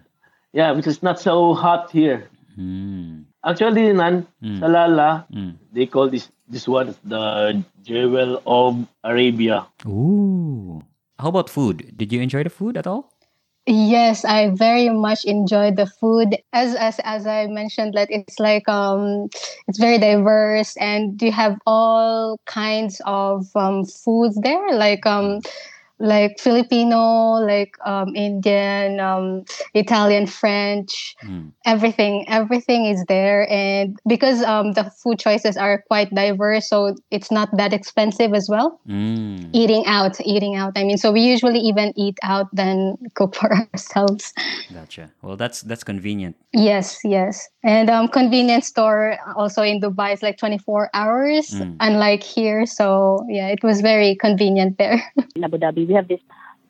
Yeah, 0.55 0.79
because 0.79 0.95
it's 0.95 1.03
not 1.03 1.19
so 1.19 1.55
hot 1.59 1.91
here. 1.91 2.31
Mm. 2.55 3.27
Actually, 3.45 3.93
Nan, 3.93 4.27
Mm. 4.43 4.61
Salalah, 4.61 5.27
Mm. 5.33 5.53
they 5.73 5.87
call 5.87 6.09
this 6.09 6.31
this 6.49 6.69
one 6.69 6.95
the 7.05 7.63
jewel 7.83 8.41
of 8.47 8.85
Arabia. 9.05 9.67
Ooh. 9.87 10.83
How 11.19 11.29
about 11.29 11.49
food? 11.49 11.93
Did 11.97 12.13
you 12.13 12.21
enjoy 12.21 12.43
the 12.45 12.51
food 12.51 12.77
at 12.77 12.87
all? 12.87 13.13
Yes, 13.67 14.25
I 14.27 14.51
very 14.53 14.91
much 14.91 15.25
enjoyed 15.25 15.77
the 15.77 15.87
food. 15.87 16.37
As 16.53 16.75
as 16.77 17.01
as 17.05 17.27
I 17.27 17.47
mentioned, 17.49 17.95
like 17.95 18.13
it's 18.13 18.37
like 18.39 18.69
um, 18.69 19.29
it's 19.69 19.79
very 19.81 19.97
diverse, 19.97 20.77
and 20.77 21.17
you 21.23 21.33
have 21.33 21.57
all 21.65 22.37
kinds 22.45 23.01
of 23.09 23.49
um 23.57 23.85
foods 23.89 24.37
there, 24.45 24.69
like 24.77 25.07
um 25.09 25.41
like 26.05 26.39
Filipino, 26.39 27.41
like 27.41 27.77
um, 27.85 28.15
Indian, 28.15 29.01
um, 29.01 29.45
Italian, 29.73 30.27
French, 30.27 31.17
mm. 31.25 31.51
everything. 31.65 32.29
Everything 32.29 32.85
is 32.85 33.05
there, 33.09 33.51
and 33.51 33.99
because 34.07 34.43
um, 34.43 34.73
the 34.73 34.85
food 35.03 35.19
choices 35.19 35.57
are 35.57 35.83
quite 35.89 36.15
diverse, 36.15 36.69
so 36.69 36.95
it's 37.11 37.31
not 37.31 37.49
that 37.57 37.73
expensive 37.73 38.35
as 38.35 38.49
well. 38.51 38.81
Mm. 38.87 39.49
Eating 39.53 39.85
out, 39.87 40.21
eating 40.21 40.55
out. 40.55 40.73
I 40.77 40.85
mean, 40.85 40.99
so 40.99 41.11
we 41.11 41.23
usually 41.23 41.61
even 41.61 41.93
eat 41.97 42.19
out 42.23 42.55
than 42.55 42.97
cook 43.15 43.35
for 43.35 43.51
ourselves. 43.53 44.33
Gotcha. 44.73 45.11
Well, 45.23 45.37
that's 45.37 45.63
that's 45.63 45.85
convenient. 45.85 46.37
Yes, 46.53 47.01
yes, 47.03 47.49
and 47.65 47.89
um, 47.89 48.09
convenience 48.09 48.69
store 48.69 49.17
also 49.37 49.63
in 49.63 49.81
Dubai 49.81 50.13
is 50.13 50.23
like 50.23 50.37
twenty 50.37 50.59
four 50.59 50.91
hours, 50.93 51.49
mm. 51.51 51.77
unlike 51.81 52.23
here. 52.23 52.67
So 52.67 53.25
yeah, 53.29 53.49
it 53.49 53.65
was 53.65 53.81
very 53.81 54.15
convenient 54.17 54.77
there. 54.77 55.03
in 55.35 55.45
Abu 55.45 55.57
Dhabi 55.59 55.94
we 55.95 55.97
have 55.97 56.09
this 56.09 56.21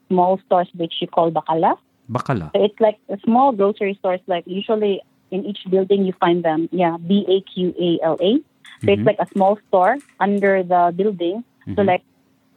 small 0.09 0.39
stores 0.47 0.69
which 0.75 0.95
you 1.01 1.09
call 1.09 1.33
bakala. 1.33 1.77
Bakala. 2.11 2.53
So 2.53 2.63
it's 2.63 2.79
like 2.79 2.99
a 3.09 3.19
small 3.25 3.53
grocery 3.53 3.97
stores. 3.99 4.21
Like 4.27 4.45
usually 4.47 5.01
in 5.31 5.45
each 5.47 5.65
building 5.71 6.05
you 6.05 6.13
find 6.21 6.45
them. 6.45 6.69
Yeah, 6.73 6.97
B 7.01 7.25
A 7.29 7.41
Q 7.49 7.75
A 7.81 8.05
L 8.05 8.19
A. 8.21 8.37
So 8.37 8.41
mm-hmm. 8.41 8.89
it's 8.91 9.07
like 9.07 9.17
a 9.19 9.29
small 9.33 9.59
store 9.69 9.97
under 10.21 10.63
the 10.63 10.93
building. 10.95 11.45
Mm-hmm. 11.63 11.75
So 11.77 11.83
like 11.83 12.03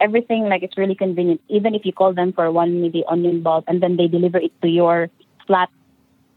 everything 0.01 0.49
like 0.51 0.63
it's 0.63 0.78
really 0.78 0.95
convenient. 0.95 1.41
Even 1.47 1.74
if 1.74 1.86
you 1.86 1.93
call 1.93 2.13
them 2.13 2.34
for 2.34 2.51
one 2.51 2.82
maybe 2.82 3.03
onion 3.07 3.41
bulb 3.41 3.63
and 3.68 3.82
then 3.82 3.95
they 3.95 4.07
deliver 4.07 4.38
it 4.38 4.51
to 4.61 4.68
your 4.68 5.09
flat 5.47 5.70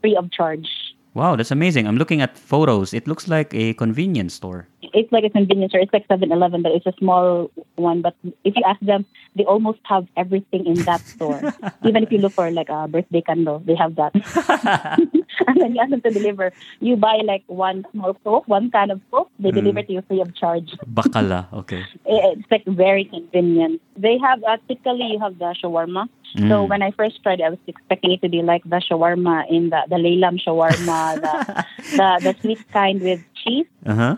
free 0.01 0.14
of 0.14 0.31
charge. 0.31 0.70
Wow, 1.12 1.35
that's 1.35 1.51
amazing. 1.51 1.89
I'm 1.89 1.99
looking 1.99 2.22
at 2.22 2.39
photos. 2.39 2.95
It 2.95 3.09
looks 3.09 3.26
like 3.26 3.53
a 3.53 3.74
convenience 3.74 4.35
store. 4.35 4.68
It's 4.83 5.12
like 5.12 5.24
a 5.24 5.31
convenience 5.31 5.72
store. 5.72 5.81
It's 5.81 5.93
like 5.93 6.07
7 6.09 6.33
Eleven, 6.33 6.62
but 6.62 6.72
it's 6.72 6.87
a 6.87 6.95
small 6.99 7.51
one. 7.76 8.03
But 8.03 8.14
if 8.45 8.57
you 8.57 8.62
ask 8.66 8.81
them, 8.81 9.07
they 9.37 9.45
almost 9.45 9.81
have 9.85 10.07
everything 10.16 10.66
in 10.66 10.74
that 10.85 11.01
store. 11.01 11.41
Even 11.85 12.03
if 12.03 12.12
you 12.12 12.18
look 12.18 12.33
for 12.33 12.51
like 12.51 12.68
a 12.68 12.89
birthday 12.89 13.20
candle, 13.20 13.61
they 13.61 13.74
have 13.74 13.97
that. 13.97 14.12
and 15.47 15.61
then 15.61 15.74
you 15.74 15.81
ask 15.81 15.91
them 15.91 16.01
to 16.01 16.11
deliver. 16.11 16.53
You 16.81 16.97
buy 16.97 17.20
like 17.24 17.45
one 17.47 17.87
small 17.93 18.16
soap, 18.24 18.49
one 18.49 18.70
can 18.70 18.91
of 18.91 19.01
soap, 19.11 19.31
they 19.39 19.51
mm. 19.51 19.55
deliver 19.55 19.83
to 19.83 19.93
you 19.93 20.03
free 20.03 20.20
of 20.20 20.35
charge. 20.35 20.72
Bakala, 20.87 21.53
okay. 21.53 21.85
It's 22.05 22.51
like 22.51 22.64
very 22.66 23.05
convenient. 23.05 23.81
They 23.97 24.18
have, 24.18 24.43
uh, 24.45 24.57
typically, 24.68 25.12
you 25.12 25.18
have 25.20 25.39
the 25.39 25.55
shawarma. 25.62 26.09
Mm. 26.37 26.49
So 26.49 26.64
when 26.64 26.83
I 26.83 26.91
first 26.93 27.22
tried, 27.22 27.41
I 27.41 27.51
was 27.51 27.59
expecting 27.66 28.12
it 28.12 28.22
to 28.22 28.28
be 28.28 28.43
like 28.43 28.62
the 28.64 28.76
shawarma 28.76 29.51
in 29.51 29.70
the 29.70 29.83
the 29.89 29.97
Laylam 29.97 30.39
shawarma, 30.41 31.20
the, 31.20 31.64
the 31.97 32.09
the 32.22 32.41
sweet 32.41 32.62
kind 32.72 33.01
with 33.01 33.20
cheese. 33.35 33.66
Uh 33.85 33.95
huh. 33.95 34.16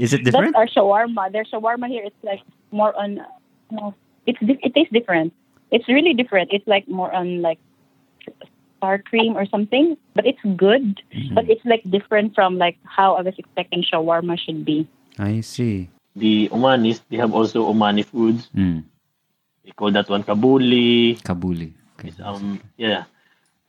Is 0.00 0.12
it 0.12 0.24
different? 0.24 0.54
That's 0.54 0.76
our 0.76 0.82
shawarma. 0.82 1.32
Their 1.32 1.44
shawarma 1.44 1.88
here 1.88 2.04
it's 2.04 2.22
like 2.22 2.40
more 2.70 2.94
on. 2.96 3.20
No, 3.70 3.94
it's 4.26 4.38
it 4.40 4.74
tastes 4.74 4.92
different. 4.92 5.32
It's 5.70 5.88
really 5.88 6.14
different. 6.14 6.50
It's 6.52 6.66
like 6.66 6.86
more 6.88 7.12
on 7.12 7.40
like 7.40 7.58
sour 8.82 8.98
cream 8.98 9.36
or 9.36 9.46
something, 9.46 9.96
but 10.14 10.26
it's 10.26 10.42
good. 10.56 11.00
Mm. 11.14 11.34
But 11.34 11.48
it's 11.48 11.64
like 11.64 11.82
different 11.88 12.34
from 12.34 12.58
like 12.58 12.76
how 12.84 13.14
I 13.14 13.22
was 13.22 13.34
expecting 13.38 13.84
shawarma 13.86 14.38
should 14.38 14.64
be. 14.64 14.86
I 15.18 15.40
see. 15.40 15.88
The 16.16 16.48
Omanis, 16.50 17.00
they 17.08 17.16
have 17.16 17.32
also 17.32 17.72
Omani 17.72 18.04
foods. 18.04 18.50
Mm. 18.54 18.84
They 19.64 19.70
call 19.70 19.90
that 19.92 20.10
one 20.10 20.24
kabuli. 20.24 21.16
Kabuli. 21.22 21.72
Okay. 21.96 22.08
It's, 22.08 22.20
um, 22.20 22.60
yeah, 22.76 23.04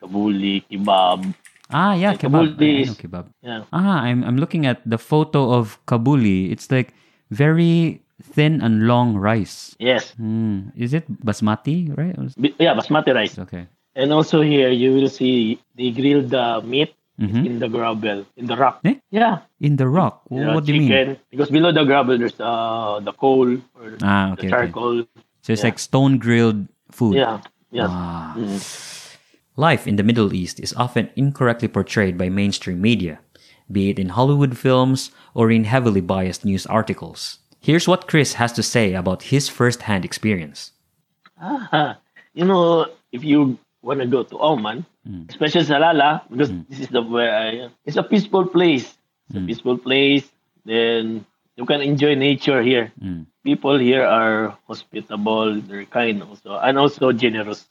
kabuli, 0.01 0.65
kebab. 0.67 1.33
Ah, 1.73 1.93
yeah, 1.97 2.13
kebab. 2.13 2.55
Kabuli 2.55 2.85
is, 2.85 2.95
kebab. 2.95 3.27
Yeah. 3.41 3.65
Ah, 3.73 4.05
I'm 4.05 4.23
I'm 4.23 4.37
looking 4.37 4.65
at 4.69 4.85
the 4.85 5.01
photo 5.01 5.51
of 5.51 5.81
kabuli. 5.89 6.53
It's 6.53 6.69
like 6.69 6.93
very 7.33 7.99
thin 8.21 8.61
and 8.61 8.87
long 8.87 9.17
rice. 9.17 9.75
Yes. 9.79 10.13
Mm. 10.21 10.71
Is 10.77 10.93
it 10.93 11.09
basmati, 11.09 11.89
right? 11.97 12.15
Yeah, 12.61 12.77
basmati 12.77 13.13
rice. 13.13 13.37
Okay. 13.41 13.67
And 13.95 14.13
also 14.13 14.41
here 14.41 14.69
you 14.69 14.93
will 14.93 15.09
see 15.09 15.59
they 15.75 15.91
grilled 15.91 16.29
the 16.29 16.61
meat 16.61 16.93
mm-hmm. 17.19 17.45
in 17.45 17.59
the 17.59 17.67
gravel, 17.67 18.25
in 18.37 18.45
the 18.45 18.57
rock. 18.57 18.79
Eh? 18.85 18.95
Yeah. 19.11 19.45
In 19.59 19.75
the 19.75 19.87
rock? 19.87 20.21
Yeah, 20.29 20.53
what 20.53 20.65
do 20.65 20.73
you 20.73 20.81
mean? 20.81 21.17
Because 21.29 21.49
below 21.49 21.71
the 21.71 21.83
gravel 21.83 22.17
there's 22.17 22.39
uh, 22.39 23.01
the 23.01 23.13
coal 23.13 23.57
or 23.75 23.97
ah, 24.01 24.33
okay, 24.33 24.47
the 24.47 24.49
charcoal. 24.49 24.99
Okay. 24.99 25.21
So 25.41 25.53
it's 25.53 25.61
yeah. 25.61 25.67
like 25.67 25.79
stone 25.79 26.17
grilled 26.17 26.67
food. 26.91 27.15
Yeah. 27.17 27.41
Yeah. 27.71 27.87
Ah. 27.89 28.33
Mm-hmm. 28.37 28.92
Life 29.55 29.85
in 29.85 29.97
the 29.97 30.03
Middle 30.03 30.33
East 30.33 30.59
is 30.59 30.73
often 30.73 31.09
incorrectly 31.15 31.67
portrayed 31.67 32.17
by 32.17 32.27
mainstream 32.27 32.81
media, 32.81 33.19
be 33.71 33.91
it 33.91 33.99
in 33.99 34.09
Hollywood 34.09 34.57
films 34.57 35.11
or 35.35 35.51
in 35.51 35.65
heavily 35.65 36.01
biased 36.01 36.43
news 36.43 36.65
articles. 36.65 37.37
Here's 37.59 37.87
what 37.87 38.07
Chris 38.07 38.33
has 38.33 38.51
to 38.53 38.63
say 38.63 38.93
about 38.93 39.29
his 39.29 39.49
first-hand 39.49 40.05
experience. 40.05 40.71
Ah, 41.39 41.99
you 42.33 42.45
know, 42.45 42.87
if 43.11 43.23
you 43.23 43.59
want 43.83 43.99
to 43.99 44.07
go 44.07 44.23
to 44.23 44.39
Oman, 44.41 44.85
mm. 45.07 45.29
especially 45.29 45.61
Salalah, 45.61 46.27
because 46.31 46.49
mm. 46.49 46.65
this 46.67 46.79
is 46.79 46.87
the 46.87 47.03
where 47.03 47.35
I, 47.35 47.69
it's 47.85 47.97
a 47.97 48.03
peaceful 48.03 48.47
place. 48.47 48.97
It's 49.29 49.37
mm. 49.37 49.43
a 49.43 49.47
peaceful 49.47 49.77
place. 49.77 50.25
Then 50.65 51.25
you 51.57 51.65
can 51.67 51.81
enjoy 51.81 52.15
nature 52.15 52.63
here. 52.63 52.91
Mm. 52.99 53.27
People 53.43 53.77
here 53.77 54.03
are 54.03 54.57
hospitable, 54.65 55.61
they're 55.61 55.85
kind 55.85 56.23
also, 56.23 56.57
and 56.57 56.79
also 56.79 57.11
generous. 57.11 57.67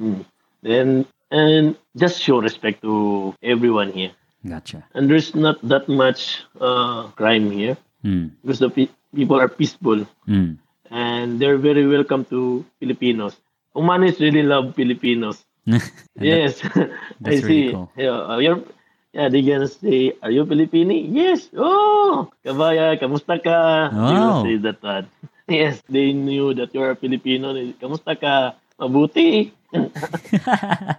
Mm. 0.00 0.24
Then 0.62 1.06
and 1.30 1.76
just 1.96 2.20
show 2.20 2.40
respect 2.40 2.82
to 2.82 3.34
everyone 3.42 3.92
here. 3.92 4.12
Gotcha. 4.46 4.84
And 4.94 5.08
there's 5.10 5.34
not 5.34 5.60
that 5.68 5.88
much 5.88 6.42
uh, 6.60 7.08
crime 7.14 7.50
here 7.50 7.76
mm. 8.04 8.30
because 8.42 8.58
the 8.58 8.70
pe- 8.70 8.88
people 9.14 9.38
are 9.38 9.48
peaceful 9.48 10.06
mm. 10.26 10.56
and 10.90 11.38
they're 11.38 11.58
very 11.58 11.86
welcome 11.86 12.24
to 12.26 12.64
Filipinos. 12.80 13.36
Omanis 13.76 14.18
really 14.18 14.42
love 14.42 14.74
Filipinos. 14.74 15.44
yes, 16.18 16.64
I 17.24 17.38
see. 17.38 17.70
Cool. 17.70 17.92
Yeah, 17.96 18.32
uh, 18.32 18.38
you're 18.38 18.64
Yeah, 19.12 19.28
they 19.28 19.42
gonna 19.42 19.66
say, 19.66 20.14
are 20.22 20.30
you 20.30 20.46
Filipini? 20.46 21.10
Yes. 21.10 21.50
Oh, 21.58 22.30
kabaya, 22.46 22.94
kamusta 22.94 23.42
ka? 23.42 23.90
Wow. 23.90 24.06
They 24.06 24.14
will 24.14 24.42
say 24.46 24.56
that 24.62 24.78
one. 24.82 25.06
Yes, 25.50 25.82
they 25.90 26.14
knew 26.14 26.54
that 26.54 26.70
you're 26.70 26.94
a 26.94 26.96
Filipino. 26.96 27.50
Kamusta 27.82 28.14
ka? 28.14 28.54
Mabuti. 28.80 29.52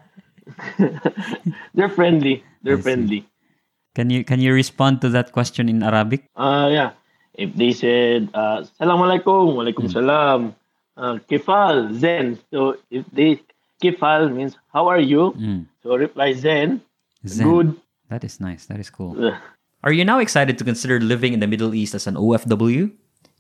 They're 1.74 1.90
friendly. 1.90 2.44
They're 2.62 2.78
friendly. 2.78 3.26
Can 3.96 4.10
you 4.10 4.24
can 4.24 4.40
you 4.40 4.54
respond 4.54 5.02
to 5.02 5.10
that 5.10 5.34
question 5.34 5.68
in 5.68 5.84
Arabic? 5.84 6.30
Uh 6.36 6.70
yeah. 6.72 6.92
If 7.34 7.56
they 7.58 7.74
said 7.74 8.30
uh 8.34 8.64
Assalamualaikum, 8.64 9.58
Walaikum 9.58 9.90
hmm. 9.90 9.98
salam. 9.98 10.56
Uh, 10.96 11.18
kifal, 11.26 11.92
Zen. 11.98 12.38
So 12.52 12.78
if 12.92 13.04
they 13.12 13.42
kifal 13.82 14.30
means 14.30 14.56
how 14.72 14.88
are 14.88 15.00
you? 15.00 15.34
Mm. 15.34 15.66
So 15.82 15.96
reply 15.96 16.34
Zen. 16.34 16.82
Zen. 17.26 17.48
Good. 17.48 17.82
That 18.12 18.24
is 18.24 18.40
nice. 18.40 18.68
That 18.68 18.80
is 18.80 18.92
cool. 18.92 19.18
Are 19.84 19.92
you 19.92 20.06
now 20.06 20.20
excited 20.20 20.60
to 20.60 20.64
consider 20.64 21.00
living 21.00 21.34
in 21.34 21.40
the 21.40 21.48
Middle 21.48 21.74
East 21.74 21.96
as 21.96 22.06
an 22.06 22.14
OFW? 22.14 22.92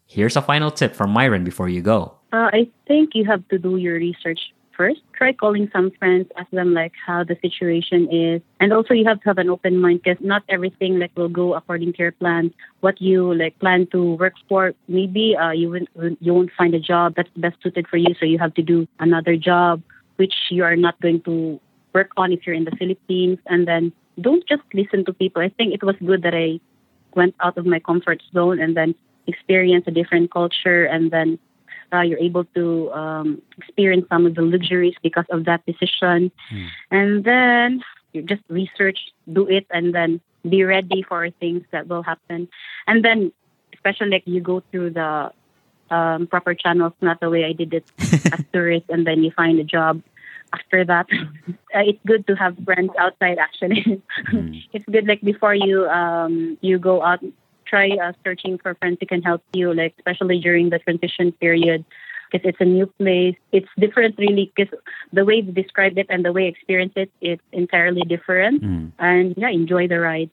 Here's 0.07 0.35
a 0.35 0.41
final 0.41 0.71
tip 0.71 0.95
from 0.95 1.11
Myron 1.11 1.43
before 1.43 1.69
you 1.69 1.81
go. 1.81 2.17
Uh, 2.31 2.49
I 2.53 2.69
think 2.87 3.11
you 3.13 3.25
have 3.25 3.47
to 3.49 3.57
do 3.57 3.75
your 3.75 3.95
research 3.95 4.39
first. 4.77 5.01
Try 5.13 5.33
calling 5.33 5.69
some 5.73 5.91
friends, 5.99 6.27
ask 6.37 6.49
them 6.51 6.73
like 6.73 6.93
how 7.05 7.23
the 7.23 7.37
situation 7.41 8.07
is, 8.09 8.41
and 8.59 8.71
also 8.71 8.93
you 8.93 9.05
have 9.05 9.19
to 9.21 9.29
have 9.29 9.37
an 9.37 9.49
open 9.49 9.77
mind 9.77 10.01
because 10.03 10.23
not 10.23 10.43
everything 10.47 10.97
like 10.97 11.11
will 11.17 11.29
go 11.29 11.53
according 11.53 11.91
to 11.93 11.99
your 11.99 12.11
plan. 12.13 12.53
What 12.79 13.01
you 13.01 13.33
like 13.33 13.59
plan 13.59 13.87
to 13.91 14.15
work 14.15 14.33
for, 14.47 14.73
maybe 14.87 15.35
uh, 15.35 15.51
you 15.51 15.69
won't 15.69 16.17
you 16.21 16.33
won't 16.33 16.51
find 16.57 16.73
a 16.73 16.79
job 16.79 17.15
that's 17.15 17.29
best 17.35 17.57
suited 17.61 17.87
for 17.87 17.97
you, 17.97 18.15
so 18.19 18.25
you 18.25 18.39
have 18.39 18.53
to 18.55 18.61
do 18.63 18.87
another 18.99 19.35
job 19.35 19.83
which 20.15 20.33
you 20.49 20.63
are 20.63 20.75
not 20.75 20.99
going 21.01 21.21
to 21.23 21.59
work 21.93 22.11
on 22.15 22.31
if 22.31 22.47
you're 22.47 22.55
in 22.55 22.63
the 22.63 22.75
Philippines, 22.79 23.39
and 23.47 23.67
then 23.67 23.91
don't 24.19 24.47
just 24.47 24.63
listen 24.73 25.03
to 25.05 25.13
people. 25.13 25.41
I 25.41 25.49
think 25.49 25.73
it 25.73 25.83
was 25.83 25.95
good 25.99 26.23
that 26.23 26.33
I 26.33 26.59
went 27.13 27.35
out 27.41 27.57
of 27.57 27.65
my 27.65 27.79
comfort 27.79 28.23
zone 28.33 28.59
and 28.59 28.77
then 28.77 28.95
experienced 29.27 29.87
a 29.87 29.91
different 29.91 30.31
culture 30.31 30.85
and 30.85 31.11
then 31.11 31.37
uh, 31.93 32.01
you're 32.01 32.19
able 32.19 32.45
to 32.55 32.91
um, 32.91 33.41
experience 33.57 34.05
some 34.09 34.25
of 34.25 34.35
the 34.35 34.41
luxuries 34.41 34.95
because 35.01 35.25
of 35.29 35.45
that 35.45 35.65
decision. 35.65 36.31
Mm. 36.51 36.67
And 36.89 37.23
then 37.23 37.83
you 38.13 38.21
just 38.21 38.43
research, 38.49 38.99
do 39.31 39.47
it, 39.47 39.65
and 39.69 39.93
then 39.93 40.21
be 40.47 40.63
ready 40.63 41.03
for 41.03 41.29
things 41.29 41.63
that 41.71 41.87
will 41.87 42.03
happen. 42.03 42.47
And 42.87 43.03
then, 43.03 43.31
especially 43.73 44.09
like 44.09 44.23
you 44.25 44.41
go 44.41 44.63
through 44.71 44.91
the 44.91 45.31
um, 45.89 46.27
proper 46.27 46.55
channels, 46.55 46.93
not 47.01 47.19
the 47.19 47.29
way 47.29 47.45
I 47.45 47.53
did 47.53 47.73
it 47.73 47.85
as 47.99 48.43
tourist, 48.51 48.85
and 48.89 49.05
then 49.05 49.23
you 49.23 49.31
find 49.31 49.59
a 49.59 49.63
job 49.63 50.01
after 50.53 50.83
that. 50.85 51.07
uh, 51.75 51.83
it's 51.85 51.99
good 52.05 52.25
to 52.27 52.35
have 52.35 52.57
friends 52.63 52.91
outside. 52.97 53.37
Actually, 53.37 54.01
mm. 54.31 54.63
it's 54.73 54.85
good 54.85 55.07
like 55.07 55.21
before 55.21 55.53
you 55.53 55.87
um 55.87 56.57
you 56.61 56.79
go 56.79 57.03
out, 57.03 57.19
try 57.71 57.87
uh, 58.03 58.11
searching 58.23 58.59
for 58.61 58.75
friends 58.75 58.97
who 58.99 59.07
can 59.07 59.23
help 59.23 59.41
you. 59.53 59.73
Like 59.73 59.95
especially 59.97 60.39
during 60.39 60.69
the 60.69 60.79
transition 60.79 61.31
period, 61.31 61.85
because 62.31 62.47
it's 62.47 62.61
a 62.61 62.65
new 62.65 62.87
place. 62.99 63.35
It's 63.51 63.67
different, 63.79 64.15
really, 64.17 64.51
because 64.55 64.73
the 65.11 65.25
way 65.25 65.35
you 65.35 65.51
describe 65.51 65.97
it 65.97 66.07
and 66.09 66.23
the 66.23 66.31
way 66.31 66.43
you 66.43 66.49
experience 66.49 66.93
it, 66.95 67.11
it's 67.21 67.43
entirely 67.51 68.01
different. 68.01 68.63
Mm. 68.63 68.91
And 68.99 69.33
yeah, 69.37 69.49
enjoy 69.49 69.87
the 69.87 69.99
ride. 69.99 70.31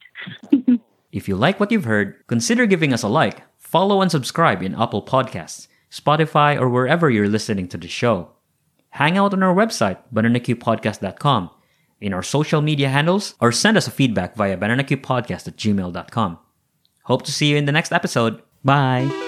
if 1.13 1.29
you 1.29 1.37
like 1.37 1.59
what 1.61 1.73
you've 1.73 1.85
heard, 1.85 2.27
consider 2.27 2.67
giving 2.67 2.93
us 2.93 3.03
a 3.03 3.09
like, 3.09 3.43
follow, 3.57 4.01
and 4.01 4.11
subscribe 4.11 4.63
in 4.63 4.75
Apple 4.75 5.03
Podcasts, 5.03 5.69
Spotify, 5.91 6.59
or 6.61 6.69
wherever 6.69 7.11
you're 7.11 7.29
listening 7.29 7.69
to 7.69 7.79
the 7.79 7.89
show. 7.89 8.31
Hang 8.91 9.19
out 9.19 9.35
on 9.35 9.43
our 9.43 9.55
website, 9.55 9.99
bananaqpodcast.com, 10.15 11.51
in 12.01 12.15
our 12.15 12.23
social 12.23 12.63
media 12.63 12.89
handles, 12.89 13.35
or 13.41 13.53
send 13.53 13.77
us 13.77 13.87
a 13.87 13.91
feedback 13.91 14.35
via 14.35 14.57
bananaqpodcast 14.57 15.49
at 15.49 15.57
gmail.com. 15.57 16.39
Hope 17.09 17.23
to 17.23 17.33
see 17.33 17.47
you 17.47 17.57
in 17.57 17.65
the 17.65 17.73
next 17.73 17.91
episode. 17.91 18.43
Bye. 18.63 19.28